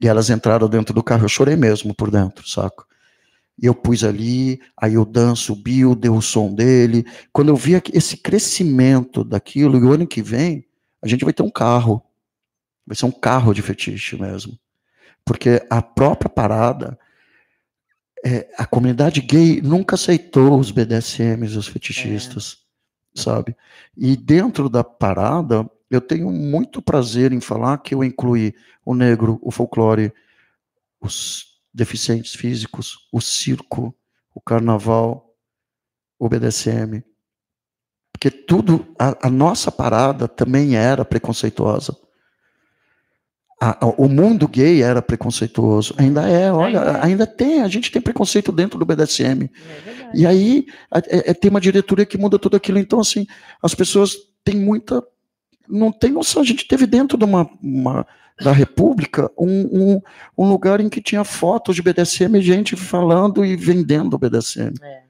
[0.00, 2.86] E elas entraram dentro do carro, eu chorei mesmo por dentro, saco?
[3.60, 7.04] E eu pus ali, aí o Dan subiu, deu o som dele.
[7.32, 10.64] Quando eu vi esse crescimento daquilo, e o ano que vem,
[11.02, 12.02] a gente vai ter um carro.
[12.86, 14.58] Vai ser um carro de fetiche mesmo.
[15.24, 16.98] Porque a própria parada,
[18.24, 22.58] é, a comunidade gay nunca aceitou os BDSMs, os fetichistas,
[23.16, 23.20] é.
[23.20, 23.56] sabe?
[23.96, 28.54] E dentro da parada, eu tenho muito prazer em falar que eu incluí
[28.84, 30.12] o negro, o folclore,
[31.00, 33.94] os deficientes físicos, o circo,
[34.34, 35.34] o carnaval,
[36.18, 37.02] o BDSM.
[38.12, 41.96] Porque tudo, a, a nossa parada também era preconceituosa.
[43.60, 47.90] A, a, o mundo gay era preconceituoso, ainda é, olha, ainda, ainda tem, a gente
[47.90, 49.44] tem preconceito dentro do BDSM.
[49.44, 52.78] É e aí é, é, tem uma diretoria que muda tudo aquilo.
[52.78, 53.26] Então, assim,
[53.62, 55.02] as pessoas têm muita.
[55.68, 56.42] Não tem noção.
[56.42, 58.06] A gente teve dentro de uma, uma
[58.40, 60.02] da República um, um,
[60.36, 64.74] um, lugar em que tinha fotos de BDSM e gente falando e vendendo BDSM.
[64.82, 65.02] É.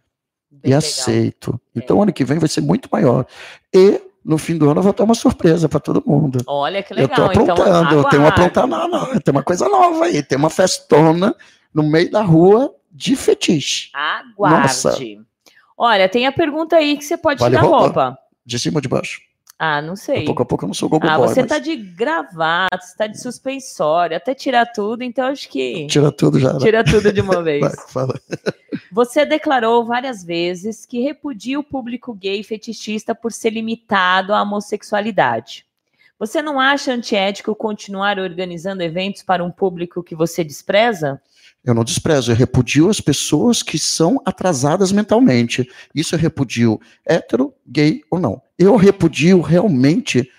[0.64, 0.78] E legal.
[0.78, 1.60] aceito.
[1.74, 2.02] Então, é.
[2.02, 3.26] ano que vem vai ser muito maior.
[3.72, 6.40] E no fim do ano eu vou ter uma surpresa para todo mundo.
[6.46, 7.10] Olha que legal.
[7.10, 10.22] Eu tô aprontando, então, eu tenho uma aprontando, não, não, tem uma coisa nova aí,
[10.22, 11.34] tem uma festona
[11.72, 13.90] no meio da rua de fetiche.
[13.94, 14.62] Aguarde.
[14.62, 14.98] Nossa.
[15.76, 17.84] Olha, tem a pergunta aí que você pode vale tirar roupa.
[17.84, 18.18] roupa.
[18.44, 19.20] De cima ou de baixo?
[19.58, 20.24] Ah, não sei.
[20.24, 21.48] pouco a pouco eu não sou Google Ah, boy, você mas...
[21.48, 25.86] tá de gravata, você tá de suspensório, até tirar tudo, então acho que.
[25.88, 26.52] Tira tudo já.
[26.52, 26.60] Né?
[26.60, 27.60] Tira tudo de uma vez.
[27.60, 28.14] Vai, fala.
[28.92, 35.66] Você declarou várias vezes que repudia o público gay fetichista por ser limitado à homossexualidade.
[36.18, 41.20] Você não acha antiético continuar organizando eventos para um público que você despreza?
[41.68, 45.68] Eu não desprezo, eu repudio as pessoas que são atrasadas mentalmente.
[45.94, 48.40] Isso eu repudio hétero, gay ou não.
[48.58, 50.30] Eu repudio realmente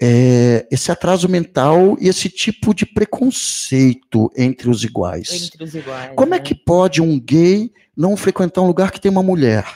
[0.00, 5.42] é, esse atraso mental e esse tipo de preconceito entre os iguais.
[5.42, 6.12] Entre os iguais.
[6.14, 6.42] Como é né?
[6.42, 9.66] é que pode um gay não frequentar um lugar que tem uma mulher?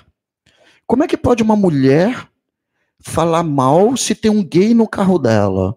[0.87, 2.29] Como é que pode uma mulher
[3.01, 5.77] falar mal se tem um gay no carro dela?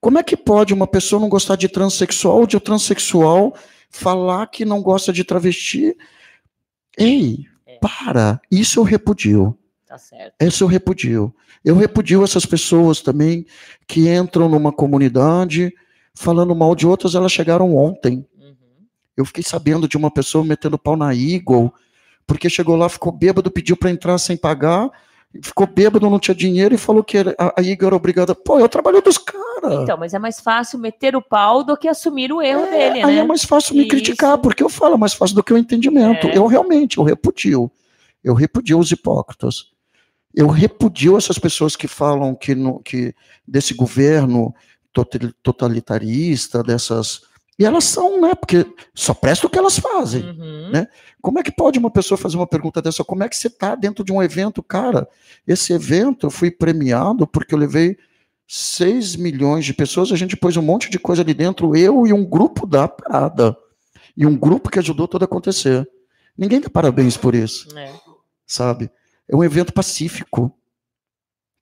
[0.00, 3.54] Como é que pode uma pessoa não gostar de transexual ou de um transexual
[3.96, 5.96] falar que não gosta de travesti.
[6.96, 7.78] Ei, é.
[7.78, 8.40] para.
[8.50, 9.58] Isso eu repudio.
[9.86, 10.34] Tá certo.
[10.40, 11.34] Isso eu repudio.
[11.64, 13.46] Eu repudio essas pessoas também
[13.86, 15.72] que entram numa comunidade
[16.14, 18.26] falando mal de outras, elas chegaram ontem.
[18.40, 18.54] Uhum.
[19.16, 21.72] Eu fiquei sabendo de uma pessoa metendo pau na Eagle,
[22.26, 24.90] porque chegou lá, ficou bêbado, pediu para entrar sem pagar,
[25.42, 28.34] ficou bêbado, não tinha dinheiro e falou que a, a Igor era obrigada.
[28.34, 29.82] Pô, é o trabalho dos caras.
[29.82, 33.02] Então, mas é mais fácil meter o pau do que assumir o erro é, dele,
[33.02, 33.20] aí né?
[33.20, 33.90] é mais fácil me Isso.
[33.90, 36.26] criticar, porque eu falo é mais fácil do que o entendimento.
[36.26, 36.36] É.
[36.36, 37.70] Eu realmente, eu repudio.
[38.22, 39.70] Eu repudio os hipócritas.
[40.34, 43.14] Eu repudio essas pessoas que falam que, no, que
[43.46, 44.54] desse governo
[45.42, 47.22] totalitarista, dessas
[47.58, 48.34] e elas são, né?
[48.34, 50.70] Porque só presta o que elas fazem, uhum.
[50.70, 50.86] né?
[51.22, 53.02] Como é que pode uma pessoa fazer uma pergunta dessa?
[53.02, 55.08] Como é que você está dentro de um evento, cara?
[55.46, 57.96] Esse evento eu fui premiado porque eu levei
[58.46, 62.12] 6 milhões de pessoas, a gente pôs um monte de coisa ali dentro, eu e
[62.12, 63.56] um grupo da parada.
[64.16, 65.88] E um grupo que ajudou tudo a acontecer.
[66.36, 67.76] Ninguém dá parabéns por isso.
[67.76, 67.92] É.
[68.46, 68.90] Sabe?
[69.28, 70.54] É um evento pacífico.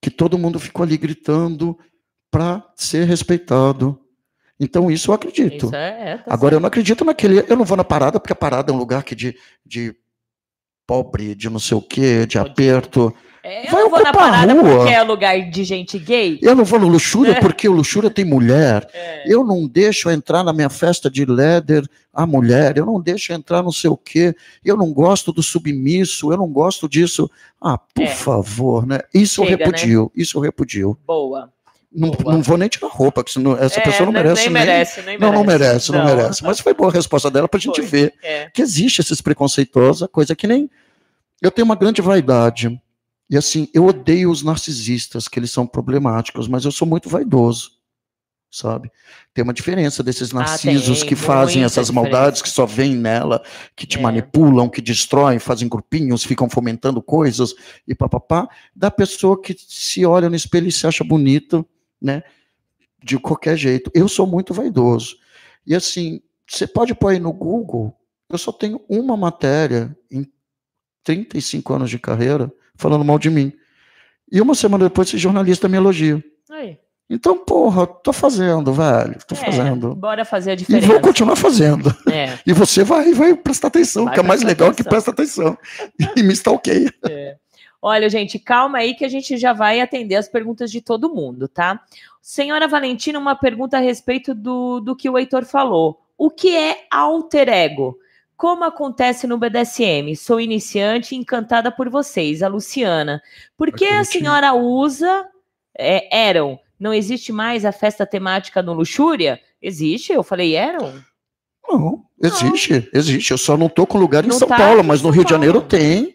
[0.01, 1.79] Que todo mundo ficou ali gritando
[2.31, 4.04] para ser respeitado
[4.65, 5.67] então, isso eu acredito.
[5.67, 6.55] Isso é, é, tá Agora, certo.
[6.55, 7.45] eu não acredito naquele.
[7.49, 9.95] Eu não vou na parada, porque a parada é um lugar que de, de
[10.87, 13.15] pobre, de não sei o quê, de aperto.
[13.47, 16.39] É, eu Vai não vou na parada porque é lugar de gente gay.
[16.41, 17.41] Eu não vou no Luxúria é.
[17.41, 18.89] porque o Luxúria tem mulher.
[18.95, 19.23] É.
[19.27, 22.79] Eu não deixo entrar na minha festa de leather a mulher.
[22.79, 24.35] Eu não deixo entrar não sei o quê.
[24.65, 26.33] Eu não gosto do submisso.
[26.33, 27.31] Eu não gosto disso.
[27.61, 28.15] Ah, por é.
[28.15, 29.01] favor, né?
[29.13, 29.65] Isso Chega, eu né?
[29.67, 30.03] repudio.
[30.05, 30.23] Né?
[30.23, 30.99] Isso eu repudio.
[31.07, 31.53] Boa.
[31.95, 34.51] Não, não, vou nem tirar roupa, porque senão, essa é, pessoa não merece.
[34.51, 36.43] Nem, nem, merece, nem Não, não merece, não, não merece.
[36.43, 37.87] Mas foi boa a resposta dela para a gente foi.
[37.87, 38.51] ver é.
[38.51, 40.69] que existe esses preconceituosos, coisa que nem.
[41.41, 42.81] Eu tenho uma grande vaidade.
[43.31, 47.71] E assim, eu odeio os narcisistas, que eles são problemáticos, mas eu sou muito vaidoso.
[48.51, 48.91] Sabe?
[49.33, 53.43] Tem uma diferença desses ah, narcisos ah, que fazem essas maldades, que só vêm nela,
[53.77, 54.01] que te é.
[54.01, 57.55] manipulam, que destroem, fazem grupinhos, ficam fomentando coisas
[57.87, 61.67] e papapá, da pessoa que se olha no espelho e se acha bonito
[62.05, 62.23] né?
[63.03, 63.91] De qualquer jeito.
[63.95, 65.17] Eu sou muito vaidoso.
[65.67, 67.97] E assim, você pode pôr aí no Google,
[68.29, 70.27] eu só tenho uma matéria em
[71.03, 73.53] 35 anos de carreira falando mal de mim.
[74.31, 76.23] E uma semana depois esse jornalista me elogia.
[76.51, 76.79] Aí.
[77.09, 79.17] Então, porra, tô fazendo, velho.
[79.27, 79.95] Tô é, fazendo.
[79.95, 80.87] Bora fazer a diferença.
[80.87, 81.95] E vou continuar fazendo.
[82.11, 82.39] É.
[82.47, 84.85] E você vai, vai prestar atenção, vai que é mais legal atenção.
[84.85, 85.59] que presta atenção.
[86.17, 86.93] E me stalkeia.
[87.09, 87.37] É.
[87.87, 91.47] Olha, gente, calma aí que a gente já vai atender as perguntas de todo mundo,
[91.47, 91.83] tá?
[92.19, 96.01] Senhora Valentina, uma pergunta a respeito do, do que o Heitor falou.
[96.17, 97.99] O que é alter ego?
[98.39, 100.17] Como acontece no BDSM?
[100.17, 103.23] Sou iniciante e encantada por vocês, a Luciana.
[103.55, 105.29] Por que a senhora usa
[105.79, 106.59] é, eram?
[106.81, 109.39] Não existe mais a festa temática no Luxúria?
[109.61, 110.11] Existe?
[110.11, 111.05] Eu falei eram?
[111.69, 112.89] Não, existe, não.
[112.95, 113.31] existe.
[113.31, 115.31] Eu só não tô com lugar em não São tá Paulo, mas no Rio de
[115.31, 116.15] Janeiro tem.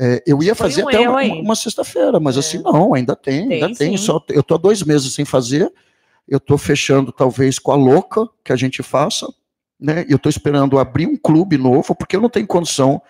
[0.00, 2.38] É, eu ia fazer um até uma, uma sexta-feira, mas é.
[2.38, 3.96] assim, não, ainda tem, tem ainda tem.
[3.96, 5.72] Só, eu tô há dois meses sem fazer.
[6.26, 9.26] Eu tô fechando, talvez, com a louca que a gente faça,
[9.80, 10.04] né?
[10.08, 13.02] Eu tô esperando abrir um clube novo, porque eu não tenho condição.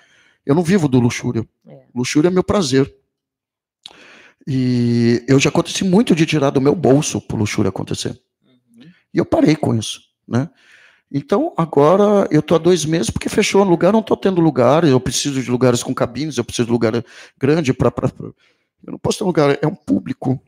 [0.46, 1.46] Eu não vivo do luxúria.
[1.66, 1.82] É.
[1.94, 2.94] Luxúria é meu prazer.
[4.46, 8.18] E eu já aconteci muito de tirar do meu bolso pro luxúria acontecer.
[8.46, 8.88] Uhum.
[9.12, 10.48] E eu parei com isso, né?
[11.10, 14.84] Então, agora eu estou há dois meses porque fechou o lugar, não estou tendo lugar,
[14.84, 17.02] eu preciso de lugares com cabines, eu preciso de lugar
[17.38, 17.92] grande para.
[18.20, 20.40] Eu não posso ter lugar, é um público,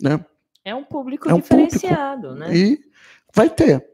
[0.00, 0.24] né?
[0.64, 2.56] É um público é um diferenciado, público, né?
[2.56, 2.80] E
[3.34, 3.84] vai ter.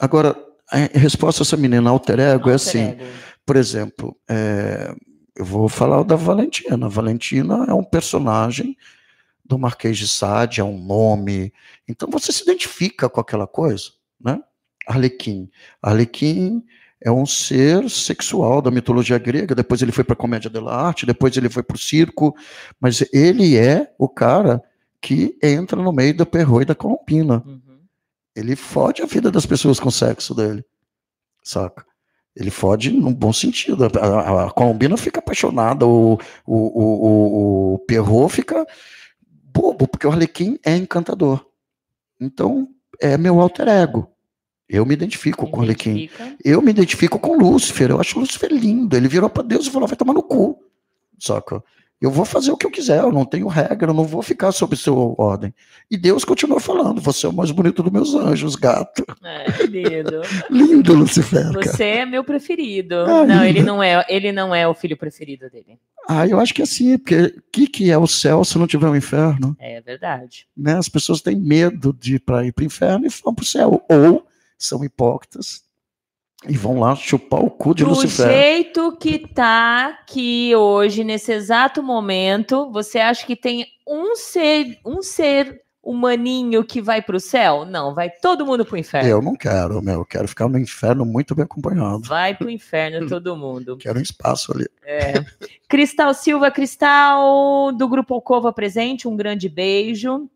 [0.00, 0.36] Agora,
[0.70, 3.04] a resposta a essa menina alter ego é alter é assim, ego.
[3.44, 4.94] por exemplo, é,
[5.34, 6.86] Eu vou falar da Valentina.
[6.86, 8.76] A Valentina é um personagem
[9.44, 11.52] do Marquês de Sade, é um nome.
[11.88, 13.90] Então você se identifica com aquela coisa,
[14.20, 14.40] né?
[14.86, 15.48] Arlequim.
[15.82, 16.64] Arlequim
[17.00, 21.36] é um ser sexual da mitologia grega, depois ele foi para a comédia arte, depois
[21.36, 22.34] ele foi para o circo,
[22.80, 24.62] mas ele é o cara
[25.00, 27.42] que entra no meio da perro e da colombina.
[27.44, 27.80] Uhum.
[28.36, 30.64] Ele fode a vida das pessoas com o sexo dele,
[31.42, 31.84] saca?
[32.34, 33.84] Ele fode num bom sentido.
[33.84, 38.64] A, a, a colombina fica apaixonada, o, o, o, o, o perro fica
[39.52, 41.44] bobo, porque o Arlequim é encantador.
[42.18, 42.68] Então,
[43.00, 44.11] é meu alter ego.
[44.68, 46.08] Eu me identifico me com o Arlequim.
[46.44, 47.90] Eu me identifico com Lúcifer.
[47.90, 48.96] Eu acho o Lúcifer lindo.
[48.96, 50.58] Ele virou para Deus e falou: vai tomar no cu.
[51.18, 51.62] Saca?
[52.02, 54.50] Eu vou fazer o que eu quiser, eu não tenho regra, eu não vou ficar
[54.50, 55.54] sob sua ordem.
[55.88, 59.04] E Deus continua falando: você é o mais bonito dos meus anjos, gato.
[59.22, 60.20] É, lindo.
[60.50, 61.52] lindo, Lucifer.
[61.52, 62.96] Você é meu preferido.
[62.96, 65.78] Ah, não, ele não é, ele não é o filho preferido dele.
[66.08, 68.66] Ah, eu acho que é assim, porque o que, que é o céu se não
[68.66, 69.56] tiver o um inferno?
[69.60, 70.48] É verdade.
[70.56, 70.76] Né?
[70.76, 73.46] As pessoas têm medo de ir para ir para o inferno e vão para o
[73.46, 73.80] céu.
[73.88, 74.26] Ou
[74.66, 75.62] são hipócritas
[76.48, 78.26] e vão lá chupar o cu de Do Lucifer.
[78.26, 84.78] Do jeito que tá aqui hoje, nesse exato momento, você acha que tem um ser,
[84.84, 87.64] um ser humaninho que vai para o céu?
[87.64, 89.08] Não, vai todo mundo para o inferno.
[89.08, 90.00] Eu não quero, meu.
[90.00, 92.02] Eu quero ficar no inferno muito bem acompanhado.
[92.02, 93.76] Vai para o inferno todo mundo.
[93.76, 94.66] quero um espaço ali.
[94.84, 95.14] É.
[95.68, 100.28] Cristal Silva, Cristal, do Grupo Alcova presente, um grande beijo.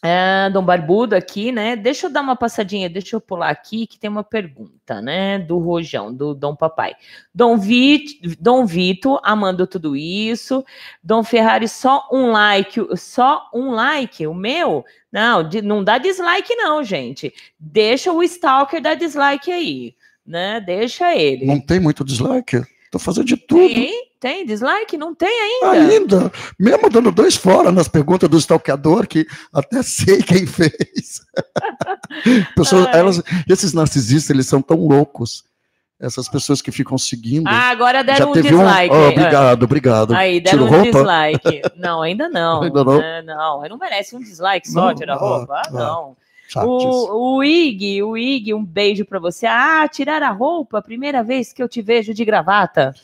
[0.00, 1.74] É, Dom Barbudo aqui, né?
[1.74, 5.40] Deixa eu dar uma passadinha, deixa eu pular aqui que tem uma pergunta, né?
[5.40, 6.94] Do Rojão, do Dom Papai.
[7.34, 10.64] Dom, Vit, Dom Vito, amando tudo isso.
[11.02, 14.84] Dom Ferrari, só um like, só um like, o meu?
[15.10, 17.34] Não, de, não dá dislike, não, gente.
[17.58, 20.60] Deixa o Stalker dar dislike aí, né?
[20.60, 21.44] Deixa ele.
[21.44, 22.62] Não tem muito dislike?
[22.90, 23.66] Tô fazendo de tudo.
[23.66, 24.96] Tem, tem dislike?
[24.96, 25.70] Não tem ainda.
[25.70, 26.32] Ainda.
[26.58, 31.22] Mesmo dando dois fora nas perguntas do stalkeador, que até sei quem fez.
[32.54, 35.44] Pessoas, elas, esses narcisistas, eles são tão loucos.
[36.00, 37.48] Essas pessoas que ficam seguindo.
[37.48, 38.94] Ah, agora deram um dislike.
[38.94, 38.98] Um...
[38.98, 40.14] Oh, obrigado, obrigado.
[40.14, 40.98] Aí, deram Tiro um roupa?
[40.98, 41.62] dislike.
[41.76, 42.62] Não, ainda não.
[42.62, 43.02] ainda não?
[43.02, 45.54] É, não, não merece um dislike só, tirar ah, roupa.
[45.54, 46.16] Ah, ah, não.
[46.64, 49.46] O, o Ig, o Ig, um beijo para você.
[49.46, 52.94] Ah, tirar a roupa, primeira vez que eu te vejo de gravata.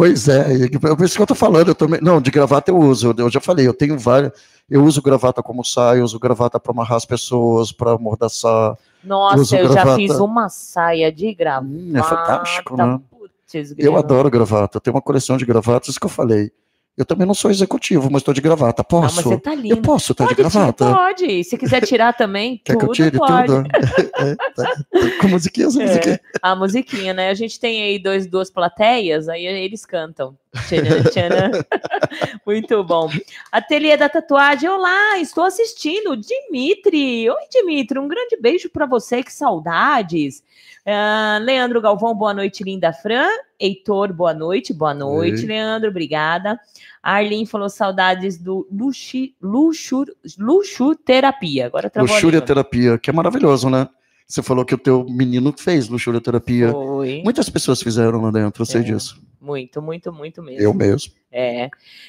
[0.00, 0.66] Pois é,
[0.96, 3.38] por isso que eu tô falando, eu também, não, de gravata eu uso, eu já
[3.38, 4.32] falei, eu tenho várias,
[4.70, 8.78] eu uso gravata como saia, eu uso gravata para amarrar as pessoas, para amordaçar.
[9.04, 9.90] Nossa, eu gravata.
[9.90, 11.66] já fiz uma saia de gravata.
[11.66, 12.98] Hum, é fantástico, né?
[13.10, 16.50] Putz, eu adoro gravata, eu tenho uma coleção de gravatas, isso que eu falei.
[16.98, 18.84] Eu também não sou executivo, mas estou de gravata.
[18.84, 19.16] Posso?
[19.16, 19.74] Não, mas você tá lindo.
[19.74, 20.92] Eu posso estar de gravata?
[20.92, 21.44] Pode.
[21.44, 23.46] Se quiser tirar também, Quer tudo que eu tire pode.
[23.46, 23.64] tudo?
[24.18, 24.84] é, tá.
[25.20, 26.20] Com musiquinha, é, musiquinha.
[26.42, 27.30] A musiquinha, né?
[27.30, 30.36] A gente tem aí dois, duas plateias, aí eles cantam.
[30.66, 31.50] Tchanan, tchanan.
[32.44, 33.08] Muito bom.
[33.50, 36.16] Ateliê da Tatuagem, olá, estou assistindo.
[36.16, 37.30] Dimitri.
[37.30, 40.42] Oi, Dimitri, um grande beijo para você, que saudades.
[40.84, 43.28] Uh, Leandro Galvão, boa noite, linda Fran.
[43.60, 45.46] Heitor, boa noite, boa noite, Oi.
[45.46, 46.58] Leandro, obrigada.
[47.02, 50.06] Arlene falou saudades do luxi, luxur,
[50.38, 51.66] luxuterapia.
[51.66, 53.88] Agora Luxúria terapia, que é maravilhoso, né?
[54.26, 56.70] Você falou que o teu menino fez luxúria terapia.
[56.70, 57.20] Foi.
[57.22, 58.84] Muitas pessoas fizeram lá dentro, eu sei é.
[58.84, 59.20] disso.
[59.40, 60.62] Muito, muito, muito mesmo.
[60.62, 61.12] Eu mesmo.
[61.32, 61.68] É.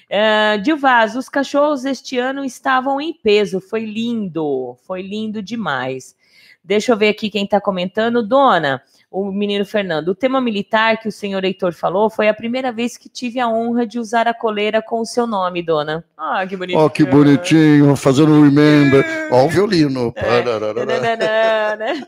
[0.09, 3.59] Uh, Dilvaz, os cachorros este ano estavam em peso.
[3.59, 4.77] Foi lindo.
[4.85, 6.15] Foi lindo demais.
[6.63, 8.21] Deixa eu ver aqui quem está comentando.
[8.21, 10.07] Dona, o menino Fernando.
[10.09, 13.49] O tema militar que o senhor Heitor falou foi a primeira vez que tive a
[13.49, 16.05] honra de usar a coleira com o seu nome, dona.
[16.17, 16.79] Ah, que bonitinho.
[16.79, 19.05] Ó, oh, que bonitinho, fazendo um remember.
[19.29, 20.13] Ó, o violino.
[20.15, 21.75] É.
[21.75, 22.07] Né?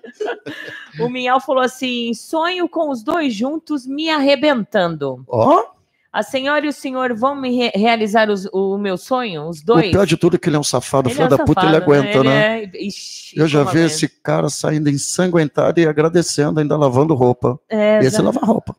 [1.00, 5.26] o Minhal falou assim: sonho com os dois juntos me arrebentando.
[5.28, 5.60] Ó.
[5.60, 5.74] Oh?
[6.14, 9.88] A senhora e o senhor vão me re realizar os, o meu sonho, os dois?
[9.88, 11.66] O pior de tudo é que ele é um safado, filho é um da puta,
[11.66, 12.64] ele aguenta, ele né?
[12.66, 12.84] É...
[12.86, 13.86] Ixi, eu já vi aguenta.
[13.88, 17.60] esse cara saindo ensanguentado e agradecendo, ainda lavando roupa.
[17.68, 18.76] É, esse lava roupa.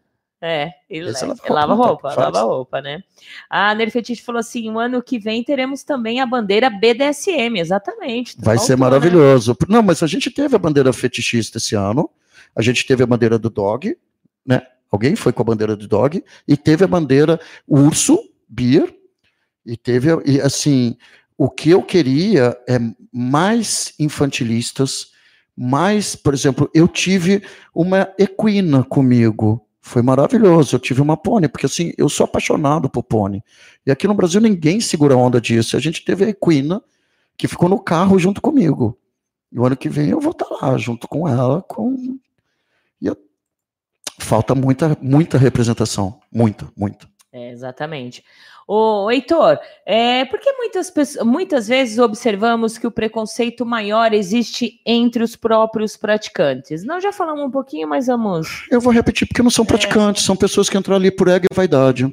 [0.46, 3.02] É, ele, Esse lava, roupa, lava roupa, lava roupa, né?
[3.48, 8.36] A Nerfetite falou assim: o ano que vem teremos também a bandeira BDSM, exatamente.
[8.36, 8.80] Tá Vai ser né?
[8.80, 9.52] maravilhoso.
[9.52, 9.66] Né?
[9.70, 12.10] Não, mas a gente teve a bandeira fetichista esse ano,
[12.54, 13.96] a gente teve a bandeira do dog,
[14.46, 14.60] né?
[14.94, 18.16] Alguém foi com a bandeira do dog e teve a bandeira urso,
[18.48, 18.94] beer,
[19.66, 20.96] e teve, e assim,
[21.36, 22.78] o que eu queria é
[23.12, 25.10] mais infantilistas,
[25.56, 27.42] mais, por exemplo, eu tive
[27.74, 33.02] uma equina comigo, foi maravilhoso, eu tive uma pônei, porque assim, eu sou apaixonado por
[33.02, 33.42] pônei,
[33.84, 36.80] e aqui no Brasil ninguém segura onda disso, a gente teve a equina,
[37.36, 38.96] que ficou no carro junto comigo,
[39.50, 42.16] e o ano que vem eu vou estar lá, junto com ela, com
[44.24, 46.18] falta muita, muita representação.
[46.32, 47.06] Muita, muita.
[47.32, 48.24] É, exatamente.
[48.66, 50.92] O Heitor, é, porque muitas,
[51.22, 56.84] muitas vezes observamos que o preconceito maior existe entre os próprios praticantes.
[56.84, 58.66] Nós já falamos um pouquinho, mas vamos.
[58.70, 59.68] Eu vou repetir, porque não são é.
[59.68, 60.26] praticantes, é.
[60.26, 62.10] são pessoas que entram ali por ego e vaidade.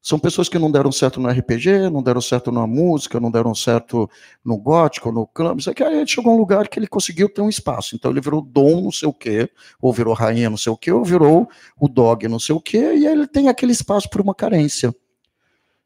[0.00, 3.54] São pessoas que não deram certo no RPG, não deram certo na música, não deram
[3.54, 4.08] certo
[4.44, 5.60] no gótico, no clube.
[5.60, 7.96] Isso aqui aí ele chegou a um lugar que ele conseguiu ter um espaço.
[7.96, 9.50] Então ele virou dom não sei o quê,
[9.80, 11.48] ou virou rainha não sei o quê, ou virou
[11.78, 14.94] o dog não sei o quê, e aí ele tem aquele espaço por uma carência.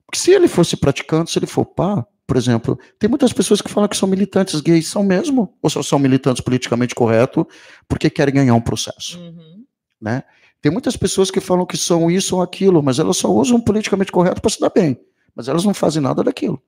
[0.07, 3.69] Porque se ele fosse praticante, se ele for pá, por exemplo, tem muitas pessoas que
[3.69, 5.55] falam que são militantes gays, são mesmo?
[5.61, 7.45] Ou são militantes politicamente corretos
[7.89, 9.19] porque querem ganhar um processo?
[9.19, 9.65] Uhum.
[10.01, 10.23] Né?
[10.63, 14.13] Tem muitas pessoas que falam que são isso ou aquilo, mas elas só usam politicamente
[14.13, 14.97] correto para se dar bem.
[15.35, 16.63] Mas elas não fazem nada daquilo.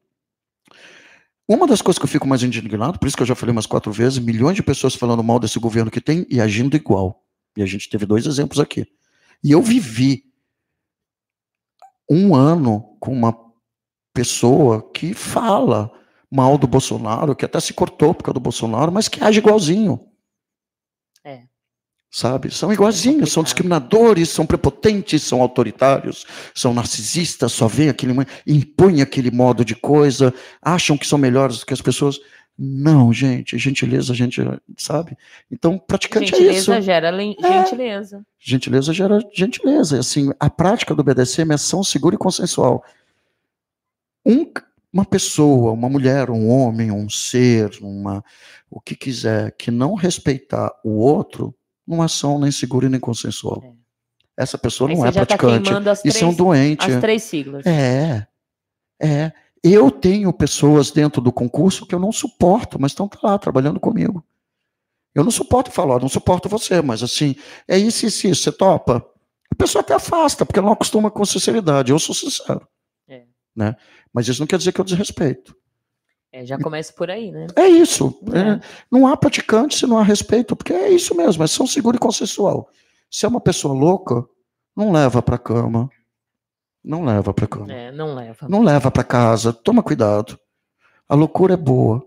[1.46, 3.66] Uma das coisas que eu fico mais indignado, por isso que eu já falei umas
[3.66, 7.22] quatro vezes, milhões de pessoas falando mal desse governo que tem e agindo igual.
[7.56, 8.84] E a gente teve dois exemplos aqui.
[9.42, 10.24] E eu vivi
[12.10, 13.38] um ano com uma
[14.12, 15.92] pessoa que fala
[16.28, 20.00] mal do Bolsonaro, que até se cortou por causa do Bolsonaro, mas que age igualzinho
[22.14, 22.54] sabe?
[22.54, 26.24] São iguaizinhos, são discriminadores, são prepotentes, são autoritários,
[26.54, 28.14] são narcisistas, só vê aquele,
[28.46, 30.32] impõem aquele modo de coisa,
[30.62, 32.20] acham que são melhores do que as pessoas.
[32.56, 34.40] Não, gente, gentileza, a gente
[34.78, 35.18] sabe?
[35.50, 36.72] Então, praticante gentileza é isso.
[36.72, 37.10] Gentileza gera
[37.66, 38.16] gentileza.
[38.16, 38.20] É.
[38.38, 39.98] Gentileza gera gentileza.
[39.98, 42.84] Assim, a prática do BDSM é ação segura e consensual.
[44.24, 44.46] Um,
[44.92, 48.24] uma pessoa, uma mulher, um homem, um ser, uma,
[48.70, 51.52] o que quiser, que não respeitar o outro,
[51.86, 53.62] numa ação nem segura e nem consensual.
[53.64, 54.42] É.
[54.42, 55.70] Essa pessoa Aí não é tá praticante.
[55.70, 56.90] Tá Isso é um doente.
[56.90, 57.64] As três siglas.
[57.66, 58.26] É.
[59.00, 59.32] É.
[59.62, 64.24] Eu tenho pessoas dentro do concurso que eu não suporto, mas estão lá trabalhando comigo.
[65.14, 67.36] Eu não suporto falar, não suporto você, mas assim,
[67.68, 69.06] é isso, isso, isso, você topa?
[69.50, 71.92] A pessoa até afasta, porque ela não acostuma com sinceridade.
[71.92, 72.66] Eu sou sincero.
[73.08, 73.22] É.
[73.54, 73.76] Né?
[74.12, 75.56] Mas isso não quer dizer que eu desrespeito.
[76.34, 77.46] É, já começa por aí, né?
[77.54, 78.12] É isso.
[78.32, 78.38] É.
[78.40, 81.96] É, não há praticante se não há respeito, porque é isso mesmo, é são seguro
[81.96, 82.68] e consensual.
[83.08, 84.24] Se é uma pessoa louca,
[84.76, 85.88] não leva para cama.
[86.82, 87.72] Não leva para cama.
[87.72, 88.48] É, não leva.
[88.48, 89.52] Não leva para casa.
[89.52, 90.36] Toma cuidado.
[91.08, 92.04] A loucura é boa.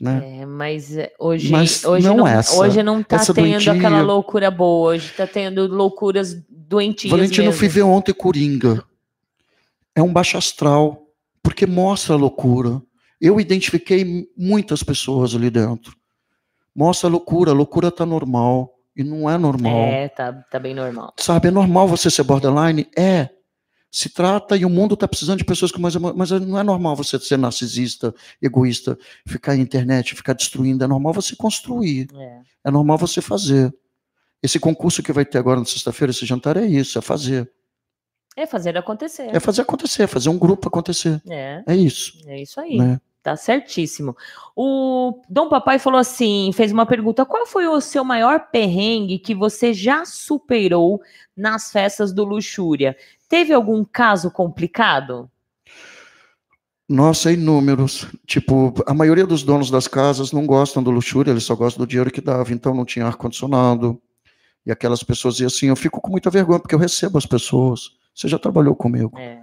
[0.00, 0.42] Né?
[0.42, 3.72] É, mas é, hoje, mas hoje, não, não essa, hoje não tá tendo doentia...
[3.72, 7.10] aquela loucura boa, hoje tá tendo loucuras doentias.
[7.10, 7.58] Valentino, mesmo.
[7.58, 8.84] fui ver ontem Coringa.
[9.96, 11.08] É um baixo astral,
[11.42, 12.80] porque mostra a loucura.
[13.20, 15.96] Eu identifiquei muitas pessoas ali dentro.
[16.74, 18.74] Mostra a loucura, a loucura tá normal.
[18.96, 19.76] E não é normal.
[19.76, 21.12] É, tá, tá bem normal.
[21.16, 22.88] Sabe, é normal você ser borderline?
[22.96, 23.28] É.
[23.90, 26.96] Se trata e o mundo está precisando de pessoas com mais mas não é normal
[26.96, 28.12] você ser narcisista,
[28.42, 30.82] egoísta, ficar na internet, ficar destruindo.
[30.82, 32.08] É normal você construir.
[32.12, 33.72] É, é normal você fazer.
[34.42, 37.50] Esse concurso que vai ter agora na sexta-feira, esse jantar, é isso, é fazer.
[38.36, 39.34] É fazer acontecer.
[39.34, 41.22] É fazer acontecer, fazer um grupo acontecer.
[41.28, 41.62] É.
[41.66, 42.18] É isso.
[42.26, 42.76] É isso aí.
[42.76, 43.00] Né?
[43.22, 44.14] Tá certíssimo.
[44.54, 49.34] O Dom Papai falou assim, fez uma pergunta: qual foi o seu maior perrengue que
[49.34, 51.00] você já superou
[51.36, 52.96] nas festas do Luxúria?
[53.28, 55.30] Teve algum caso complicado?
[56.88, 58.06] Nossa, inúmeros.
[58.26, 61.88] Tipo, a maioria dos donos das casas não gostam do luxúria, eles só gostam do
[61.88, 64.00] dinheiro que dava, então não tinha ar-condicionado.
[64.66, 67.92] E aquelas pessoas diziam assim: eu fico com muita vergonha porque eu recebo as pessoas.
[68.14, 69.18] Você já trabalhou comigo.
[69.18, 69.42] É.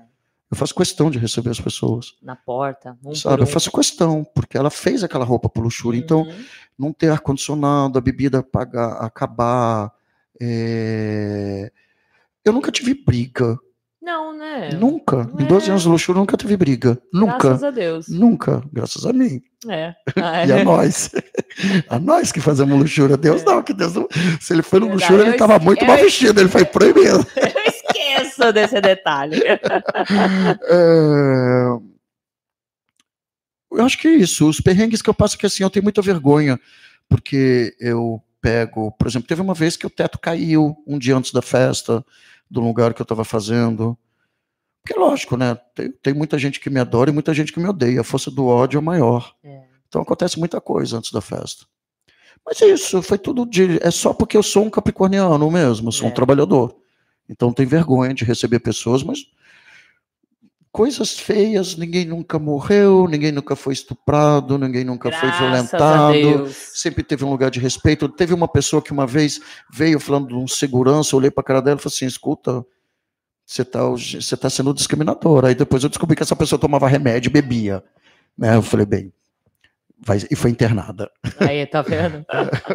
[0.50, 2.14] Eu faço questão de receber as pessoas.
[2.22, 2.98] Na porta.
[3.06, 3.46] Um sabe, um.
[3.46, 5.98] eu faço questão, porque ela fez aquela roupa para luxúria.
[5.98, 6.30] Então, uhum.
[6.30, 6.46] Então,
[6.78, 9.94] não ter ar-condicionado, a bebida pagar, acabar.
[10.42, 11.72] É...
[12.44, 13.58] Eu nunca tive briga.
[14.02, 14.72] Não, né?
[14.74, 15.30] Nunca.
[15.32, 15.70] Não em 12 é.
[15.70, 17.00] anos de luxúria, nunca tive briga.
[17.14, 17.50] Nunca.
[17.50, 18.08] Graças a Deus.
[18.10, 18.64] Nunca.
[18.74, 19.42] Graças a mim.
[19.70, 19.94] É.
[20.22, 20.48] Ah, é.
[20.48, 21.12] e a nós.
[21.88, 23.16] a nós que fazemos luxúria.
[23.16, 23.46] Deus é.
[23.46, 24.08] não, que Deus não.
[24.40, 27.26] Se ele foi no luxúria, ele estava muito mal vestido, ele foi proibido.
[28.14, 29.42] esqueço desse detalhe.
[30.64, 31.92] é...
[33.72, 34.48] Eu acho que é isso.
[34.50, 36.60] Os perrengues que eu passo que assim, eu tenho muita vergonha,
[37.08, 41.32] porque eu pego, por exemplo, teve uma vez que o teto caiu um dia antes
[41.32, 42.04] da festa,
[42.50, 43.98] do lugar que eu estava fazendo.
[44.84, 45.56] Porque lógico, né?
[45.76, 48.02] Tem, tem, muita gente que me adora e muita gente que me odeia.
[48.02, 49.34] A força do ódio é maior.
[49.44, 49.64] É.
[49.88, 51.66] Então acontece muita coisa antes da festa.
[52.46, 53.78] Mas é isso, foi tudo de.
[53.86, 56.12] É só porque eu sou um capricorniano mesmo, sou é.
[56.12, 56.76] um trabalhador.
[57.30, 59.20] Então tem vergonha de receber pessoas, mas
[60.72, 67.04] coisas feias, ninguém nunca morreu, ninguém nunca foi estuprado, ninguém nunca Graças foi violentado, sempre
[67.04, 68.08] teve um lugar de respeito.
[68.08, 69.40] Teve uma pessoa que uma vez
[69.72, 72.66] veio falando de um segurança, olhei para a cara dela e falei assim: escuta,
[73.46, 75.46] você está você tá sendo discriminador.
[75.46, 77.84] Aí depois eu descobri que essa pessoa tomava remédio e bebia.
[78.38, 78.56] Né?
[78.56, 79.14] Eu falei, bem,
[80.02, 81.10] vai, e foi internada.
[81.40, 82.26] Aí, tá vendo?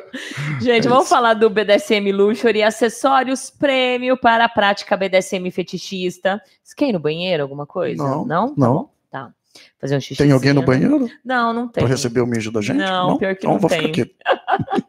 [0.60, 6.40] Gente, vamos falar do BDSM Luxury, acessórios prêmio para a prática BDSM fetichista.
[6.62, 8.02] Você quer ir no banheiro, alguma coisa?
[8.02, 8.54] Não, Não?
[8.56, 8.90] não.
[9.10, 9.32] Tá.
[9.78, 10.16] Fazer um xixi.
[10.16, 11.84] Tem alguém no banheiro Não, não tem.
[11.84, 12.78] para receber o mijo da gente?
[12.78, 13.92] Não, pior que então não vou tem.
[13.92, 14.14] ficar aqui.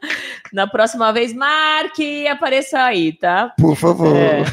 [0.50, 3.52] Na próxima vez, marque e apareça aí, tá?
[3.58, 4.16] Por favor.
[4.16, 4.44] É.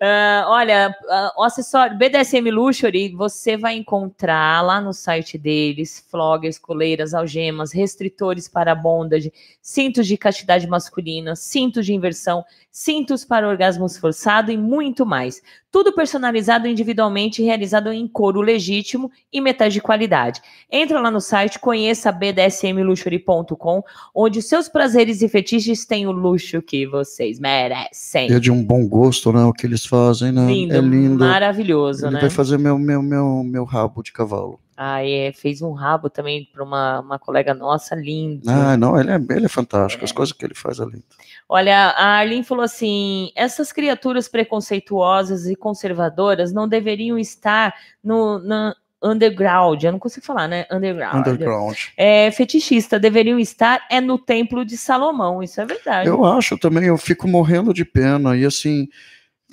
[0.00, 6.56] Ah, olha, ah, o acessório BDSM Luxury, você vai encontrar lá no site deles floggers,
[6.58, 13.96] coleiras, algemas, restritores para bondage, cintos de castidade masculina, cintos de inversão, cintos para orgasmos
[13.98, 15.42] forçado e muito mais.
[15.70, 20.40] Tudo personalizado individualmente realizado em couro legítimo e metais de qualidade.
[20.70, 23.82] Entra lá no site, conheça bdsmluxury.com,
[24.14, 28.32] onde seus prazeres e fetiches têm o luxo que vocês merecem.
[28.32, 29.44] É de um bom gosto, né?
[29.44, 30.46] O que eles fazem, né?
[30.46, 31.24] Lindo, é lindo.
[31.24, 32.20] maravilhoso, Ele né?
[32.20, 34.58] vai fazer meu, meu, meu, meu rabo de cavalo.
[34.82, 38.48] Ah, é, fez um rabo também para uma, uma colega nossa, lindo.
[38.48, 40.02] Ah, não, ele é, ele é fantástico.
[40.02, 41.04] As coisas que ele faz é lindo.
[41.46, 48.74] Olha, a Arlene falou assim: essas criaturas preconceituosas e conservadoras não deveriam estar no na
[49.02, 49.82] underground.
[49.82, 50.66] Eu não consigo falar, né?
[50.70, 51.26] Underground.
[51.26, 51.76] Underground.
[51.96, 55.42] É, fetichista, deveriam estar é no templo de Salomão.
[55.42, 56.08] Isso é verdade.
[56.08, 58.36] Eu acho também, eu fico morrendo de pena.
[58.36, 58.88] E assim,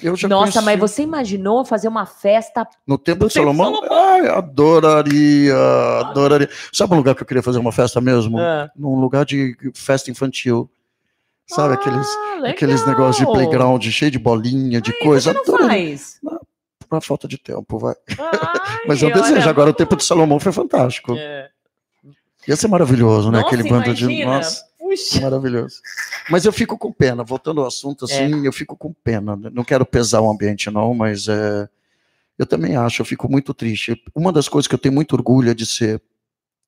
[0.01, 2.67] eu já Nossa, conheci mas você imaginou fazer uma festa?
[2.85, 3.81] no tempo do de tempo de Salomão?
[3.91, 5.55] Ai, adoraria,
[6.01, 6.49] adoraria.
[6.71, 8.37] Sabe um lugar que eu queria fazer uma festa mesmo?
[8.39, 8.69] Ah.
[8.75, 10.69] Num lugar de festa infantil.
[11.49, 12.05] Sabe aqueles,
[12.43, 12.89] Ah, aqueles legal.
[12.95, 15.31] negócios de playground cheio de bolinha, de coisa.
[15.33, 15.67] Não Adoraria.
[15.97, 16.19] faz.
[16.89, 17.95] Por falta de tempo, vai.
[18.17, 19.49] Ai, Mas eu olha, desejo.
[19.49, 21.13] Agora o tempo de Salomão foi fantástico.
[21.15, 21.49] É.
[22.47, 23.39] Ia ser maravilhoso, né?
[23.39, 24.05] Nossa, Aquele bando de.
[24.05, 24.37] imagina.
[24.37, 25.21] Nossa, Puxa.
[25.21, 25.81] maravilhoso.
[26.29, 29.35] Mas eu fico com pena, voltando ao assunto, assim, eu fico com pena.
[29.35, 31.67] Não quero pesar o ambiente, não, mas é,
[32.37, 34.01] eu também acho, eu fico muito triste.
[34.15, 36.01] Uma das coisas que eu tenho muito orgulho é de ser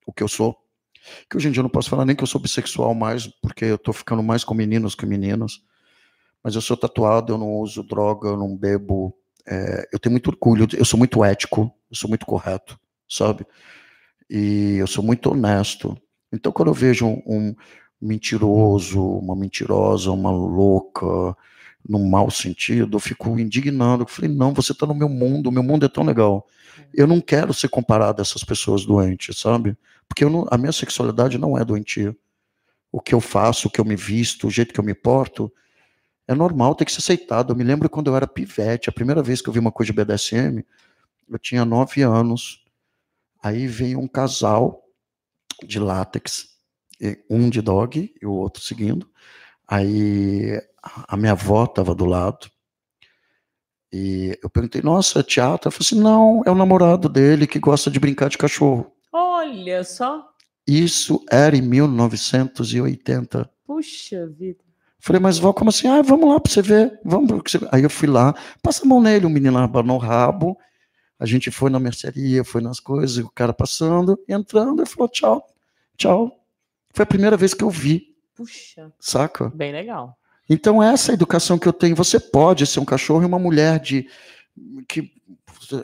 [0.05, 0.57] o que eu sou.
[1.29, 3.65] Que hoje em dia eu não posso falar nem que eu sou bissexual mais, porque
[3.65, 5.61] eu tô ficando mais com meninos que meninas.
[6.43, 9.15] Mas eu sou tatuado, eu não uso droga, eu não bebo.
[9.49, 13.45] É, eu tenho muito orgulho, eu sou muito ético, eu sou muito correto, sabe?
[14.29, 15.97] E eu sou muito honesto.
[16.31, 17.55] Então, quando eu vejo um, um
[18.01, 21.35] mentiroso, uma mentirosa, uma louca,
[21.87, 24.03] num mau sentido, eu fico indignado.
[24.03, 26.45] Eu falei, não, você está no meu mundo, o meu mundo é tão legal.
[26.93, 29.75] Eu não quero ser comparado a essas pessoas doentes, sabe?
[30.07, 32.15] Porque não- a minha sexualidade não é doentia.
[32.91, 35.51] O que eu faço, o que eu me visto, o jeito que eu me porto,
[36.29, 37.51] é normal, tem que ser aceitado.
[37.51, 39.91] Eu me lembro quando eu era pivete, a primeira vez que eu vi uma coisa
[39.91, 40.63] de BDSM,
[41.27, 42.63] eu tinha nove anos.
[43.41, 44.83] Aí veio um casal
[45.65, 46.49] de látex,
[47.27, 49.09] um de dog e o outro seguindo.
[49.67, 50.61] Aí
[51.07, 52.47] a minha avó estava do lado.
[53.91, 55.67] E eu perguntei, nossa, é teatro?
[55.67, 58.93] Ela falou assim, não, é o namorado dele que gosta de brincar de cachorro.
[59.11, 60.29] Olha só.
[60.67, 63.49] Isso era em 1980.
[63.65, 64.68] Puxa vida.
[64.99, 65.87] Falei, mas vó, como assim?
[65.87, 66.99] Ah, vamos lá para você ver.
[67.03, 67.59] Vamos você.
[67.71, 70.57] Aí eu fui lá, passa a mão nele, o menino abanou o rabo.
[71.17, 75.45] A gente foi na mercearia, foi nas coisas, o cara passando, entrando, e falou tchau,
[75.97, 76.39] tchau.
[76.93, 78.91] Foi a primeira vez que eu vi, Puxa.
[78.99, 79.49] saca?
[79.49, 80.17] Bem legal.
[80.49, 81.95] Então, essa é a educação que eu tenho.
[81.95, 84.09] Você pode ser um cachorro e uma mulher de.
[84.87, 85.11] que,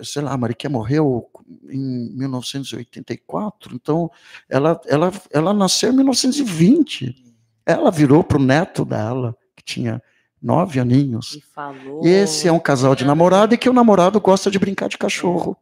[0.03, 1.29] sei lá, a Mariquinha morreu
[1.69, 4.09] em 1984, então
[4.49, 7.34] ela, ela, ela nasceu em 1920.
[7.65, 10.01] Ela virou para o neto dela, que tinha
[10.41, 11.33] nove aninhos.
[11.35, 12.05] E falou.
[12.05, 15.57] Esse é um casal de namorado e que o namorado gosta de brincar de cachorro.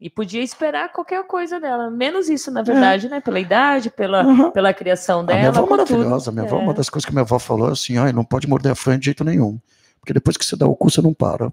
[0.00, 1.90] E podia esperar qualquer coisa dela.
[1.90, 3.20] Menos isso, na verdade, né?
[3.20, 4.50] Pela idade, pela, Uhum.
[4.50, 5.58] pela criação A minha dela.
[5.58, 6.30] avó é maravilhosa.
[6.30, 6.62] Minha avó, É.
[6.62, 8.98] uma das coisas que minha avó falou é assim: ai, não pode morder a fã
[8.98, 9.58] de jeito nenhum.
[10.00, 11.50] Porque depois que você dá o cu, você não para.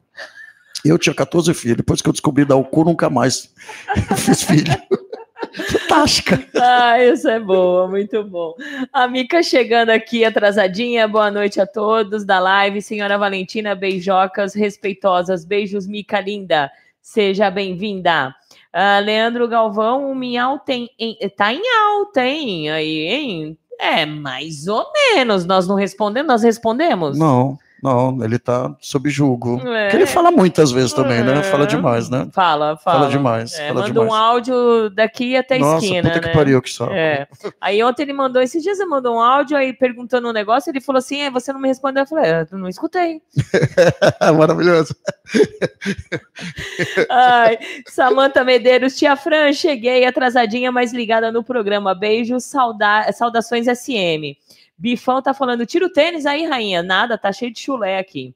[0.83, 1.77] Eu tinha 14 filhos.
[1.77, 3.49] Depois que eu descobri dar o cu, nunca mais
[4.17, 4.71] fiz filho.
[5.53, 6.43] Fantástica.
[6.55, 8.53] Ah, isso é boa, muito bom.
[8.91, 11.07] A Mica chegando aqui atrasadinha.
[11.07, 12.81] Boa noite a todos da live.
[12.81, 15.43] Senhora Valentina, beijocas respeitosas.
[15.43, 16.71] Beijos, Mica linda.
[17.01, 18.33] Seja bem-vinda.
[18.71, 22.71] Ah, Leandro Galvão, o Miau tem, em, tá em alta, hein?
[22.71, 23.57] Aí, hein?
[23.79, 25.45] É, mais ou menos.
[25.45, 26.27] Nós não respondemos?
[26.27, 27.17] Nós respondemos?
[27.17, 29.59] Não, não, ele tá sob julgo.
[29.67, 29.85] É.
[29.85, 31.41] Porque ele fala muitas vezes também, né?
[31.43, 32.27] Fala demais, né?
[32.31, 32.99] Fala, fala.
[32.99, 34.11] Fala demais, É, fala manda demais.
[34.11, 36.27] um áudio daqui até a Nossa, esquina, puta né?
[36.27, 36.93] que pariu, que saco.
[36.93, 37.27] É.
[37.59, 40.81] Aí ontem ele mandou, esses dias ele mandou um áudio aí perguntando um negócio, ele
[40.81, 43.21] falou assim, é, você não me respondeu, eu falei, é, eu não escutei.
[44.37, 44.95] Maravilhoso.
[47.09, 51.95] Ai, Samanta Medeiros, tia Fran, cheguei atrasadinha, mas ligada no programa.
[51.95, 54.35] Beijos, sauda saudações SM.
[54.81, 56.81] Bifão tá falando, tira o tênis aí, rainha.
[56.81, 58.33] Nada, tá cheio de chulé aqui.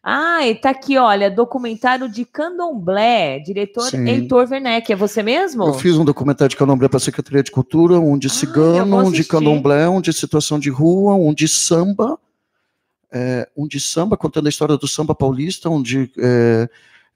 [0.00, 4.08] Ah, e tá aqui, olha, documentário de Candomblé, diretor Sim.
[4.08, 4.92] Heitor Werneck.
[4.92, 5.64] É você mesmo?
[5.64, 9.02] Eu fiz um documentário de Candomblé para a Secretaria de Cultura, um de cigano, ah,
[9.02, 12.16] um de Candomblé, um de situação de rua, um de samba,
[13.10, 16.12] é, um de samba, contando a história do samba paulista, um de...
[16.16, 16.68] É,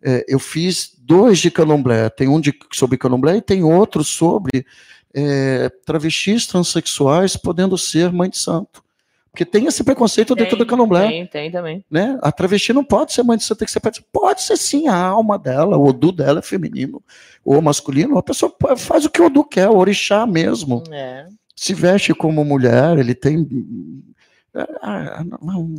[0.02, 2.10] é, eu fiz dois de Candomblé.
[2.10, 4.66] Tem um de, sobre Candomblé e tem outro sobre
[5.14, 8.82] é, travestis transexuais podendo ser mãe de santo.
[9.30, 11.08] Porque tem esse preconceito tem, dentro do candomblé.
[11.08, 11.84] Tem, tem também.
[11.90, 12.16] Né?
[12.22, 13.80] A travesti não pode ser mãe de santo, tem que ser
[14.12, 17.02] Pode ser sim, a alma dela, o Odu dela é feminino
[17.44, 18.16] ou masculino.
[18.16, 20.84] A pessoa faz o que o Odu quer, o orixá mesmo.
[20.90, 21.26] É.
[21.56, 23.44] Se veste como mulher, ele tem.
[24.80, 25.74] Ah, não,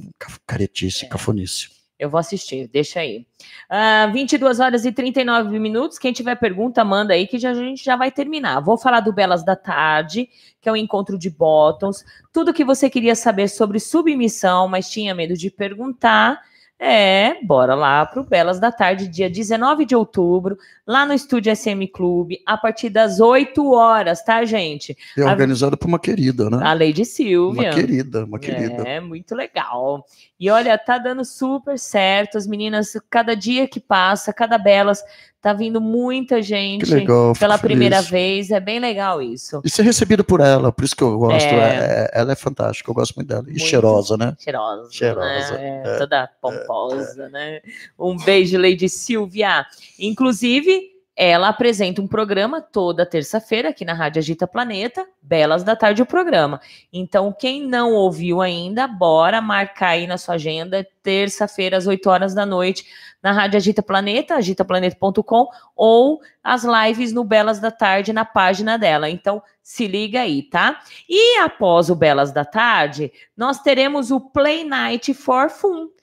[0.46, 1.08] caretice, é.
[1.08, 1.70] cafonice.
[1.98, 3.20] Eu vou assistir, deixa aí.
[3.20, 5.98] Uh, ah, 22 horas e 39 minutos.
[5.98, 8.60] Quem tiver pergunta, manda aí que já, a gente já vai terminar.
[8.60, 10.28] Vou falar do Belas da Tarde,
[10.60, 12.04] que é o encontro de bottoms.
[12.34, 16.42] Tudo que você queria saber sobre submissão, mas tinha medo de perguntar
[16.78, 21.88] é, bora lá pro Belas da Tarde, dia 19 de outubro, lá no Estúdio SM
[21.94, 24.96] Clube, a partir das 8 horas, tá, gente?
[25.18, 25.78] É organizado a...
[25.78, 26.60] por uma querida, né?
[26.62, 27.70] A Lady Silvia.
[27.70, 28.84] Uma querida, uma querida.
[28.84, 30.06] É, muito legal.
[30.38, 35.02] E olha, tá dando super certo, as meninas, cada dia que passa, cada Belas,
[35.46, 38.10] Tá vindo muita gente legal, pela primeira feliz.
[38.10, 38.50] vez.
[38.50, 39.62] É bem legal isso.
[39.64, 41.46] E ser recebido por ela, por isso que eu gosto.
[41.46, 42.10] É...
[42.12, 43.44] É, ela é fantástica, eu gosto muito dela.
[43.44, 44.36] E muito cheirosa, né?
[44.40, 44.92] Cheirosa.
[44.92, 45.54] Cheirosa.
[45.54, 45.84] Né?
[45.86, 47.62] É, toda pomposa, né?
[48.00, 49.68] Um beijo, Lady Silvia.
[50.00, 56.02] Inclusive, ela apresenta um programa toda terça-feira aqui na Rádio Agita Planeta, Belas da Tarde
[56.02, 56.60] o programa.
[56.92, 62.34] Então, quem não ouviu ainda, bora marcar aí na sua agenda, terça-feira às 8 horas
[62.34, 62.86] da noite,
[63.24, 69.10] na Rádio Agita Planeta, agitaplaneta.com, ou as lives no Belas da Tarde na página dela.
[69.10, 70.82] Então, se liga aí, tá?
[71.08, 75.95] E após o Belas da Tarde, nós teremos o Play Night for Fun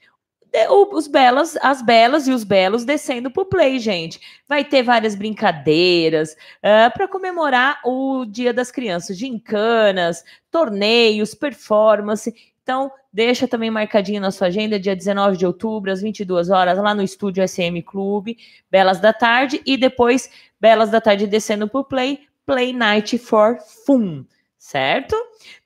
[0.93, 4.21] os belas, as belas e os belos descendo pro play, gente.
[4.47, 12.35] Vai ter várias brincadeiras uh, ah, para comemorar o Dia das Crianças, gincanas, torneios, performance.
[12.63, 16.95] Então, deixa também marcadinho na sua agenda, dia 19 de outubro, às 22 horas, lá
[16.95, 18.37] no estúdio SM Clube,
[18.71, 20.31] Belas da Tarde, e depois
[20.61, 24.25] Belas da Tarde descendo pro play, Play Night for Fun,
[24.59, 25.17] certo?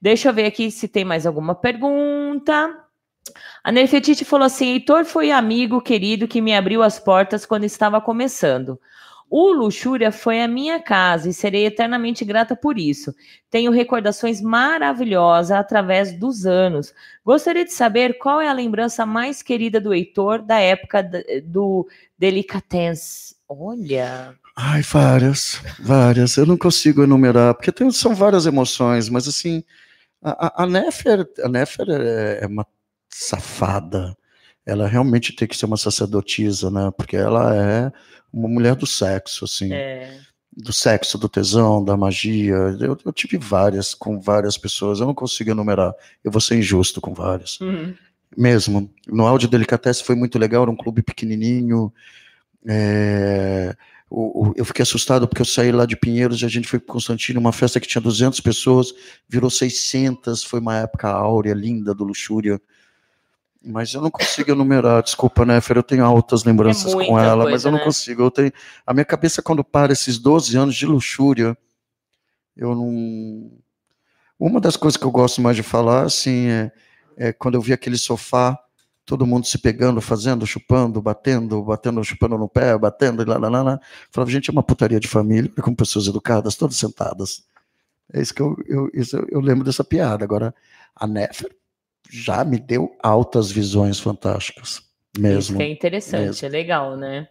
[0.00, 2.85] Deixa eu ver aqui se tem mais alguma pergunta.
[3.62, 8.00] A Nerfetite falou assim: Heitor foi amigo querido que me abriu as portas quando estava
[8.00, 8.78] começando.
[9.28, 13.12] O Luxúria foi a minha casa e serei eternamente grata por isso.
[13.50, 16.94] Tenho recordações maravilhosas através dos anos.
[17.24, 21.02] Gostaria de saber qual é a lembrança mais querida do Heitor da época
[21.44, 23.34] do Delicatens.
[23.48, 24.34] Olha.
[24.56, 26.36] Ai, várias, várias.
[26.36, 29.62] Eu não consigo enumerar, porque tem, são várias emoções, mas assim,
[30.22, 32.66] a, a, a Nefer, a Nefer é, é uma
[33.18, 34.16] safada.
[34.64, 36.90] Ela realmente tem que ser uma sacerdotisa, né?
[36.96, 37.92] Porque ela é
[38.32, 39.72] uma mulher do sexo, assim.
[39.72, 40.20] É.
[40.52, 42.54] Do sexo, do tesão, da magia.
[42.80, 45.00] Eu, eu, tive várias, com várias pessoas.
[45.00, 45.94] Eu não consigo enumerar.
[46.22, 47.60] Eu vou ser injusto com várias.
[47.60, 47.94] Uhum.
[48.36, 48.90] Mesmo.
[49.06, 50.62] No Áudio Delicatesse foi muito legal.
[50.62, 51.92] Era um clube pequenininho.
[52.66, 53.74] É,
[54.56, 57.40] eu fiquei assustado porque eu saí lá de Pinheiros e a gente foi para Constantino,
[57.40, 58.92] uma festa que tinha 200 pessoas,
[59.28, 60.42] virou 600.
[60.42, 62.60] Foi uma época áurea, linda, do Luxúria.
[63.68, 65.76] Mas eu não consigo enumerar, desculpa, né, Fer?
[65.76, 67.84] Eu tenho altas lembranças é com ela, coisa, mas eu não né?
[67.84, 68.22] consigo.
[68.22, 68.52] Eu tenho,
[68.86, 71.58] a minha cabeça, quando para esses 12 anos de luxúria,
[72.56, 73.50] eu não.
[74.38, 76.72] Uma das coisas que eu gosto mais de falar, assim, é,
[77.16, 78.56] é quando eu vi aquele sofá,
[79.04, 83.48] todo mundo se pegando, fazendo, chupando, batendo, batendo, chupando no pé, batendo, e lá, lá,
[83.48, 83.80] lá, lá.
[84.12, 87.44] Falava, gente, é uma putaria de família, com pessoas educadas, todas sentadas.
[88.12, 90.24] É isso que eu, eu, isso, eu lembro dessa piada.
[90.24, 90.54] Agora,
[90.94, 91.50] a Nefer,
[92.10, 94.82] já me deu altas visões fantásticas.
[95.18, 95.56] Mesmo.
[95.56, 96.46] Isso é interessante, mesmo.
[96.46, 97.28] é legal, né?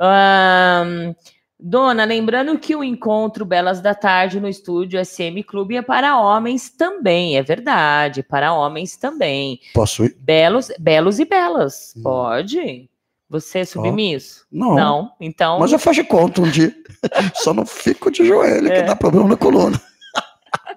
[0.00, 1.14] Um,
[1.58, 6.70] dona, lembrando que o encontro Belas da Tarde no estúdio SM Clube é para homens
[6.70, 9.60] também, é verdade, para homens também.
[9.74, 10.16] Posso ir?
[10.18, 12.02] Belos, belos e belas, hum.
[12.02, 12.88] pode?
[13.28, 14.44] Você é submisso?
[14.52, 14.74] Oh, não.
[14.74, 15.60] Não, então.
[15.60, 16.74] Mas eu faço de conta um dia.
[17.36, 18.80] Só não fico de joelho, é.
[18.80, 19.80] que dá problema na coluna.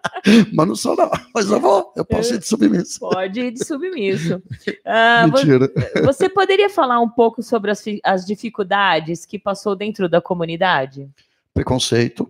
[0.54, 3.00] mas não sou não, mas eu vou, eu posso ir de submisso.
[3.00, 4.42] Pode ir de submisso.
[4.84, 5.72] Uh, Mentira.
[6.04, 11.10] Você poderia falar um pouco sobre as, as dificuldades que passou dentro da comunidade?
[11.54, 12.30] Preconceito.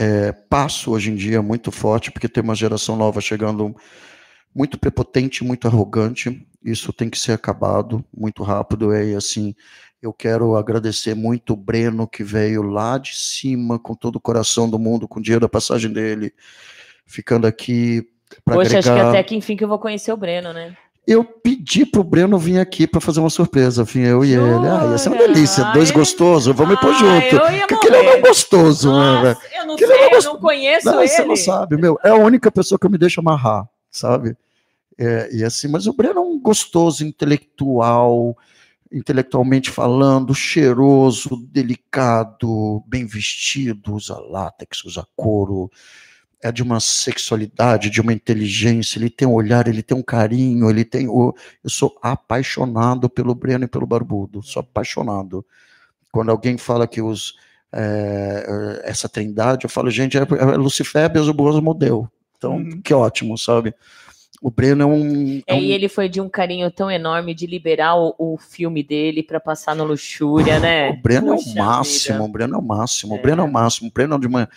[0.00, 3.76] É, passo hoje em dia muito forte, porque tem uma geração nova chegando
[4.54, 6.46] muito prepotente, muito arrogante.
[6.64, 8.94] Isso tem que ser acabado muito rápido.
[8.94, 9.54] E assim,
[10.02, 14.68] eu quero agradecer muito o Breno, que veio lá de cima, com todo o coração
[14.68, 16.32] do mundo, com o dinheiro da passagem dele,
[17.06, 18.08] ficando aqui
[18.44, 18.78] para agregar...
[18.78, 20.76] acho que até que enfim que eu vou conhecer o Breno, né?
[21.08, 23.82] eu pedi pro Breno vir aqui para fazer uma surpresa.
[23.82, 24.68] Vim eu e ele.
[24.68, 25.64] Ah, ia ser uma delícia.
[25.72, 27.40] Dois gostosos, vamos ir pôr junto.
[27.66, 29.38] Porque aquele é um gostoso, né, velho?
[29.54, 31.08] Eu não sei, é eu não conheço não, ele.
[31.08, 31.98] Você não sabe, meu.
[32.04, 34.36] É a única pessoa que eu me deixo amarrar, sabe?
[34.98, 38.36] É, e assim, mas o Breno é um gostoso intelectual,
[38.92, 45.70] intelectualmente falando, cheiroso, delicado, bem vestido, usa látex, usa couro,
[46.42, 50.70] é de uma sexualidade, de uma inteligência, ele tem um olhar, ele tem um carinho,
[50.70, 51.34] ele tem o
[51.64, 55.44] eu sou apaixonado pelo Breno e pelo Barbudo, sou apaixonado.
[56.12, 57.34] Quando alguém fala que os
[57.72, 62.10] é, essa trindade, eu falo, gente, é, é Lucifer, o modelo.
[62.36, 62.80] Então, uhum.
[62.82, 63.74] que ótimo, sabe?
[64.40, 65.38] O Breno é um.
[65.46, 65.58] É, é um...
[65.58, 69.40] E ele foi de um carinho tão enorme de liberar o, o filme dele para
[69.40, 70.90] passar no Luxúria, né?
[70.90, 72.24] O Breno é o máximo, vida.
[72.24, 73.18] o Breno é o máximo, é.
[73.18, 74.48] o Breno é o máximo, o Breno é de uma,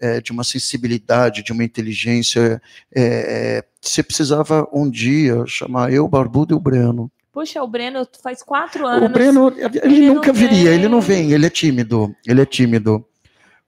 [0.00, 2.60] é, de uma sensibilidade, de uma inteligência.
[2.94, 7.10] É, é, você precisava um dia chamar eu, Barbudo e o Breno.
[7.30, 9.08] Puxa, o Breno faz quatro anos.
[9.08, 13.04] O Breno, ele, ele nunca viria, ele não vem, ele é tímido, ele é tímido.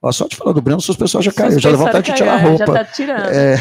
[0.03, 2.39] Ó, só te falar do Breno, seus pessoal já caiu, já vontade de tirar a
[2.39, 2.67] roupa.
[2.67, 3.29] Já tá tirando.
[3.29, 3.57] É,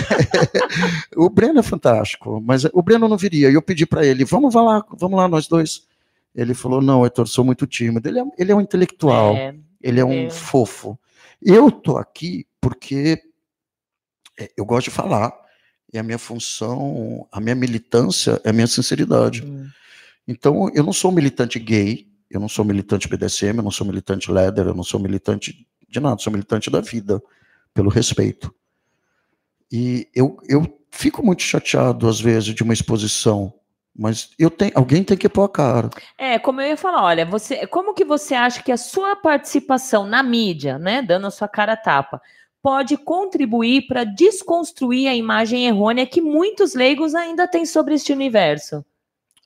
[1.18, 3.50] o Breno é fantástico, mas o Breno não viria.
[3.50, 5.86] E eu pedi para ele, vamos lá, vamos lá nós dois.
[6.34, 8.08] Ele falou, não, Heitor, sou muito tímido.
[8.08, 10.30] Ele é, ele é um intelectual, é, ele é um é.
[10.30, 10.98] fofo.
[11.42, 13.22] Eu tô aqui porque
[14.40, 15.34] é, eu gosto de falar,
[15.92, 19.44] e a minha função, a minha militância é a minha sinceridade.
[19.44, 19.68] Hum.
[20.26, 24.32] Então, eu não sou militante gay, eu não sou militante BDSM, eu não sou militante
[24.32, 27.22] leather, eu não sou militante de nada, sou militante da vida,
[27.74, 28.54] pelo respeito.
[29.72, 33.54] E eu, eu fico muito chateado, às vezes, de uma exposição,
[33.96, 35.90] mas eu tenho, alguém tem que pôr a cara.
[36.18, 40.08] É, como eu ia falar, olha, você, como que você acha que a sua participação
[40.08, 42.22] na mídia, né, dando a sua cara tapa,
[42.62, 48.86] pode contribuir para desconstruir a imagem errônea que muitos leigos ainda têm sobre este universo?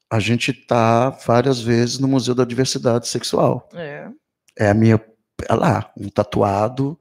[0.09, 3.67] A gente está várias vezes no Museu da Diversidade Sexual.
[3.73, 4.07] É.
[4.57, 5.03] É a minha
[5.51, 6.97] lá, um tatuado,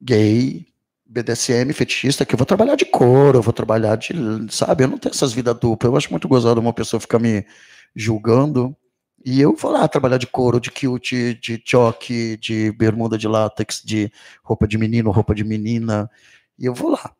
[0.00, 0.66] gay,
[1.06, 4.12] BDSM, fetichista, que eu vou trabalhar de couro, eu vou trabalhar de,
[4.50, 7.46] sabe, eu não tenho essas vidas duplas, eu acho muito gozado uma pessoa ficar me
[7.94, 8.76] julgando,
[9.24, 13.82] e eu vou lá trabalhar de couro, de kilt, de choque, de bermuda de látex,
[13.84, 14.12] de
[14.42, 16.10] roupa de menino, roupa de menina,
[16.58, 17.12] e eu vou lá.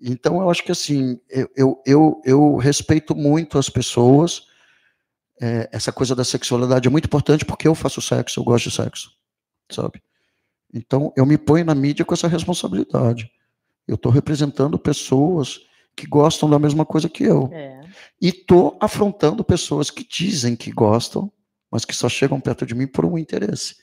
[0.00, 4.46] Então eu acho que assim, eu, eu, eu, eu respeito muito as pessoas,
[5.40, 8.76] é, essa coisa da sexualidade é muito importante porque eu faço sexo, eu gosto de
[8.76, 9.10] sexo
[9.70, 10.02] sabe?
[10.72, 13.30] Então, eu me ponho na mídia com essa responsabilidade.
[13.86, 15.60] Eu estou representando pessoas
[15.94, 17.48] que gostam da mesma coisa que eu.
[17.52, 17.80] É.
[18.20, 21.30] E estou afrontando pessoas que dizem que gostam,
[21.70, 23.76] mas que só chegam perto de mim por um interesse.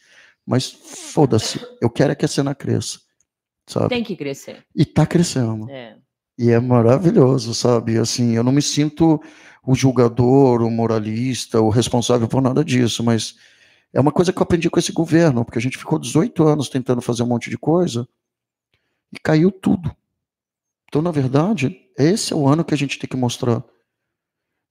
[0.45, 2.99] Mas foda-se, eu quero é que a cena cresça.
[3.67, 3.89] Sabe?
[3.89, 4.65] Tem que crescer.
[4.75, 5.69] E está crescendo.
[5.69, 5.95] É.
[6.37, 7.97] E é maravilhoso, sabe?
[7.97, 9.21] Assim, eu não me sinto
[9.63, 13.35] o julgador, o moralista, o responsável por nada disso, mas
[13.93, 16.69] é uma coisa que eu aprendi com esse governo, porque a gente ficou 18 anos
[16.69, 18.07] tentando fazer um monte de coisa
[19.11, 19.95] e caiu tudo.
[20.87, 23.63] Então, na verdade, esse é o ano que a gente tem que mostrar.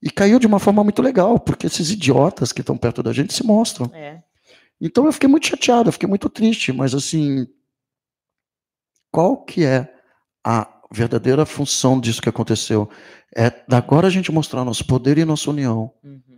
[0.02, 3.34] E caiu de uma forma muito legal, porque esses idiotas que estão perto da gente
[3.34, 3.90] se mostram.
[3.94, 4.22] É.
[4.80, 7.46] Então eu fiquei muito chateado, eu fiquei muito triste, mas assim,
[9.12, 9.92] qual que é
[10.42, 12.88] a verdadeira função disso que aconteceu?
[13.36, 15.92] É da agora a gente mostrar nosso poder e nossa união.
[16.02, 16.29] Uhum.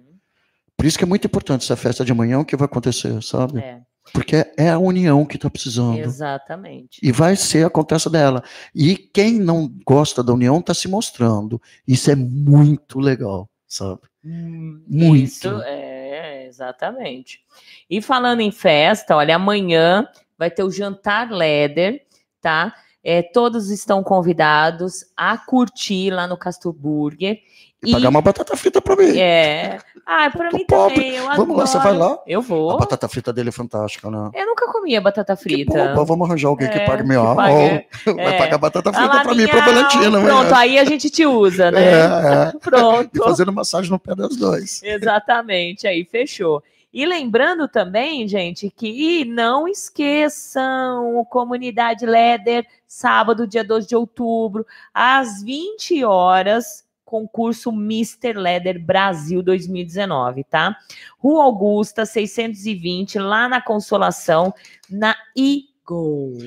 [0.82, 3.60] Por isso que é muito importante essa festa de amanhã, o que vai acontecer, sabe?
[3.60, 3.80] É.
[4.12, 5.96] Porque é a união que está precisando.
[5.96, 6.98] Exatamente.
[7.00, 8.42] E vai ser, acontece dela.
[8.74, 11.62] E quem não gosta da união está se mostrando.
[11.86, 14.00] Isso é muito legal, sabe?
[14.24, 15.22] Hum, muito.
[15.22, 17.38] Isso é, exatamente.
[17.88, 22.04] E falando em festa, olha, amanhã vai ter o jantar Leder,
[22.40, 22.74] tá?
[23.04, 27.38] É, todos estão convidados a curtir lá no Castro Burger.
[27.84, 29.18] E, pagar uma batata frita para mim.
[29.18, 29.78] É.
[30.06, 30.94] Ah, para mim pobre.
[30.94, 31.16] também.
[31.16, 31.59] Eu vamos adoro.
[31.59, 32.18] lá, você vai lá?
[32.26, 32.70] Eu vou.
[32.70, 34.30] A batata frita dele é fantástica, né?
[34.34, 35.94] Eu nunca comia batata frita.
[35.94, 37.86] Bom, vamos arranjar alguém é, que pague meu paga, é.
[38.04, 40.22] Vai pagar batata frita para mim, para Valentina.
[40.22, 41.84] Pronto, aí a gente te usa, né?
[41.84, 42.59] É, é.
[42.59, 43.10] Pronto.
[43.14, 44.80] E fazendo massagem no pé das dois.
[44.82, 46.62] Exatamente, aí fechou.
[46.92, 55.42] E lembrando também, gente, que não esqueçam, comunidade Leder, sábado, dia 2 de outubro, às
[55.42, 58.32] 20 horas, concurso Mr.
[58.32, 60.74] Leather Brasil 2019, tá?
[61.18, 64.55] Rua Augusta, 620, lá na Consolação,
[64.89, 66.39] na Eagle.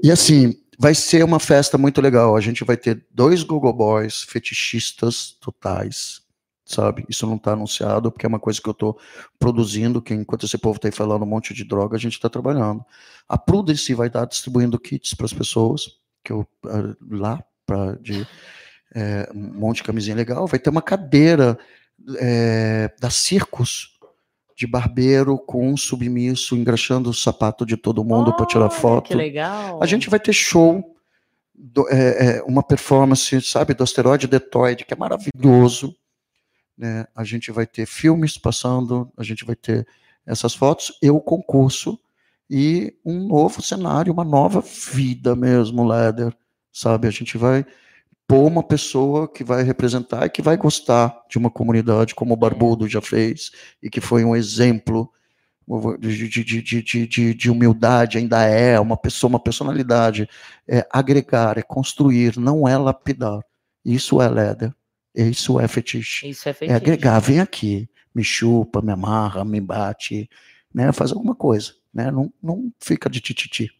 [0.00, 2.36] E assim, vai ser uma festa muito legal.
[2.36, 6.22] A gente vai ter dois Google Boys fetichistas totais,
[6.64, 7.04] sabe?
[7.08, 8.96] Isso não está anunciado, porque é uma coisa que eu estou
[9.40, 12.28] produzindo, que enquanto esse povo está aí falando um monte de droga, a gente está
[12.28, 12.84] trabalhando.
[13.28, 18.24] A Prudence vai estar distribuindo kits para as pessoas, que eu, ah, lá, para de
[18.94, 21.58] é, um monte de camisinha legal, vai ter uma cadeira
[22.18, 23.98] é, da Circos
[24.56, 29.08] de barbeiro com um submisso engraxando o sapato de todo mundo oh, para tirar foto.
[29.08, 29.82] Que legal.
[29.82, 30.94] A gente vai ter show,
[31.54, 35.96] do, é, é, uma performance, sabe, do asteroide Detoide, que é maravilhoso.
[36.76, 37.06] Né?
[37.14, 39.86] A gente vai ter filmes passando, a gente vai ter
[40.26, 41.98] essas fotos, e o concurso
[42.48, 46.34] e um novo cenário, uma nova vida mesmo, Leder,
[46.72, 47.08] sabe?
[47.08, 47.64] A gente vai
[48.26, 52.36] pôr uma pessoa que vai representar e que vai gostar de uma comunidade, como o
[52.36, 53.50] Barbudo já fez,
[53.82, 55.10] e que foi um exemplo
[55.98, 60.28] de, de, de, de, de humildade, ainda é uma pessoa, uma personalidade.
[60.66, 63.40] É agregar, é construir, não é lapidar.
[63.84, 64.74] Isso é Leder.
[65.14, 66.28] Isso é fetiche.
[66.28, 66.72] Isso é fetiche.
[66.72, 70.28] É agregar, vem aqui, me chupa, me amarra, me bate,
[70.72, 70.90] né?
[70.92, 72.10] Faz alguma coisa, né?
[72.10, 73.70] Não, não fica de tititi.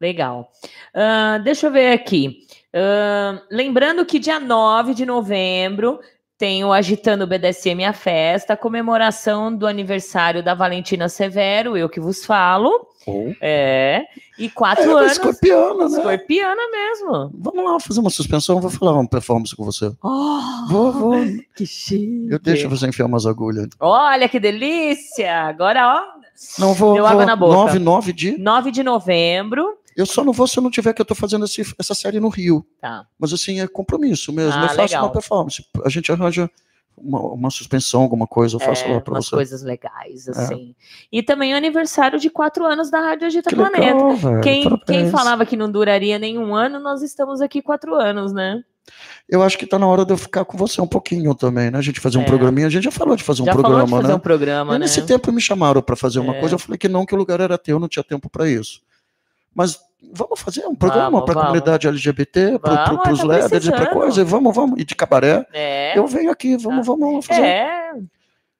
[0.00, 0.50] Legal.
[0.94, 2.46] Uh, deixa eu ver aqui.
[2.74, 6.00] Uh, lembrando que dia 9 de novembro
[6.36, 12.24] tem o Agitando BDSM a Festa, comemoração do aniversário da Valentina Severo, eu que vos
[12.24, 12.88] falo.
[13.06, 13.32] Oh.
[13.40, 14.04] É.
[14.38, 15.12] E quatro é, anos.
[15.12, 15.96] Escorpiana, né?
[15.96, 17.30] Escorpiana mesmo.
[17.38, 19.92] Vamos lá fazer uma suspensão, vou falar uma performance com você.
[20.02, 21.14] Oh, vou, vou.
[21.54, 22.26] Que chique.
[22.28, 23.68] Eu deixo você enfiar umas agulhas.
[23.78, 25.42] Olha que delícia!
[25.42, 26.24] Agora, ó.
[26.58, 26.94] Não vou.
[26.94, 27.54] Deu vou, água na boca.
[27.54, 28.38] 9, 9 de.
[28.38, 29.78] 9 de novembro.
[29.96, 32.20] Eu só não vou se eu não tiver que eu tô fazendo esse, essa série
[32.20, 32.66] no Rio.
[32.80, 33.06] Tá.
[33.18, 34.58] Mas assim, é compromisso mesmo.
[34.58, 35.04] Ah, eu faço legal.
[35.04, 35.64] uma performance.
[35.84, 36.50] A gente arranja
[36.96, 39.30] uma, uma, suspensão, alguma coisa, eu faço é, lá para você.
[39.30, 40.30] coisas legais, é.
[40.30, 40.74] assim.
[40.78, 40.84] É.
[41.12, 44.04] E também o aniversário de quatro anos da Rádio Agita que Planeta.
[44.04, 48.62] Legal, quem, quem falava que não duraria nenhum ano, nós estamos aqui quatro anos, né?
[49.28, 51.78] Eu acho que está na hora de eu ficar com você um pouquinho também, né?
[51.78, 52.26] A gente fazer um é.
[52.26, 52.66] programinha.
[52.66, 54.14] A gente já falou de fazer um já programa, falou de fazer né?
[54.14, 55.06] um programa, e nesse né?
[55.06, 56.40] tempo me chamaram para fazer uma é.
[56.40, 58.82] coisa, eu falei que não, que o lugar era teu, não tinha tempo para isso.
[59.54, 59.78] Mas
[60.12, 64.54] vamos fazer um programa para a comunidade LGBT, para os tá líderes, para coisa, vamos,
[64.54, 65.46] vamos, e de cabaré.
[65.52, 65.96] É.
[65.98, 66.92] Eu venho aqui, vamos, tá.
[66.92, 67.42] vamos fazer.
[67.42, 67.92] É.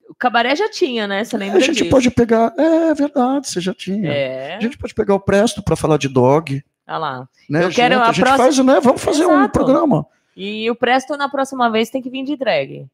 [0.09, 1.25] O cabaré já tinha, né?
[1.25, 1.91] Você lembra A gente disso?
[1.91, 4.11] pode pegar, é verdade, você já tinha.
[4.11, 4.57] É.
[4.57, 6.63] A gente pode pegar o Presto para falar de dog.
[6.87, 7.29] Olha lá.
[7.49, 7.65] Né?
[7.65, 8.45] Eu quero a, a gente próxima...
[8.45, 8.81] faz, né?
[8.81, 9.39] Vamos fazer Exato.
[9.39, 10.07] um programa.
[10.37, 12.87] E o Presto na próxima vez tem que vir de drag.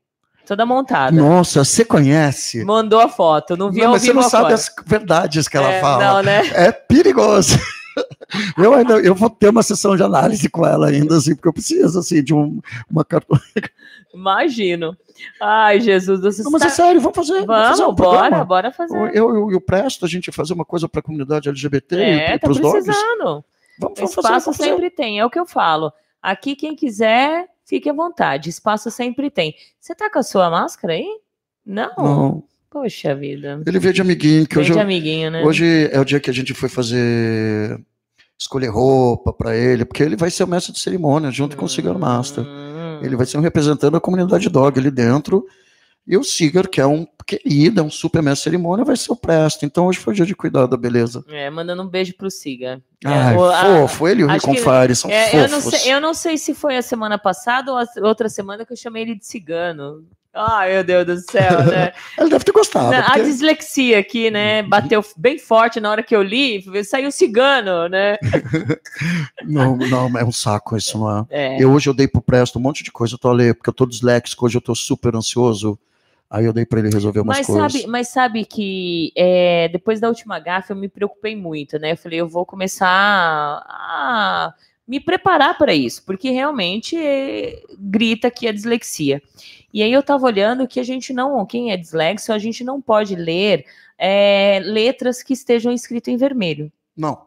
[0.46, 1.14] Toda montada.
[1.14, 2.64] Nossa, você conhece?
[2.64, 5.80] Mandou a foto, não viu não, mas você não sabe as verdades que ela é,
[5.80, 6.04] fala.
[6.04, 6.42] Não, né?
[6.54, 7.58] É perigoso.
[8.56, 11.52] Eu ainda eu vou ter uma sessão de análise com ela ainda, assim, porque eu
[11.52, 13.04] preciso assim, de um, uma
[14.14, 14.96] Imagino.
[15.40, 16.44] Ai, Jesus do céu.
[16.44, 17.44] Não, mas é sério, vamos fazer.
[17.44, 18.44] Vamos, vamos fazer um bora, programa.
[18.44, 18.96] bora fazer.
[19.16, 22.38] Eu, eu, eu presto a gente fazer uma coisa para a comunidade LGBT é, e
[22.38, 23.24] para os tá precisando.
[23.24, 23.44] Dogs.
[23.78, 25.92] Vamos, vamos Espaço fazer, vamos sempre tem, é o que eu falo.
[26.22, 28.50] Aqui, quem quiser, fique à vontade.
[28.50, 29.54] Espaço sempre tem.
[29.80, 31.20] Você tá com a sua máscara aí?
[31.64, 31.92] Não.
[31.96, 32.44] Não.
[32.70, 33.62] Poxa vida.
[33.66, 34.46] Ele veio de amiguinho.
[34.46, 35.42] Que veio hoje, de amiguinho, né?
[35.42, 37.80] Hoje é o dia que a gente foi fazer
[38.38, 41.58] escolher roupa para ele, porque ele vai ser o mestre de cerimônia junto hum.
[41.58, 42.44] com o Cigar Master.
[42.44, 43.00] Hum.
[43.02, 45.44] Ele vai ser um representante da comunidade dog ali dentro.
[46.06, 49.12] E o Cigar, que é um querido, é um super mestre de cerimônia, vai ser
[49.12, 49.64] o Presto.
[49.64, 51.24] Então hoje foi o dia de cuidar da beleza.
[51.28, 52.80] É, mandando um beijo pro Cigar.
[53.04, 55.42] Ai, é, fofo, ele e o Ricon Fire são é, fofos.
[55.42, 58.64] Eu não, sei, eu não sei se foi a semana passada ou a outra semana
[58.64, 60.04] que eu chamei ele de cigano.
[60.32, 61.92] Ai, meu Deus do céu, né?
[62.16, 62.92] Ele deve ter gostado.
[62.92, 63.20] Não, porque...
[63.20, 64.62] A dislexia aqui, né?
[64.62, 68.16] Bateu bem forte na hora que eu li, saiu cigano, né?
[69.44, 71.26] não, não, é um saco isso, não é?
[71.30, 71.62] é.
[71.62, 73.74] Eu hoje eu dei pro Presto um monte de coisa, eu tô ali, porque eu
[73.74, 75.78] tô disléxico, hoje eu tô super ansioso.
[76.30, 77.72] Aí eu dei para ele resolver umas mas coisas.
[77.72, 81.90] Sabe, mas sabe que é, depois da última gafa eu me preocupei muito, né?
[81.90, 84.54] Eu falei, eu vou começar a
[84.86, 89.20] me preparar para isso, porque realmente é, grita aqui a dislexia.
[89.72, 92.80] E aí eu estava olhando que a gente não, quem é dislexo, a gente não
[92.80, 93.64] pode ler
[93.96, 96.72] é, letras que estejam escritas em vermelho.
[96.96, 97.26] Não.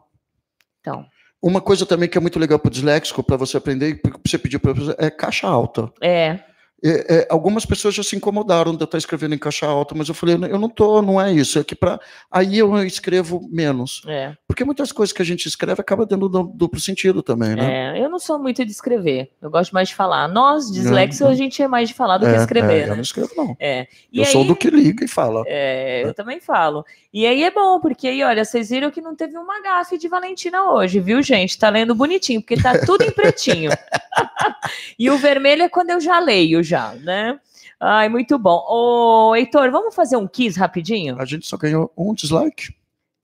[0.80, 1.06] Então.
[1.40, 4.38] Uma coisa também que é muito legal para o disléxico, para você aprender, para você
[4.38, 5.92] pedir para é caixa alta.
[6.00, 6.40] É.
[6.82, 10.08] É, é, algumas pessoas já se incomodaram de eu estar escrevendo em caixa alta, mas
[10.08, 11.98] eu falei, eu não tô, não é isso, é que para
[12.30, 14.02] aí eu escrevo menos.
[14.06, 14.34] É.
[14.46, 17.98] Porque muitas coisas que a gente escreve acaba dando duplo sentido também, né?
[17.98, 20.28] É, eu não sou muito de escrever, eu gosto mais de falar.
[20.28, 22.82] Nós, disléxicos, a gente é mais de falar do que é, escrever.
[22.82, 22.92] É, né?
[22.92, 23.56] Eu não escrevo, não.
[23.58, 23.86] É.
[24.12, 25.42] E eu aí, sou do que liga e fala.
[25.46, 26.84] É, eu também falo.
[27.12, 30.08] E aí é bom, porque aí, olha, vocês viram que não teve uma gafe de
[30.08, 31.56] Valentina hoje, viu, gente?
[31.56, 33.70] Tá lendo bonitinho, porque tá tudo em pretinho.
[34.98, 37.38] e o vermelho é quando eu já leio, já, né?
[37.78, 38.64] Ai, muito bom.
[38.68, 41.20] Ô, Heitor, vamos fazer um quiz rapidinho?
[41.20, 42.74] A gente só ganhou um dislike.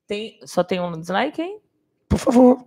[0.07, 1.59] Tem, só tem um dislike, hein?
[2.09, 2.65] Por favor.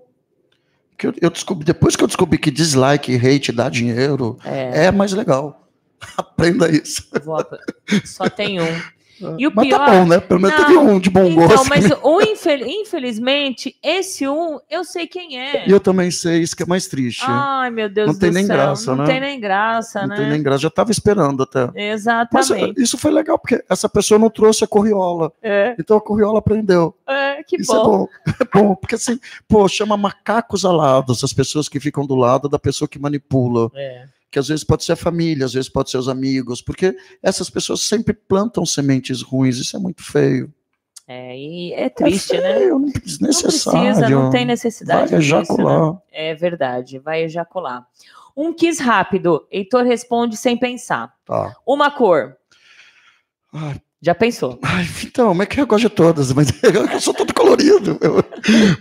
[0.97, 4.85] Que eu, eu descobri, depois que eu descobri que dislike e hate dá dinheiro, é,
[4.85, 5.67] é mais legal.
[6.17, 7.07] Aprenda isso.
[7.23, 7.37] Vou,
[8.05, 8.81] só tem um.
[9.37, 9.79] E o Mas pior.
[9.79, 10.19] tá bom, né?
[10.19, 11.69] Pelo menos Não, teve um de bom Então, gosto.
[11.69, 15.67] mas o infel- infelizmente, esse um, eu sei quem é.
[15.67, 17.23] E eu também sei, isso que é mais triste.
[17.27, 18.55] Ai, meu Deus Não do tem nem céu.
[18.55, 19.11] graça, não né?
[19.11, 20.15] tem nem graça, não né?
[20.15, 20.59] tem nem graça.
[20.63, 21.65] Já tava esperando até.
[21.67, 22.79] Mas Exatamente.
[22.79, 25.31] eh, isso foi legal, porque essa pessoa não trouxe a corriola.
[25.41, 26.95] É, Então a corriola aprendeu.
[27.07, 27.79] é, que isso bom.
[27.81, 28.07] é bom.
[28.43, 32.57] É bom, porque assim, pô, chama macacos alados as pessoas que ficam do lado da
[32.59, 33.69] pessoa que manipula.
[33.75, 34.05] É.
[34.33, 37.51] Que às vezes pode ser a família, às vezes pode ser os amigos, porque essas
[37.51, 40.51] pessoas sempre plantam sementes ruins, isso é muito feio.
[41.07, 42.53] É, e é triste, é né?
[42.55, 43.79] feio, não Não desnecessário.
[43.83, 45.91] precisa, não tem necessidade Vai disso, ejacular.
[45.93, 45.97] né?
[46.11, 47.85] É verdade, vai ejacular.
[48.35, 49.45] Um quis rápido.
[49.51, 51.13] Heitor responde sem pensar.
[51.25, 51.55] Tá.
[51.67, 52.35] Uma cor.
[53.53, 54.57] Ai, Já pensou?
[54.63, 57.99] ai, então, mas é que eu gosto de todas, mas eu sou todo colorido.
[58.01, 58.23] Eu-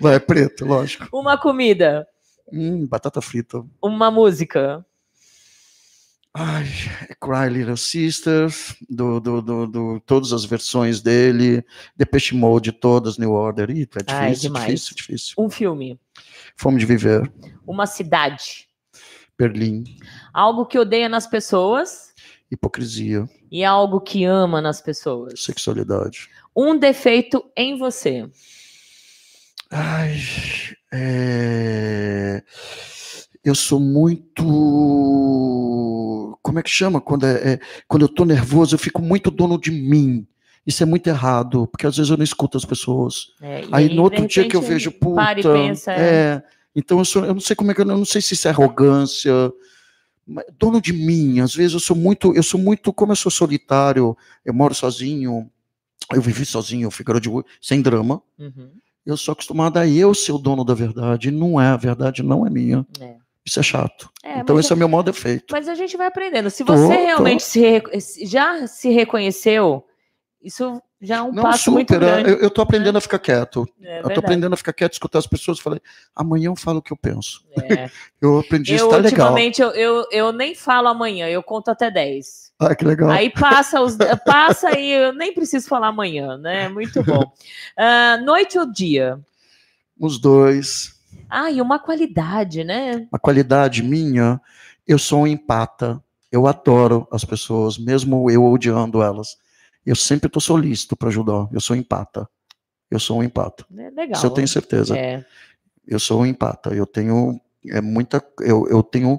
[0.01, 1.07] Vai, preto, lógico.
[1.13, 2.07] Uma comida.
[2.51, 3.63] Hum, batata frita.
[3.83, 4.83] Uma música.
[6.35, 6.65] Ai,
[7.21, 11.63] Cry Little Sisters, do, do, do, do- todas as versões dele,
[11.95, 13.71] Depeche Mode, todas, New Order.
[13.71, 15.35] Ih, é difícil, difícil, difícil.
[15.37, 16.01] Um filme.
[16.57, 17.31] Fome de Viver,
[17.67, 18.67] Uma cidade.
[19.39, 19.85] Berlim,
[20.33, 22.13] Algo que odeia nas pessoas
[22.51, 25.43] Hipocrisia, e algo que ama nas pessoas.
[25.43, 26.29] Sexualidade.
[26.57, 28.29] Um defeito em você.
[29.71, 30.19] Ai,
[30.93, 32.43] é,
[33.45, 34.45] eu sou muito.
[36.43, 37.01] Como é que chama?
[37.01, 40.27] Quando, é, é- quando eu tô nervoso, eu fico muito dono de mim.
[40.67, 43.33] Isso é muito errado, porque às vezes eu não escuto as pessoas.
[43.41, 45.33] É, Aí de no outro dia que eu vejo, puta.
[45.39, 45.93] E pensa.
[45.93, 46.01] é.
[46.01, 46.43] é,
[46.75, 48.47] então eu, sou, eu não sei como é que eu, eu não sei se isso
[48.47, 49.33] é arrogância.
[50.59, 54.17] Dono de mim, às vezes eu sou muito, eu sou muito, como eu sou solitário,
[54.45, 55.51] eu moro sozinho,
[56.15, 58.23] eu vivi sozinho, Figaro de rua, sem drama.
[58.39, 58.71] Uhum,
[59.05, 62.47] Eu sou acostumado a eu ser o dono da verdade, não é, a verdade não
[62.47, 62.87] é minha.
[63.01, 63.17] é.
[63.45, 64.09] Isso é chato.
[64.23, 65.47] É, então esse é o meu maior defeito.
[65.53, 66.49] Mas a gente vai aprendendo.
[66.49, 67.05] Se Tô, você tô.
[67.05, 69.85] realmente re- se- já se reconheceu,
[70.41, 72.31] isso já é um Não, passo muito super, grande.
[72.31, 73.67] eu, eu tô aprendendo a ficar quieto.
[73.83, 75.59] É eu tô aprendendo a ficar quieto, escutar as pessoas.
[75.59, 75.81] Falei,
[76.15, 77.45] amanhã eu falo o que eu penso.
[77.61, 77.91] É.
[78.23, 79.37] Eu aprendi isso, tá legal.
[79.37, 82.53] eu, eu, eu nem falo amanhã, eu conto até 10.
[82.61, 83.11] Ah, que legal.
[83.11, 86.69] Aí passa, os, passa e eu nem preciso falar amanhã, né?
[86.69, 87.25] Muito bom.
[87.77, 89.19] Ah, noite ou dia?
[89.99, 90.95] Os dois.
[91.35, 93.09] Ah, e uma qualidade, né?
[93.11, 94.39] A qualidade minha,
[94.87, 96.03] eu sou um empata.
[96.31, 99.37] Eu adoro as pessoas, mesmo eu odiando elas.
[99.85, 101.49] Eu sempre estou solícito para ajudar.
[101.51, 102.29] Eu sou empata.
[102.91, 103.65] Eu sou um empata.
[103.75, 104.13] É legal.
[104.13, 104.97] Isso eu tenho certeza.
[104.97, 105.25] É.
[105.87, 106.75] Eu sou um empata.
[106.75, 108.23] Eu tenho é muita.
[108.41, 109.19] Eu, eu tenho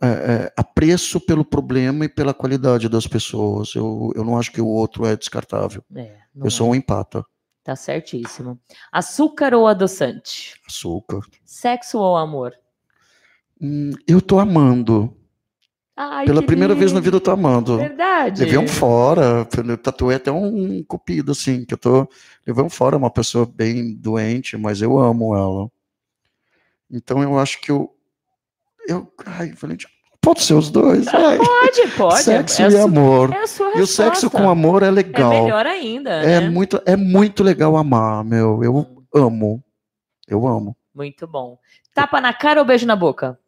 [0.00, 3.74] é, é, apreço pelo problema e pela qualidade das pessoas.
[3.74, 5.82] Eu, eu não acho que o outro é descartável.
[5.94, 6.70] É, Eu sou é.
[6.70, 7.24] um empata.
[7.64, 8.60] Tá certíssimo.
[8.92, 10.60] Açúcar ou adoçante?
[10.68, 11.20] Açúcar.
[11.46, 12.52] Sexo ou amor?
[13.58, 15.16] Hum, eu tô amando.
[15.96, 17.04] Ai, Pela primeira vez na lindo.
[17.04, 17.78] vida eu tô amando.
[17.78, 18.42] Verdade.
[18.44, 22.06] Levei um fora, eu tatuei até um cupido, assim, que eu tô.
[22.46, 25.70] Levei um fora, uma pessoa bem doente, mas eu amo ela.
[26.90, 27.96] Então eu acho que eu.
[28.86, 29.10] Eu.
[29.24, 29.90] Ai, Valentina,
[30.24, 31.06] pode ser os dois.
[31.08, 31.36] Ai.
[31.38, 32.22] Pode, pode.
[32.22, 33.32] Sexo é e amor.
[33.32, 35.30] É a sua E o sexo com amor é É legal.
[35.30, 36.48] melhor ainda, É né?
[36.50, 38.62] muito, é muito legal amar, meu.
[38.64, 39.62] Eu amo.
[40.26, 40.76] Eu amo.
[40.94, 41.58] Muito bom.
[41.94, 43.38] Tapa na cara ou beijo na boca?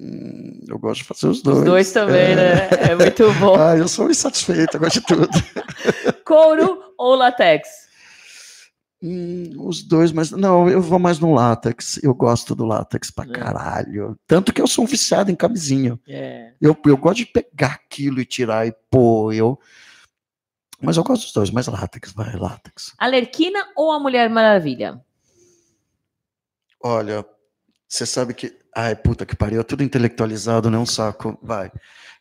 [0.00, 1.58] Hum, Eu gosto de fazer os dois.
[1.58, 2.34] Os dois também, É.
[2.36, 2.68] né?
[2.90, 3.54] É muito bom.
[3.60, 5.28] Ah, eu sou insatisfeito, eu gosto de tudo.
[6.24, 7.68] Couro ou latex?
[9.02, 11.98] Hum, os dois, mas não, eu vou mais no látex.
[12.02, 13.28] Eu gosto do látex pra É.
[13.32, 14.14] caralho.
[14.26, 15.98] Tanto que eu sou um viciado em camisinha.
[16.06, 16.52] É.
[16.60, 19.32] Eu, eu gosto de pegar aquilo e tirar e pôr.
[19.32, 19.58] Eu...
[20.82, 22.92] Mas eu gosto dos dois, mas látex, vai, látex.
[22.98, 25.00] Alerquina ou a Mulher Maravilha?
[26.82, 27.24] Olha,
[27.88, 28.58] você sabe que.
[28.74, 30.78] Ai, puta que pariu, é tudo intelectualizado, né?
[30.78, 31.38] Um saco.
[31.42, 31.70] Vai.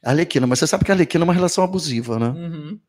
[0.04, 2.28] Arlequina, mas você sabe que a Arlequina é uma relação abusiva, né?
[2.30, 2.80] Uhum.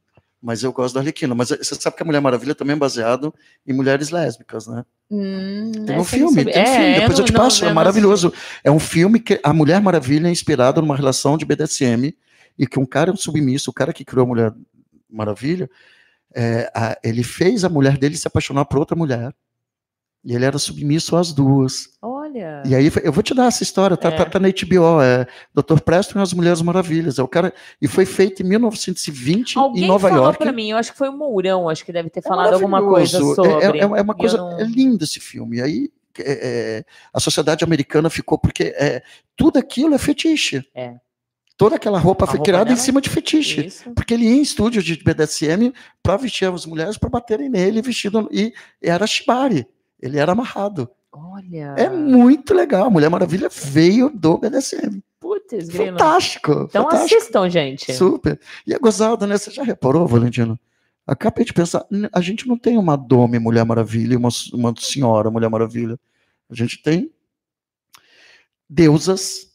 [0.43, 1.35] Mas eu gosto da Arlequina.
[1.35, 3.33] Mas você sabe que a Mulher Maravilha também é baseado
[3.67, 4.85] em mulheres lésbicas, né?
[5.11, 7.41] Hum, Tem um eu não filme, tem um filme, É, depois eu, não- te não-
[7.41, 8.33] passo, eu é não maravilhoso.
[8.65, 12.15] É um filme que a Mulher Maravilha é inspirada numa relação de BDSM
[12.59, 14.55] e que um cara é um submisso, o cara que criou a Mulher
[15.11, 15.69] Maravilha,
[16.35, 19.35] é, a- ele fez a mulher dele se apaixonar por outra mulher.
[20.25, 21.89] E ele era submisso às duas.
[22.31, 22.63] Olha.
[22.67, 24.13] E aí, eu vou te dar essa história, tá, É.
[24.17, 25.81] tá, tá na HBO, é Dr.
[25.81, 27.19] Preston e as Mulheres Maravilhas.
[27.19, 30.39] É o cara, e foi feito em 1920 Alguém em Nova falou York.
[30.39, 32.83] pra mim, eu acho que foi o Mourão, acho que deve ter É falado alguma
[32.83, 33.51] coisa sobre.
[33.53, 35.59] É, é- é uma E coisa não- é lindo esse filme.
[35.59, 36.23] E aí é,
[36.79, 36.85] é,
[37.15, 39.03] a sociedade americana ficou porque é,
[39.37, 40.63] tudo aquilo é fetiche.
[40.75, 40.95] É.
[41.57, 43.67] Toda aquela roupa A foi roupa criada em cima de fetiche.
[43.67, 43.91] Isso.
[43.93, 48.29] Porque ele ia em estúdio de BDSM para vestir as mulheres para baterem nele vestido
[48.33, 48.53] e
[48.83, 49.67] era shibari.
[50.01, 50.91] Ele era amarrado.
[51.13, 51.75] Olha.
[51.77, 52.87] É muito legal.
[52.87, 55.03] A Mulher Maravilha veio do BDSM.
[55.19, 55.99] Putz, grilo.
[55.99, 56.53] Fantástico.
[56.69, 57.19] Então fantástico.
[57.19, 57.93] assistam, gente.
[57.93, 58.41] Super.
[58.67, 59.37] E é gozado, né?
[59.37, 60.59] Você já reparou, Valentino?
[61.07, 65.31] Acabei de pensar, a gente não tem uma Dome Mulher Maravilha e uma, uma senhora
[65.31, 65.99] Mulher Maravilha.
[66.49, 67.11] A gente tem
[68.69, 69.51] deusas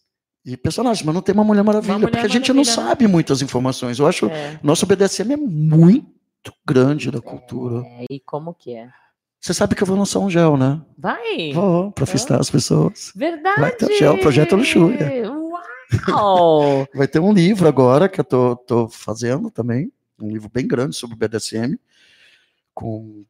[0.46, 3.08] e personagens, mas não tem uma Mulher Maravilha, uma mulher porque a gente não sabe
[3.08, 4.00] muitas informações.
[4.00, 4.60] Eu acho é.
[4.62, 6.16] nosso BDSM é muito
[6.46, 7.84] muito grande da cultura.
[7.88, 8.92] É, e como que é?
[9.40, 10.82] Você sabe que eu vou lançar um gel, né?
[10.98, 11.54] Vai!
[11.54, 13.12] Vou, pra festar as pessoas.
[13.16, 13.62] Verdade!
[13.62, 15.32] Vai ter o gel, Projeto Luxúria.
[16.10, 16.88] Uau!
[16.96, 20.96] Vai ter um livro agora que eu tô, tô fazendo também, um livro bem grande
[20.96, 21.78] sobre o BDSM,
[22.74, 23.24] com,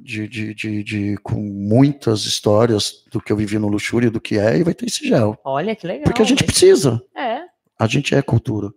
[0.00, 4.38] de, de, de, de, com muitas histórias do que eu vivi no Luxúria, do que
[4.38, 5.36] é, e vai ter esse gel.
[5.44, 6.04] Olha que legal.
[6.04, 7.02] Porque a gente precisa.
[7.16, 7.40] É.
[7.78, 8.72] A gente é cultura.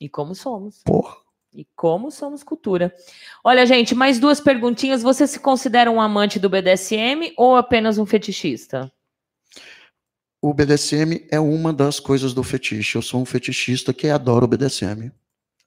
[0.00, 0.82] E como somos.
[0.84, 1.14] Porra.
[1.56, 2.94] E como somos cultura.
[3.42, 5.02] Olha, gente, mais duas perguntinhas.
[5.02, 8.92] Você se considera um amante do BDSM ou apenas um fetichista?
[10.42, 12.96] O BDSM é uma das coisas do fetiche.
[12.96, 15.10] Eu sou um fetichista que adora o BDSM.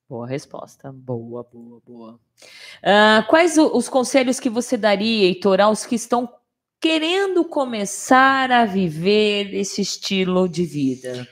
[0.07, 0.91] Boa resposta.
[0.91, 2.19] Boa, boa, boa.
[2.83, 6.29] Uh, quais os conselhos que você daria, Heitor, aos que estão
[6.79, 11.27] querendo começar a viver esse estilo de vida?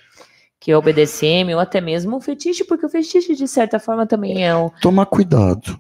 [0.68, 4.06] Que é o BDSM, ou até mesmo o fetiche, porque o fetiche, de certa forma,
[4.06, 4.69] também é um.
[4.81, 5.80] Tomar cuidado.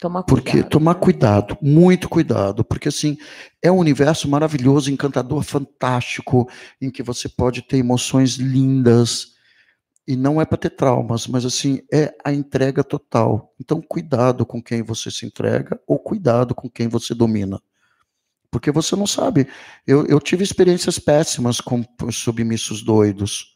[0.00, 0.42] Tomar cuidado.
[0.42, 3.18] Porque tomar cuidado, muito cuidado, porque assim,
[3.60, 6.48] é um universo maravilhoso, encantador, fantástico,
[6.80, 9.34] em que você pode ter emoções lindas,
[10.08, 13.52] e não é para ter traumas, mas assim, é a entrega total.
[13.60, 17.60] Então, cuidado com quem você se entrega, ou cuidado com quem você domina.
[18.50, 19.46] Porque você não sabe.
[19.86, 23.55] Eu, eu tive experiências péssimas com submissos doidos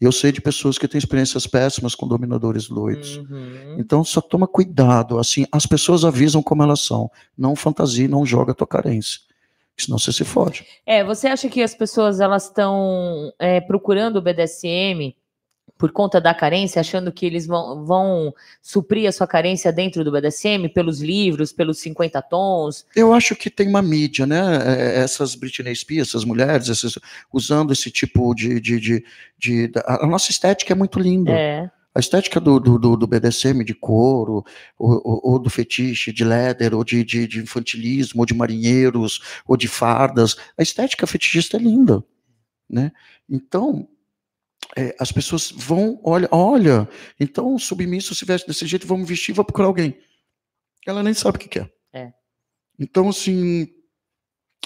[0.00, 3.16] eu sei de pessoas que têm experiências péssimas com dominadores doidos.
[3.16, 3.76] Uhum.
[3.78, 5.18] Então só toma cuidado.
[5.18, 7.10] Assim, as pessoas avisam como elas são.
[7.36, 9.20] Não fantasia, não joga a tua carência.
[9.76, 10.66] Senão você se fode.
[10.84, 15.14] É, você acha que as pessoas elas estão é, procurando o BDSM
[15.78, 20.10] por conta da carência, achando que eles vão, vão suprir a sua carência dentro do
[20.10, 22.84] BDSM, pelos livros, pelos 50 tons?
[22.96, 24.40] Eu acho que tem uma mídia, né?
[24.66, 26.98] É, essas Britney Spears, essas mulheres, essas,
[27.32, 29.04] usando esse tipo de, de, de,
[29.38, 31.30] de, A nossa estética é muito linda.
[31.32, 31.70] É.
[31.94, 34.44] A estética do, do, do, BDSM, de couro,
[34.78, 39.56] ou, ou, do fetiche, de leather, ou de, de, de infantilismo, ou de marinheiros, ou
[39.56, 42.04] de fardas, a estética fetichista é linda,
[42.68, 42.92] né?
[43.28, 43.88] Então,
[44.78, 46.88] é, as pessoas vão, olha, olha,
[47.18, 49.98] então o submisso se veste desse jeito, vamos vestir, vou procurar alguém.
[50.86, 51.68] Ela nem sabe o que quer.
[51.92, 52.12] É.
[52.78, 53.66] Então, assim,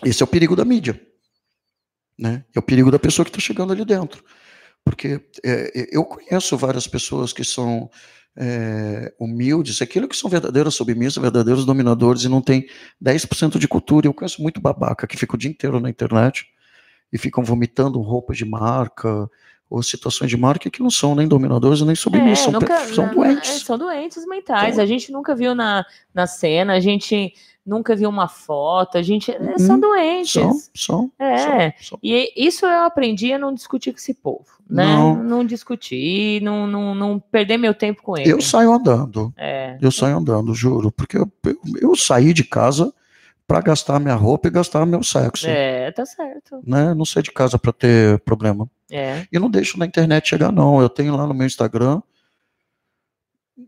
[0.04, 1.00] esse é o perigo da mídia.
[2.18, 2.44] Né?
[2.54, 4.22] É o perigo da pessoa que está chegando ali dentro.
[4.84, 7.90] Porque é, eu conheço várias pessoas que são
[8.36, 12.66] é, humildes, aquilo que são verdadeiros submissos, verdadeiros dominadores e não tem
[13.02, 14.06] 10% de cultura.
[14.06, 16.44] Eu conheço muito babaca que fica o dia inteiro na internet
[17.10, 19.30] e ficam vomitando roupas de marca,
[19.72, 23.06] ou situações de marca que não são nem dominadores nem submissos, é, são, nunca, são
[23.06, 23.50] não, doentes.
[23.50, 24.74] É, são doentes mentais.
[24.74, 25.84] Então, a gente nunca viu na,
[26.14, 27.32] na cena, a gente
[27.64, 29.30] nunca viu uma foto, a gente.
[29.30, 30.32] Hum, são doentes.
[30.32, 31.12] São, são.
[31.18, 31.38] É.
[31.38, 31.98] São, são.
[32.02, 34.44] E isso eu aprendi a não discutir com esse povo.
[34.68, 34.84] Né?
[34.84, 38.30] Não, não discutir, não, não, não perder meu tempo com ele.
[38.30, 39.32] Eu saio andando.
[39.38, 39.78] É.
[39.80, 40.92] Eu saio andando, juro.
[40.92, 42.92] Porque eu, eu, eu saí de casa
[43.46, 45.46] para gastar minha roupa e gastar meu sexo.
[45.46, 46.60] É, tá certo.
[46.66, 46.94] Né?
[46.94, 48.68] Não sei de casa para ter problema.
[48.92, 49.26] É.
[49.32, 50.80] E não deixo na internet chegar, não.
[50.80, 52.02] Eu tenho lá no meu Instagram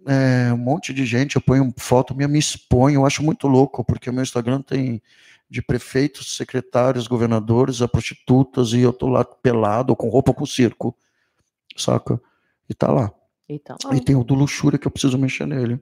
[0.07, 3.85] é, um monte de gente, eu ponho foto minha, me exponho, eu acho muito louco,
[3.85, 5.03] porque o meu Instagram tem
[5.49, 10.97] de prefeitos, secretários, governadores, a prostitutas, e eu tô lá pelado, com roupa com circo,
[11.77, 12.21] saca?
[12.69, 13.13] E tá lá.
[13.49, 13.95] E, tá lá.
[13.95, 15.81] e tem o do luxúria que eu preciso mexer nele.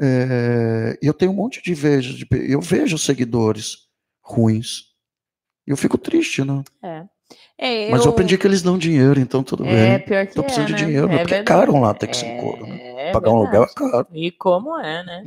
[0.00, 3.88] É, eu tenho um monte de vejo, de, eu vejo seguidores
[4.22, 4.94] ruins.
[5.66, 6.62] Eu fico triste, né?
[6.82, 7.04] É.
[7.58, 8.06] É, Mas eu...
[8.06, 9.92] eu aprendi que eles dão dinheiro, então tudo é, bem.
[9.94, 11.18] É, pior que Tô precisando é, de dinheiro, né?
[11.18, 13.08] porque é caro lá que ser couro, né?
[13.08, 14.06] É Pagar um aluguel é caro.
[14.12, 15.24] E como é, né?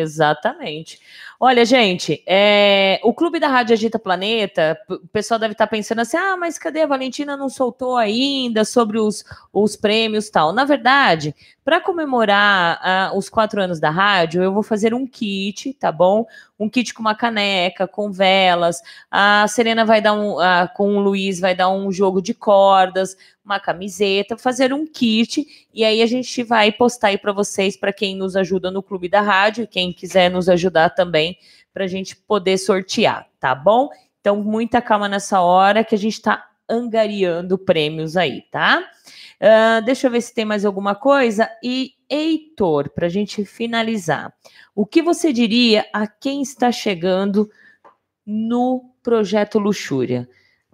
[0.00, 1.00] Exatamente.
[1.40, 6.16] Olha, gente, é, o Clube da Rádio Agita Planeta, o pessoal deve estar pensando assim:
[6.16, 7.36] ah, mas cadê a Valentina?
[7.36, 10.52] Não soltou ainda sobre os, os prêmios tal.
[10.52, 11.34] Na verdade,
[11.64, 16.24] para comemorar ah, os quatro anos da rádio, eu vou fazer um kit, tá bom?
[16.56, 18.80] Um kit com uma caneca, com velas.
[19.10, 23.16] A Serena vai dar um, ah, com o Luiz, vai dar um jogo de cordas,
[23.44, 25.46] uma camiseta, fazer um kit
[25.78, 29.08] e aí a gente vai postar aí para vocês, para quem nos ajuda no Clube
[29.08, 31.36] da Rádio, quem quiser nos ajudar também,
[31.72, 33.88] para a gente poder sortear, tá bom?
[34.20, 38.82] Então, muita calma nessa hora que a gente está angariando prêmios aí, tá?
[39.40, 41.48] Uh, deixa eu ver se tem mais alguma coisa.
[41.62, 44.32] E Heitor, para a gente finalizar,
[44.74, 47.48] o que você diria a quem está chegando
[48.26, 50.28] no projeto Luxúria?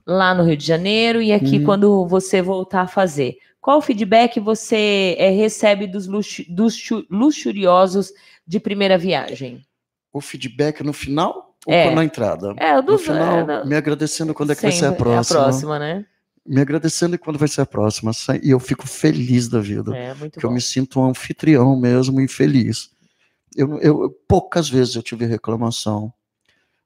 [0.07, 1.65] lá no Rio de Janeiro e aqui uhum.
[1.65, 3.39] quando você voltar a fazer.
[3.61, 6.77] Qual feedback você é, recebe dos, lux, dos
[7.11, 8.13] luxuriosos
[8.47, 9.65] de primeira viagem?
[10.13, 11.95] O feedback no final ou é.
[11.95, 12.55] na entrada?
[12.59, 15.39] É, do, no final, é, me agradecendo quando é que vai ser a próxima.
[15.39, 16.07] É a próxima, né?
[16.47, 18.13] Me agradecendo quando vai ser a próxima.
[18.43, 19.97] E eu fico feliz da vida.
[19.97, 22.91] É, muito que eu me sinto um anfitrião mesmo e feliz.
[23.57, 26.13] Eu, eu, poucas vezes eu tive reclamação.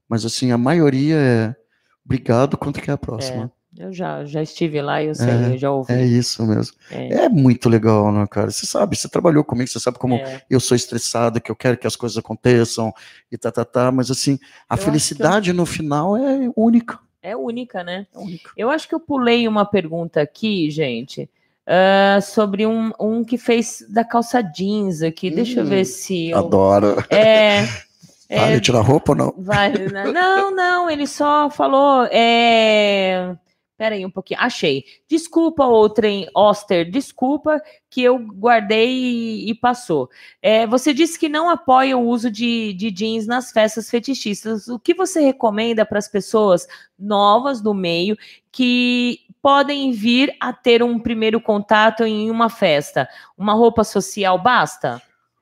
[0.08, 1.56] Mas assim, a maioria é
[2.04, 3.44] obrigado, quando que é a próxima?
[3.44, 5.92] É, eu já, já estive lá e eu sei, é, eu já ouvi.
[5.92, 6.76] É isso mesmo.
[6.90, 7.24] É.
[7.24, 7.28] é.
[7.28, 8.50] muito legal, né, cara?
[8.50, 10.42] Você sabe, você trabalhou comigo, você sabe como é.
[10.50, 12.92] eu sou estressado, que eu quero que as coisas aconteçam
[13.30, 13.92] e tá, tá, tá.
[13.92, 14.36] Mas assim,
[14.68, 15.54] a eu felicidade eu...
[15.54, 16.98] no final é única.
[17.22, 18.06] É única, né?
[18.12, 18.50] É única.
[18.56, 21.30] Eu acho que eu pulei uma pergunta aqui, gente.
[21.64, 25.30] Uh, sobre um, um que fez da calça jeans aqui.
[25.30, 26.30] Hum, Deixa eu ver hum, se.
[26.30, 26.38] Eu...
[26.38, 26.96] Adoro.
[27.10, 27.64] É.
[28.30, 29.34] É, tirar roupa ou não?
[29.38, 30.04] Vale, né?
[30.12, 32.06] não, não, ele só falou.
[32.12, 33.34] É...
[33.78, 34.40] Pera aí um pouquinho.
[34.40, 34.84] Achei.
[35.08, 40.10] Desculpa, outrem Oster, desculpa que eu guardei e, e passou.
[40.42, 44.66] É, você disse que não apoia o uso de, de jeans nas festas fetichistas.
[44.66, 46.66] O que você recomenda para as pessoas
[46.98, 48.18] novas do meio
[48.50, 53.08] que podem vir a ter um primeiro contato em uma festa?
[53.36, 55.00] Uma roupa social basta?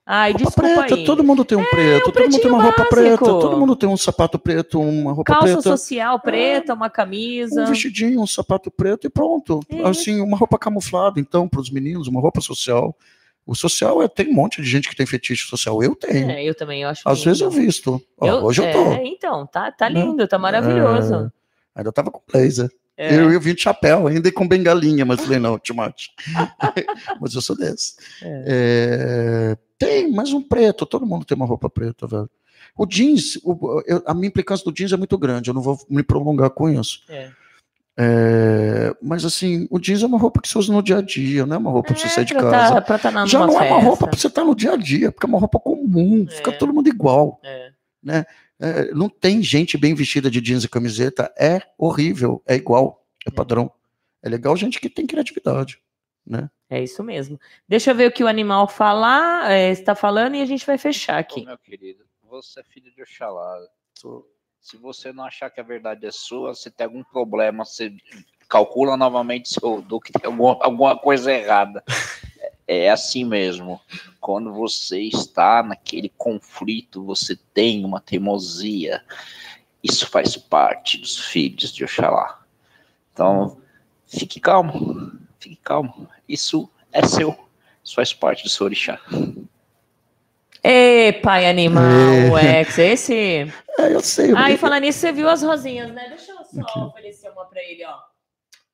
[0.09, 1.05] Ai, roupa preta, aí.
[1.05, 3.89] todo mundo tem um é, preto, todo mundo tem uma roupa preta, todo mundo tem
[3.89, 5.63] um sapato preto, uma roupa Calça preta.
[5.65, 7.65] Calça social preta, é, uma camisa.
[7.65, 9.59] Um vestidinho, um sapato preto e pronto.
[9.69, 9.83] É.
[9.83, 12.97] Assim, uma roupa camuflada, então, para os meninos, uma roupa social.
[13.45, 15.83] O social é, tem um monte de gente que tem fetiche social.
[15.83, 16.31] Eu tenho.
[16.31, 17.03] É, eu também, eu acho.
[17.05, 18.01] Às vezes eu visto.
[18.17, 18.93] Ó, hoje eu tô.
[18.93, 20.03] É, então, tá, tá né?
[20.03, 21.33] lindo, tá maravilhoso.
[21.75, 22.71] É, ainda tava com blazer.
[22.97, 23.13] É.
[23.13, 26.13] Eu, eu vim de chapéu, ainda e com bengalinha, mas falei, não, Timate.
[27.21, 27.97] mas eu sou desse.
[28.23, 29.57] É.
[29.81, 32.31] É, tem, mas um preto, todo mundo tem uma roupa preta, velho.
[32.77, 35.79] O jeans, o, eu, a minha implicância do jeans é muito grande, eu não vou
[35.89, 37.03] me prolongar com isso.
[37.09, 37.31] É.
[37.99, 41.47] É, mas assim, o jeans é uma roupa que você usa no dia a dia,
[41.47, 42.81] não é uma roupa para você sair de tá, casa.
[42.83, 43.65] Tá, tá Já não festa.
[43.65, 45.59] é uma roupa para você estar tá no dia a dia, porque é uma roupa
[45.59, 47.41] comum, fica todo mundo igual.
[48.03, 48.27] Né?
[48.61, 53.31] É, não tem gente bem vestida de jeans e camiseta, é horrível, é igual, é,
[53.31, 53.71] é padrão.
[54.23, 55.79] É legal gente que tem criatividade,
[56.27, 56.51] né?
[56.69, 57.39] É isso mesmo.
[57.69, 60.77] Deixa eu ver o que o animal falar, é, está falando e a gente vai
[60.77, 61.43] fechar aqui.
[61.43, 63.57] Ô, meu querido, você é filho de Oxalá.
[64.61, 67.95] Se você não achar que a verdade é sua, você tem algum problema, você
[68.49, 71.83] calcula novamente seu do que tem alguma, alguma coisa errada.
[72.69, 73.81] É assim mesmo.
[74.21, 79.05] Quando você está naquele conflito, você tem uma teimosia.
[79.81, 82.45] Isso faz parte dos filhos de Oxalá.
[83.13, 83.63] Então,
[84.05, 85.17] fique calmo.
[85.39, 86.09] Fique calmo.
[86.29, 87.37] Isso é seu.
[87.85, 89.01] Isso faz parte do seu orixá.
[90.63, 92.61] Ei, pai animal, é.
[92.61, 93.53] Ex, esse.
[93.79, 94.33] É, eu sei.
[94.35, 96.09] Ah, e falando nisso, você viu as rosinhas, né?
[96.09, 96.79] Deixa eu só Aqui.
[96.79, 97.93] oferecer uma pra ele, ó.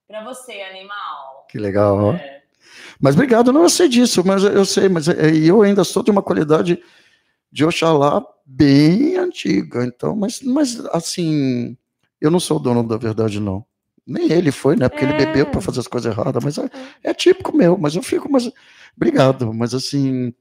[0.06, 1.44] Pra você, animal.
[1.50, 2.42] Que legal, é.
[3.00, 6.12] Mas obrigado, não eu sei disso, mas eu sei, mas é, eu ainda sou de
[6.12, 6.80] uma qualidade
[7.50, 11.76] de Oxalá bem antiga, então, mas, mas assim,
[12.20, 13.66] eu não sou o dono da verdade, não.
[14.06, 14.88] Nem ele foi, né?
[14.88, 15.08] Porque é.
[15.08, 18.02] ele bebeu para fazer as coisas erradas, mas é, é, é, típico meu, mas eu
[18.02, 18.50] fico, mas
[18.96, 20.34] obrigado, mas assim,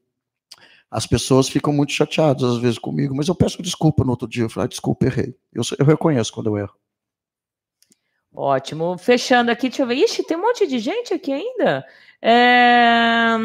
[0.90, 4.44] as pessoas ficam muito chateadas às vezes comigo, mas eu peço desculpa no outro dia,
[4.44, 5.36] eu falo, ah, desculpa, errei.
[5.54, 6.76] Eu, eu reconheço quando eu erro.
[8.34, 8.98] Ótimo.
[8.98, 9.96] Fechando aqui, deixa eu ver.
[9.96, 11.86] Ixi, tem um monte de gente aqui ainda.
[12.22, 13.36] É...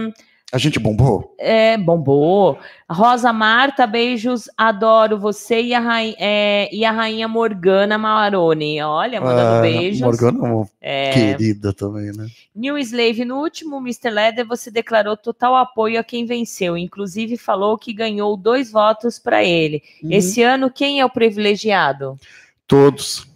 [0.53, 1.35] A gente bombou?
[1.41, 2.57] É, bombou.
[2.89, 8.81] Rosa Marta, beijos, adoro você e a, rainha, é, e a rainha Morgana Maroni.
[8.81, 10.03] Olha, mandando ah, beijos.
[10.03, 12.29] Morgana é querida também, né?
[12.55, 14.09] New Slave, no último Mr.
[14.09, 16.79] Leather, você declarou total apoio a quem venceu.
[16.79, 19.83] Inclusive, falou que ganhou dois votos para ele.
[20.01, 20.13] Uhum.
[20.13, 22.17] Esse ano, quem é o privilegiado?
[22.69, 23.27] Todos.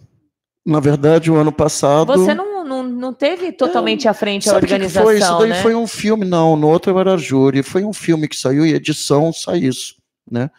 [0.65, 2.07] Na verdade, o ano passado.
[2.13, 5.01] Você não não, não teve totalmente à frente a organização.
[5.01, 5.19] Que foi?
[5.19, 5.61] Isso daí né?
[5.61, 6.55] foi um filme, não.
[6.55, 7.61] No outro eu era júri.
[7.61, 9.95] Foi um filme que saiu e edição sai isso,
[10.29, 10.49] né?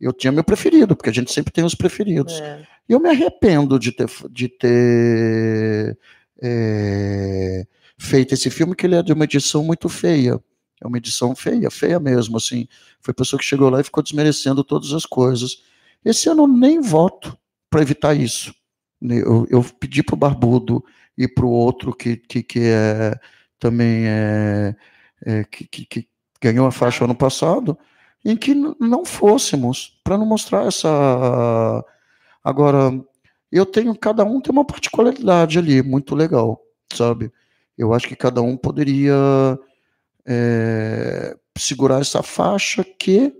[0.00, 2.40] Eu tinha meu preferido, porque a gente sempre tem os preferidos.
[2.40, 2.66] É.
[2.88, 5.96] Eu me arrependo de ter, de ter
[6.42, 7.64] é,
[7.98, 10.40] feito esse filme, que ele é de uma edição muito feia.
[10.82, 12.66] É uma edição feia, feia mesmo, assim.
[13.00, 15.62] Foi a pessoa que chegou lá e ficou desmerecendo todas as coisas.
[16.04, 17.36] Esse ano nem voto
[17.68, 18.54] para evitar isso.
[19.02, 20.82] Eu, eu pedi para o Barbudo
[21.20, 23.14] e para o outro que, que, que é,
[23.58, 24.74] também é,
[25.26, 26.08] é que, que, que,
[26.40, 27.78] ganhou a faixa ano passado,
[28.24, 31.84] em que não fôssemos, para não mostrar essa.
[32.42, 32.90] Agora,
[33.52, 36.58] eu tenho, cada um tem uma particularidade ali, muito legal,
[36.90, 37.30] sabe?
[37.76, 39.14] Eu acho que cada um poderia
[40.26, 43.30] é, segurar essa faixa que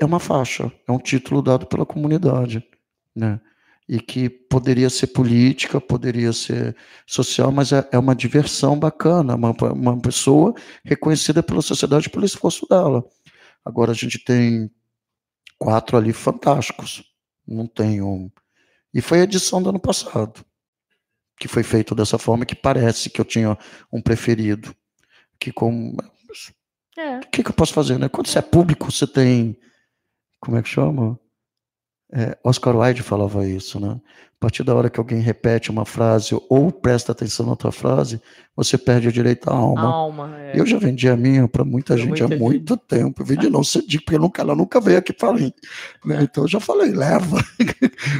[0.00, 2.66] é uma faixa, é um título dado pela comunidade,
[3.14, 3.38] né?
[3.92, 6.74] E que poderia ser política, poderia ser
[7.06, 12.66] social, mas é, é uma diversão bacana, uma, uma pessoa reconhecida pela sociedade pelo esforço
[12.66, 13.04] dela.
[13.62, 14.70] Agora a gente tem
[15.58, 17.04] quatro ali fantásticos,
[17.46, 18.30] não tem um.
[18.94, 20.42] E foi a edição do ano passado,
[21.38, 23.58] que foi feito dessa forma, que parece que eu tinha
[23.92, 24.74] um preferido.
[25.38, 25.94] Que com.
[26.96, 27.18] É.
[27.18, 28.08] O que, que eu posso fazer, né?
[28.08, 29.54] Quando você é público, você tem.
[30.40, 31.20] Como é que chama?
[32.14, 33.98] É, Oscar Wilde falava isso, né?
[34.36, 38.20] A partir da hora que alguém repete uma frase ou presta atenção na outra frase,
[38.54, 39.82] você perde o direito à alma.
[39.82, 40.58] alma é.
[40.60, 42.86] Eu já vendi a minha para muita gente muita há muito gente.
[42.86, 43.22] tempo.
[43.22, 45.38] Eu vendi não cedi, porque nunca, ela nunca veio aqui falar.
[46.04, 46.22] Né?
[46.22, 47.40] Então eu já falei, leva.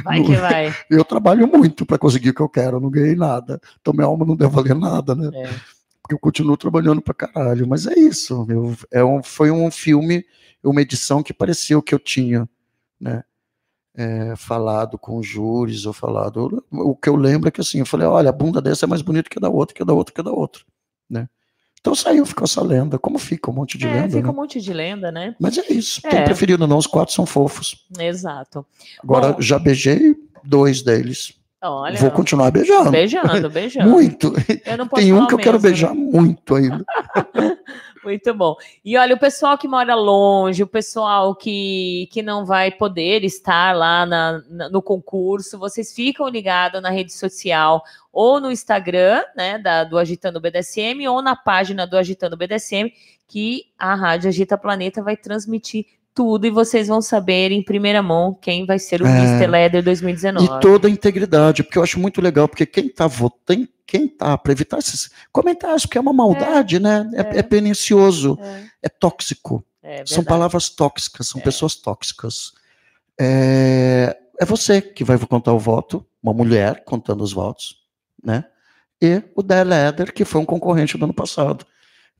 [0.03, 0.73] Vai que vai.
[0.89, 3.59] Eu trabalho muito para conseguir o que eu quero, eu não ganhei nada.
[3.81, 5.29] Então minha alma não deve valer nada, né?
[5.33, 5.49] É.
[6.01, 7.67] Porque eu continuo trabalhando para caralho.
[7.67, 8.47] Mas é isso.
[8.49, 10.25] Eu, é um, foi um filme,
[10.63, 12.49] uma edição que pareceu que eu tinha,
[12.99, 13.23] né?
[13.95, 16.63] É, falado com júris ou falado.
[16.71, 19.01] O que eu lembro é que assim, eu falei, olha, a bunda dessa é mais
[19.01, 20.63] bonita que a da outra, que a da outra, que a da outra,
[21.09, 21.29] né?
[21.79, 22.97] Então saiu, ficou essa lenda.
[22.97, 24.07] Como fica um monte de é, lenda?
[24.07, 24.29] Fica né?
[24.29, 25.35] um monte de lenda, né?
[25.37, 25.99] Mas é isso.
[26.05, 26.09] É.
[26.09, 27.85] Tem preferido não, os quatro são fofos.
[27.99, 28.65] Exato.
[29.03, 30.15] Agora, Bom, já beijei
[30.45, 31.33] dois deles.
[31.61, 32.89] Olha, Vou continuar beijando.
[32.89, 33.89] Beijando, beijando.
[33.91, 34.33] muito.
[34.95, 36.85] Tem um que eu quero beijar muito ainda.
[38.03, 38.55] Muito bom.
[38.83, 43.75] E olha, o pessoal que mora longe, o pessoal que, que não vai poder estar
[43.75, 49.57] lá na, na, no concurso, vocês ficam ligados na rede social ou no Instagram, né,
[49.57, 52.91] da, do Agitando BDSM, ou na página do Agitando BDSM,
[53.27, 58.37] que a Rádio Agita Planeta vai transmitir tudo e vocês vão saber em primeira mão
[58.39, 59.47] quem vai ser o é, Mr.
[59.47, 60.45] Leather 2019.
[60.45, 64.37] E toda a integridade, porque eu acho muito legal, porque quem está votando, quem está
[64.37, 67.09] para evitar esses comentários, porque é uma maldade, é, né?
[67.13, 69.65] É, é, é pernicioso, é, é tóxico.
[69.81, 72.53] É são palavras tóxicas, são pessoas tóxicas.
[73.19, 77.77] É, você que vai contar o voto, uma mulher contando os votos,
[78.23, 78.45] né?
[79.01, 81.65] E o Dale Leder, que foi um concorrente do ano passado,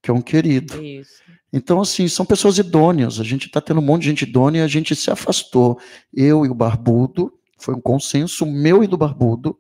[0.02, 0.84] que é um querido.
[0.84, 1.24] Isso.
[1.52, 3.20] Então, assim, são pessoas idôneas.
[3.20, 5.80] A gente está tendo um monte de gente idônea e a gente se afastou.
[6.14, 9.58] Eu e o Barbudo, foi um consenso meu e do Barbudo,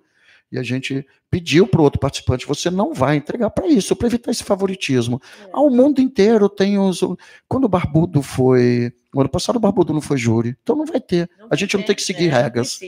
[0.54, 4.08] e a gente pediu para o outro participante: você não vai entregar para isso, para
[4.08, 5.20] evitar esse favoritismo.
[5.48, 5.50] É.
[5.52, 7.02] Ao mundo inteiro tem os.
[7.50, 8.94] Quando o Barbudo foi.
[9.12, 11.28] No ano passado o Barbudo não foi júri, então não vai ter.
[11.40, 12.44] Não a gente não tem que seguir né?
[12.44, 12.80] regras.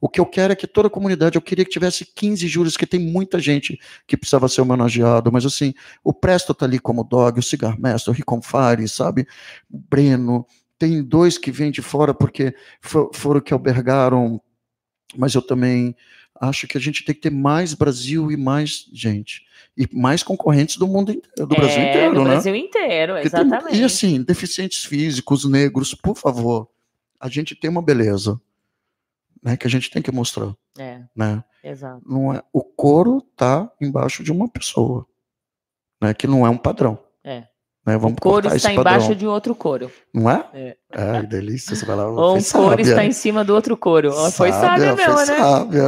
[0.00, 2.76] O que eu quero é que toda a comunidade, eu queria que tivesse 15 júris,
[2.76, 7.04] que tem muita gente que precisava ser homenageado, mas assim, o Presto tá ali como
[7.04, 9.26] dog, o Cigar Mestre, o Ricon Fire, sabe?
[9.70, 10.46] O Breno,
[10.78, 14.40] tem dois que vêm de fora porque for, foram que albergaram,
[15.16, 15.94] mas eu também
[16.40, 19.44] acho que a gente tem que ter mais Brasil e mais gente.
[19.76, 22.30] E mais concorrentes do mundo inteiro, do é, Brasil inteiro, do né?
[22.30, 23.72] Brasil inteiro, exatamente.
[23.72, 26.68] Tem, e assim, deficientes físicos, negros, por favor,
[27.20, 28.40] a gente tem uma beleza
[29.42, 30.54] né, que a gente tem que mostrar.
[30.78, 31.02] É.
[31.14, 31.44] Né?
[31.62, 32.02] Exato.
[32.06, 35.06] Não é, o couro tá embaixo de uma pessoa,
[36.00, 36.98] né, que não é um padrão.
[37.22, 37.46] É.
[37.86, 39.90] Né, vamos o couro está embaixo de outro couro.
[40.12, 40.76] Não é?
[40.92, 41.74] É, que delícia.
[41.86, 44.12] Vai lá, Ou um couro está em cima do outro couro.
[44.12, 45.38] Sábia, foi sábia mesmo, foi né?
[45.38, 45.82] Sábia.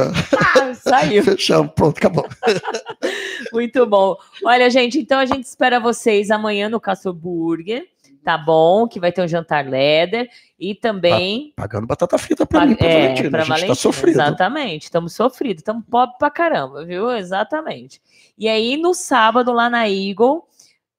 [0.55, 1.23] Ah, saiu.
[1.25, 2.27] Fechamos, pronto, acabou.
[3.53, 4.15] Muito bom.
[4.43, 7.85] Olha, gente, então a gente espera vocês amanhã no Castro Burger
[8.23, 11.51] tá bom, que vai ter um jantar leather e também.
[11.55, 13.29] Tá pagando batata frita pra mim, pra é, Valentina.
[13.29, 14.15] Pra a gente tá Valentina, tá sofrido.
[14.15, 17.11] Exatamente, estamos sofridos, estamos pobre pra caramba, viu?
[17.11, 18.01] Exatamente.
[18.37, 20.43] E aí, no sábado, lá na Eagle,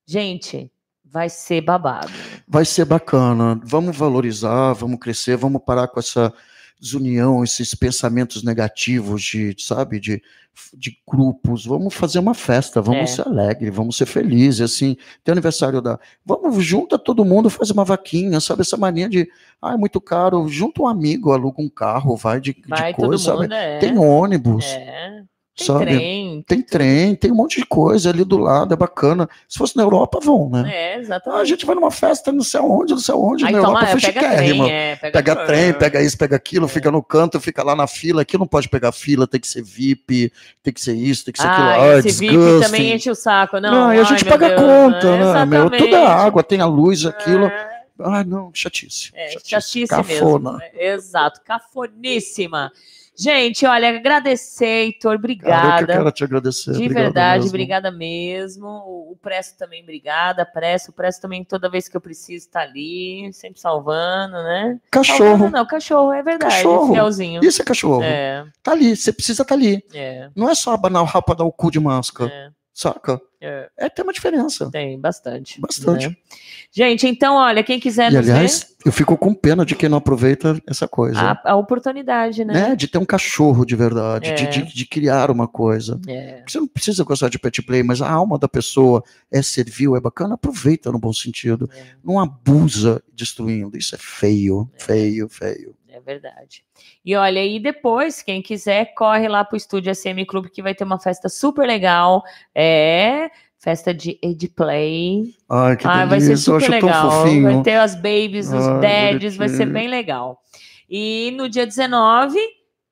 [0.06, 0.70] gente,
[1.14, 2.10] vai ser babado.
[2.46, 3.60] Vai ser bacana.
[3.62, 6.34] Vamos valorizar, vamos crescer, vamos parar com essa
[6.80, 10.20] desunião, esses pensamentos negativos de, sabe, de,
[10.76, 11.64] de grupos.
[11.64, 13.06] Vamos fazer uma festa, vamos é.
[13.06, 14.96] ser alegre, vamos ser felizes, assim.
[15.22, 16.00] Tem aniversário da.
[16.26, 18.62] Vamos, junta todo mundo, faz uma vaquinha, sabe?
[18.62, 19.30] Essa mania de,
[19.62, 23.36] ah, é muito caro, junta um amigo, aluga um carro, vai de, vai de coisa?
[23.36, 23.78] Mundo, é.
[23.78, 24.64] Tem ônibus.
[24.64, 25.22] É.
[25.56, 25.84] Tem sabe?
[25.84, 26.44] trem.
[26.48, 29.28] Tem, trem, tem um monte de coisa ali do lado, é bacana.
[29.48, 30.68] Se fosse na Europa, vão, né?
[30.68, 31.40] É, exatamente.
[31.40, 33.86] a gente vai numa festa, não sei aonde, não sei aonde, Aí na toma, Europa
[33.92, 34.68] foi chiquérrima.
[34.68, 36.68] É, pega, pega trem, pega isso, pega aquilo, é.
[36.68, 38.22] fica no canto, fica lá na fila.
[38.22, 41.40] Aqui não pode pegar fila, tem que ser VIP, tem que ser isso, tem que
[41.40, 41.68] ser aquilo.
[41.68, 43.70] Ah, esse VIP também enche o saco, não.
[43.70, 45.46] não e a gente paga a conta, né?
[45.46, 47.46] Meu, tudo é água, tem a luz, aquilo.
[47.46, 47.74] É.
[48.00, 49.12] Ah, não, chatice.
[49.14, 50.58] É, chatice, chatice Cafona.
[50.58, 50.80] mesmo.
[50.80, 52.72] Exato, cafoníssima.
[53.16, 55.52] Gente, olha, agradecer, Heitor, obrigada.
[55.62, 56.72] Cara, eu que quero te agradecer.
[56.72, 57.48] De verdade, mesmo.
[57.50, 58.66] obrigada mesmo.
[58.66, 60.44] O Presto também, obrigada.
[60.44, 64.80] Presto, o Presto também, toda vez que eu preciso, tá ali, sempre salvando, né?
[64.90, 65.18] Cachorro.
[65.18, 66.54] Salvando, não, cachorro, é verdade.
[66.56, 66.92] Cachorro.
[66.92, 67.44] Fielzinho.
[67.44, 68.02] Isso é cachorro.
[68.02, 68.44] É.
[68.62, 69.84] Tá ali, você precisa tá ali.
[69.94, 70.28] É.
[70.34, 72.30] Não é só abanar o rapa dar o cu de máscara.
[72.30, 72.50] É.
[72.72, 73.20] Saca?
[73.44, 73.68] É.
[73.76, 74.70] é tem uma diferença.
[74.70, 75.60] Tem, bastante.
[75.60, 76.08] Bastante.
[76.08, 76.16] Né?
[76.72, 78.88] Gente, então, olha, quem quiser e, aliás, ver...
[78.88, 81.20] eu fico com pena de quem não aproveita essa coisa.
[81.20, 82.52] A, a oportunidade, né?
[82.52, 82.76] né?
[82.76, 84.34] De ter um cachorro de verdade, é.
[84.34, 86.00] de, de, de, criar uma coisa.
[86.08, 86.42] É.
[86.46, 90.00] Você não precisa gostar de pet play, mas a alma da pessoa é servil, é
[90.00, 91.70] bacana, aproveita no bom sentido.
[91.72, 91.82] É.
[92.02, 93.76] Não abusa destruindo.
[93.76, 94.82] Isso é feio, é.
[94.82, 95.74] feio, feio.
[95.94, 96.64] É verdade.
[97.04, 100.82] E olha, e depois, quem quiser, corre lá pro estúdio SM Clube que vai ter
[100.82, 102.24] uma festa super legal.
[102.52, 103.30] É
[103.60, 105.34] festa de Edplay.
[105.48, 107.24] Ai, que Ai, vai ser super legal.
[107.42, 110.38] Vai ter as babies, os Ai, dads, vai ser bem legal.
[110.90, 112.36] E no dia 19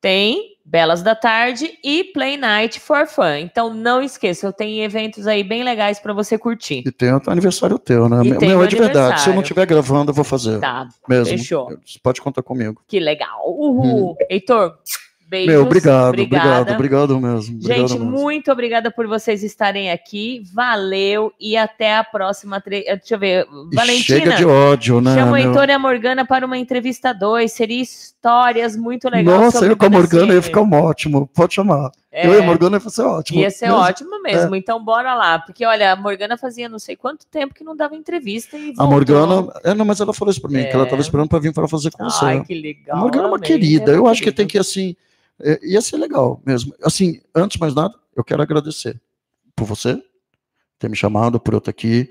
[0.01, 3.37] tem Belas da Tarde e Play Night for Fun.
[3.41, 6.85] Então não esqueça, eu tenho eventos aí bem legais para você curtir.
[6.87, 8.23] E tem o aniversário teu, né?
[8.25, 9.21] E Meu, é de verdade.
[9.21, 10.61] Se eu não estiver gravando, eu vou fazer.
[10.61, 10.89] Tá.
[11.09, 11.37] Mesmo.
[11.37, 11.69] Fechou.
[12.03, 12.83] Pode contar comigo.
[12.87, 13.43] Que legal.
[13.47, 14.13] Uhul.
[14.13, 14.17] Hum.
[14.31, 14.79] Heitor,
[15.33, 15.51] Beijos.
[15.51, 17.57] Meu, obrigado, obrigado, obrigado mesmo.
[17.57, 18.05] Obrigado Gente, mesmo.
[18.05, 20.43] muito obrigada por vocês estarem aqui.
[20.53, 22.61] Valeu e até a próxima.
[22.61, 22.85] Tre...
[22.87, 23.47] Eh, deixa eu ver.
[23.73, 24.19] Valentina.
[24.19, 25.15] Chega de ódio, né?
[25.15, 27.51] Chama o Heitor e a Morgana para uma entrevista 2.
[27.51, 29.25] Seria histórias muito legais.
[29.25, 31.27] Nossa, eu com a Morgana ia ficar um ótimo.
[31.33, 31.91] Pode chamar.
[32.13, 33.41] É, eu e a Morgana ia ser ótimo.
[33.41, 33.81] Ia ser mesmo.
[33.81, 34.55] ótimo mesmo.
[34.55, 34.59] É.
[34.59, 35.39] Então, bora lá.
[35.39, 38.59] Porque, olha, a Morgana fazia não sei quanto tempo que não dava entrevista.
[38.59, 39.51] E a Morgana.
[39.65, 40.65] É, não, mas ela falou isso para mim, é.
[40.65, 42.25] que ela estava esperando para vir para fazer com Ai, você.
[42.27, 42.99] Ai, que legal.
[42.99, 43.93] A Morgana é uma querida.
[43.93, 44.95] Eu acho que tem que, assim
[45.41, 46.75] é, ia ser legal mesmo.
[46.83, 49.01] Assim, antes de mais nada, eu quero agradecer
[49.55, 50.03] por você
[50.79, 52.11] ter me chamado, por eu estar aqui,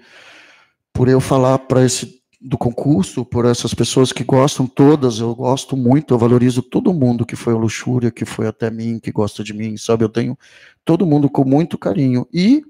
[0.94, 5.78] por eu falar para esse do concurso, por essas pessoas que gostam todas, eu gosto
[5.78, 9.44] muito, eu valorizo todo mundo que foi a luxúria, que foi até mim, que gosta
[9.44, 10.04] de mim, sabe?
[10.04, 10.36] Eu tenho
[10.84, 12.28] todo mundo com muito carinho.
[12.34, 12.64] E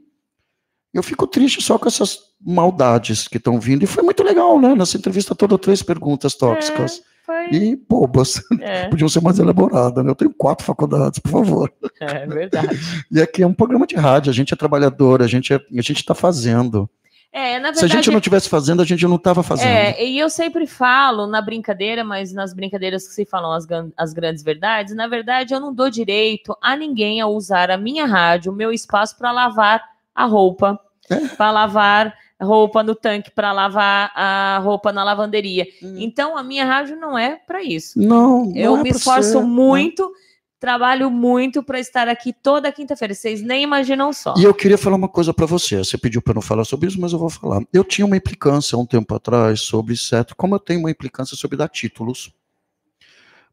[0.94, 3.84] eu fico triste só com essas maldades que estão vindo.
[3.84, 4.76] E foi muito legal, né?
[4.76, 7.02] Nessa entrevista toda, três perguntas tóxicas.
[7.08, 7.58] É foi.
[7.58, 8.42] E bobas.
[8.60, 8.88] É.
[8.90, 10.12] Podiam ser mais elaboradas, né?
[10.12, 11.74] Eu tenho quatro faculdades, por favor.
[12.02, 12.80] É verdade.
[13.10, 15.82] e aqui é um programa de rádio, a gente é trabalhador, a gente é, a
[15.82, 16.90] gente está fazendo.
[17.34, 19.70] É, verdade, Se a gente não estivesse fazendo, a gente não estava fazendo.
[19.70, 24.12] É, e eu sempre falo na brincadeira, mas nas brincadeiras que se falam as, as
[24.12, 28.52] grandes verdades, na verdade eu não dou direito a ninguém a usar a minha rádio,
[28.52, 29.82] o meu espaço para lavar
[30.14, 30.78] a roupa,
[31.10, 31.26] é.
[31.30, 35.68] para lavar roupa no tanque para lavar a roupa na lavanderia.
[35.82, 35.96] Hum.
[35.98, 38.00] Então a minha rádio não é para isso.
[38.00, 40.04] Não, não eu é me esforço ser, muito.
[40.04, 40.32] Não.
[40.60, 43.16] Trabalho muito para estar aqui toda quinta-feira.
[43.16, 44.36] Vocês nem imaginam só.
[44.38, 45.78] E eu queria falar uma coisa para você.
[45.78, 47.64] Você pediu para não falar sobre isso, mas eu vou falar.
[47.74, 51.58] Eu tinha uma implicância um tempo atrás sobre certo, como eu tenho uma implicância sobre
[51.58, 52.32] dar títulos.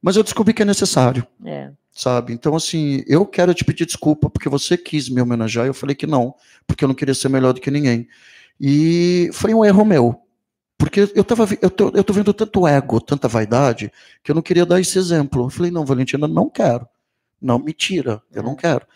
[0.03, 1.27] Mas eu descobri que é necessário.
[1.47, 2.33] É sabe?
[2.33, 5.97] Então, assim, eu quero te pedir desculpa porque você quis me homenagear e eu falei
[5.97, 6.33] que não,
[6.65, 8.07] porque eu não queria ser melhor do que ninguém.
[8.61, 10.21] E foi um erro meu.
[10.79, 14.43] Porque eu, tava, eu, tô, eu tô vendo tanto ego, tanta vaidade, que eu não
[14.43, 15.47] queria dar esse exemplo.
[15.47, 16.87] Eu falei, não, Valentina, não quero.
[17.43, 18.57] Não, mentira, eu não é.
[18.57, 18.87] quero.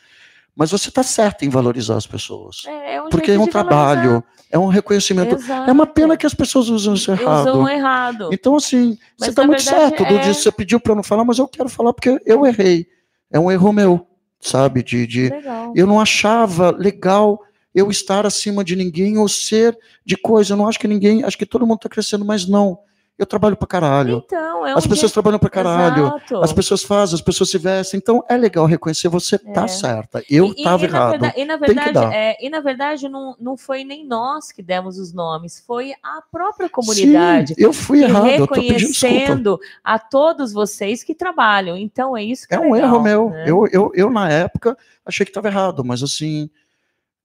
[0.55, 2.63] Mas você está certo em valorizar as pessoas.
[2.67, 4.25] É, é um porque é um trabalho, valorizar.
[4.51, 5.35] é um reconhecimento.
[5.35, 5.69] Exato.
[5.69, 7.49] É uma pena que as pessoas usam isso errado.
[7.49, 8.29] Usam errado.
[8.33, 10.05] Então, assim, mas você está muito certo.
[10.05, 10.19] É...
[10.19, 12.87] Do, você pediu para eu não falar, mas eu quero falar porque eu errei.
[13.31, 14.07] É um erro meu,
[14.41, 14.83] sabe?
[14.83, 15.31] De, de
[15.75, 17.41] eu não achava legal
[17.75, 20.53] eu estar acima de ninguém ou ser de coisa.
[20.53, 22.79] Eu não acho que ninguém, acho que todo mundo está crescendo, mas não.
[23.19, 24.23] Eu trabalho pra caralho.
[24.25, 26.07] Então, é um As pessoas trabalham pra caralho.
[26.07, 26.43] Exato.
[26.43, 27.99] As pessoas fazem, as pessoas se vestem.
[27.99, 29.53] Então é legal reconhecer, você tá é.
[29.53, 30.25] tá certa.
[30.29, 31.11] Eu e, tava e, errado.
[31.11, 34.99] Verdade, e na verdade, é, e na verdade não, não foi nem nós que demos
[34.99, 37.55] os nomes, foi a própria comunidade.
[37.55, 38.25] Sim, eu fui errado.
[38.25, 41.77] Reconhecendo a todos vocês que trabalham.
[41.77, 43.31] Então é isso que é, é um legal, erro meu.
[43.31, 43.45] Né?
[43.47, 46.51] Eu, eu, eu, na época, achei que estava errado, mas assim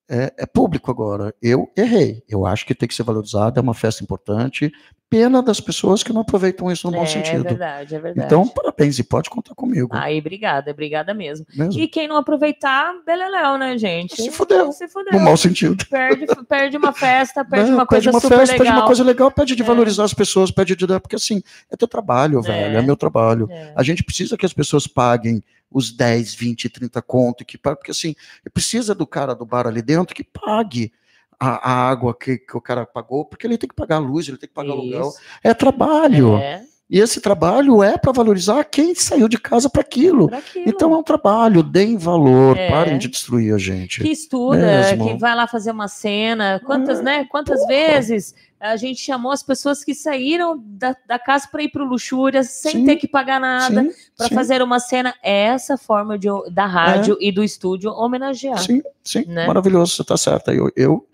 [0.09, 1.33] é, é, público agora.
[1.41, 2.23] Eu errei.
[2.27, 4.71] Eu acho que tem que ser valorizado, é uma festa importante.
[5.09, 7.45] Pena das pessoas que não aproveitam isso no bom é, sentido.
[7.45, 8.25] É verdade, é verdade.
[8.25, 9.89] Então, parabéns e pode contar comigo.
[9.93, 11.45] Aí, obrigada, obrigada mesmo.
[11.55, 11.81] mesmo.
[11.81, 14.21] E quem não aproveitar, beleléu, né, gente?
[14.21, 14.69] Se fudeu.
[14.73, 15.13] Se fudeu.
[15.13, 15.85] No mau sentido.
[15.89, 18.65] Perde, perde uma festa, perde uma coisa uma super festa, legal.
[18.65, 19.65] Perde uma coisa legal, pede de é.
[19.65, 22.97] valorizar as pessoas, pede de dar, porque assim, é teu trabalho, velho, é, é meu
[22.97, 23.47] trabalho.
[23.49, 23.71] É.
[23.77, 25.41] A gente precisa que as pessoas paguem
[25.71, 28.15] os 10, 20, 30 conto, que, porque assim,
[28.53, 30.91] precisa do cara do bar ali dentro que pague
[31.39, 34.27] a, a água que, que, o cara pagou, porque ele tem que pagar a luz,
[34.27, 35.13] ele tem que pagar o aluguel.
[35.43, 36.37] É trabalho.
[36.37, 36.65] É.
[36.89, 40.31] E esse trabalho é para valorizar quem saiu de casa para aquilo.
[40.55, 42.69] Então é um trabalho, deem valor, é.
[42.69, 44.01] parem de destruir a gente.
[44.01, 45.07] Que estuda, Mesmo.
[45.07, 46.61] que vai lá fazer uma cena.
[46.65, 47.03] Quantas, é.
[47.03, 47.25] né?
[47.25, 47.73] Quantas Porra.
[47.73, 51.87] vezes a gente chamou as pessoas que saíram da, da casa para ir para o
[51.87, 53.85] Luxúria sem sim, ter que pagar nada
[54.17, 55.13] para fazer uma cena.
[55.21, 57.25] É essa forma de, da rádio é.
[57.25, 58.59] e do estúdio homenagear.
[58.59, 59.45] Sim, sim, né?
[59.45, 60.53] maravilhoso, você está certa.
[60.53, 61.05] Eu, eu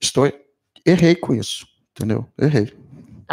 [0.00, 0.30] estou
[0.84, 2.26] errei com isso, entendeu?
[2.36, 2.83] Errei.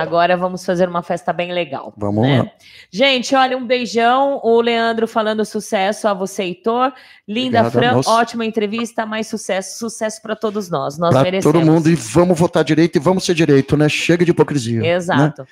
[0.01, 1.93] Agora vamos fazer uma festa bem legal.
[1.97, 2.39] Vamos né?
[2.39, 2.51] lá.
[2.91, 4.39] Gente, olha, um beijão.
[4.43, 6.91] O Leandro falando sucesso a você, Heitor.
[7.27, 9.79] Linda, Obrigado, Fran, ótima entrevista, mais sucesso.
[9.79, 10.97] Sucesso para todos nós.
[10.97, 11.53] Nós pra merecemos.
[11.53, 11.89] todo mundo.
[11.89, 13.87] E vamos votar direito e vamos ser direito, né?
[13.87, 14.81] Chega de hipocrisia.
[14.81, 14.89] Né?
[14.89, 15.41] Exato.
[15.41, 15.47] Né?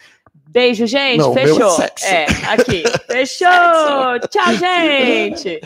[0.52, 1.20] Beijo, gente.
[1.20, 1.84] Não, é Fechou.
[2.02, 2.84] É, é, aqui.
[3.06, 3.48] Fechou.
[4.30, 5.62] Tchau, gente.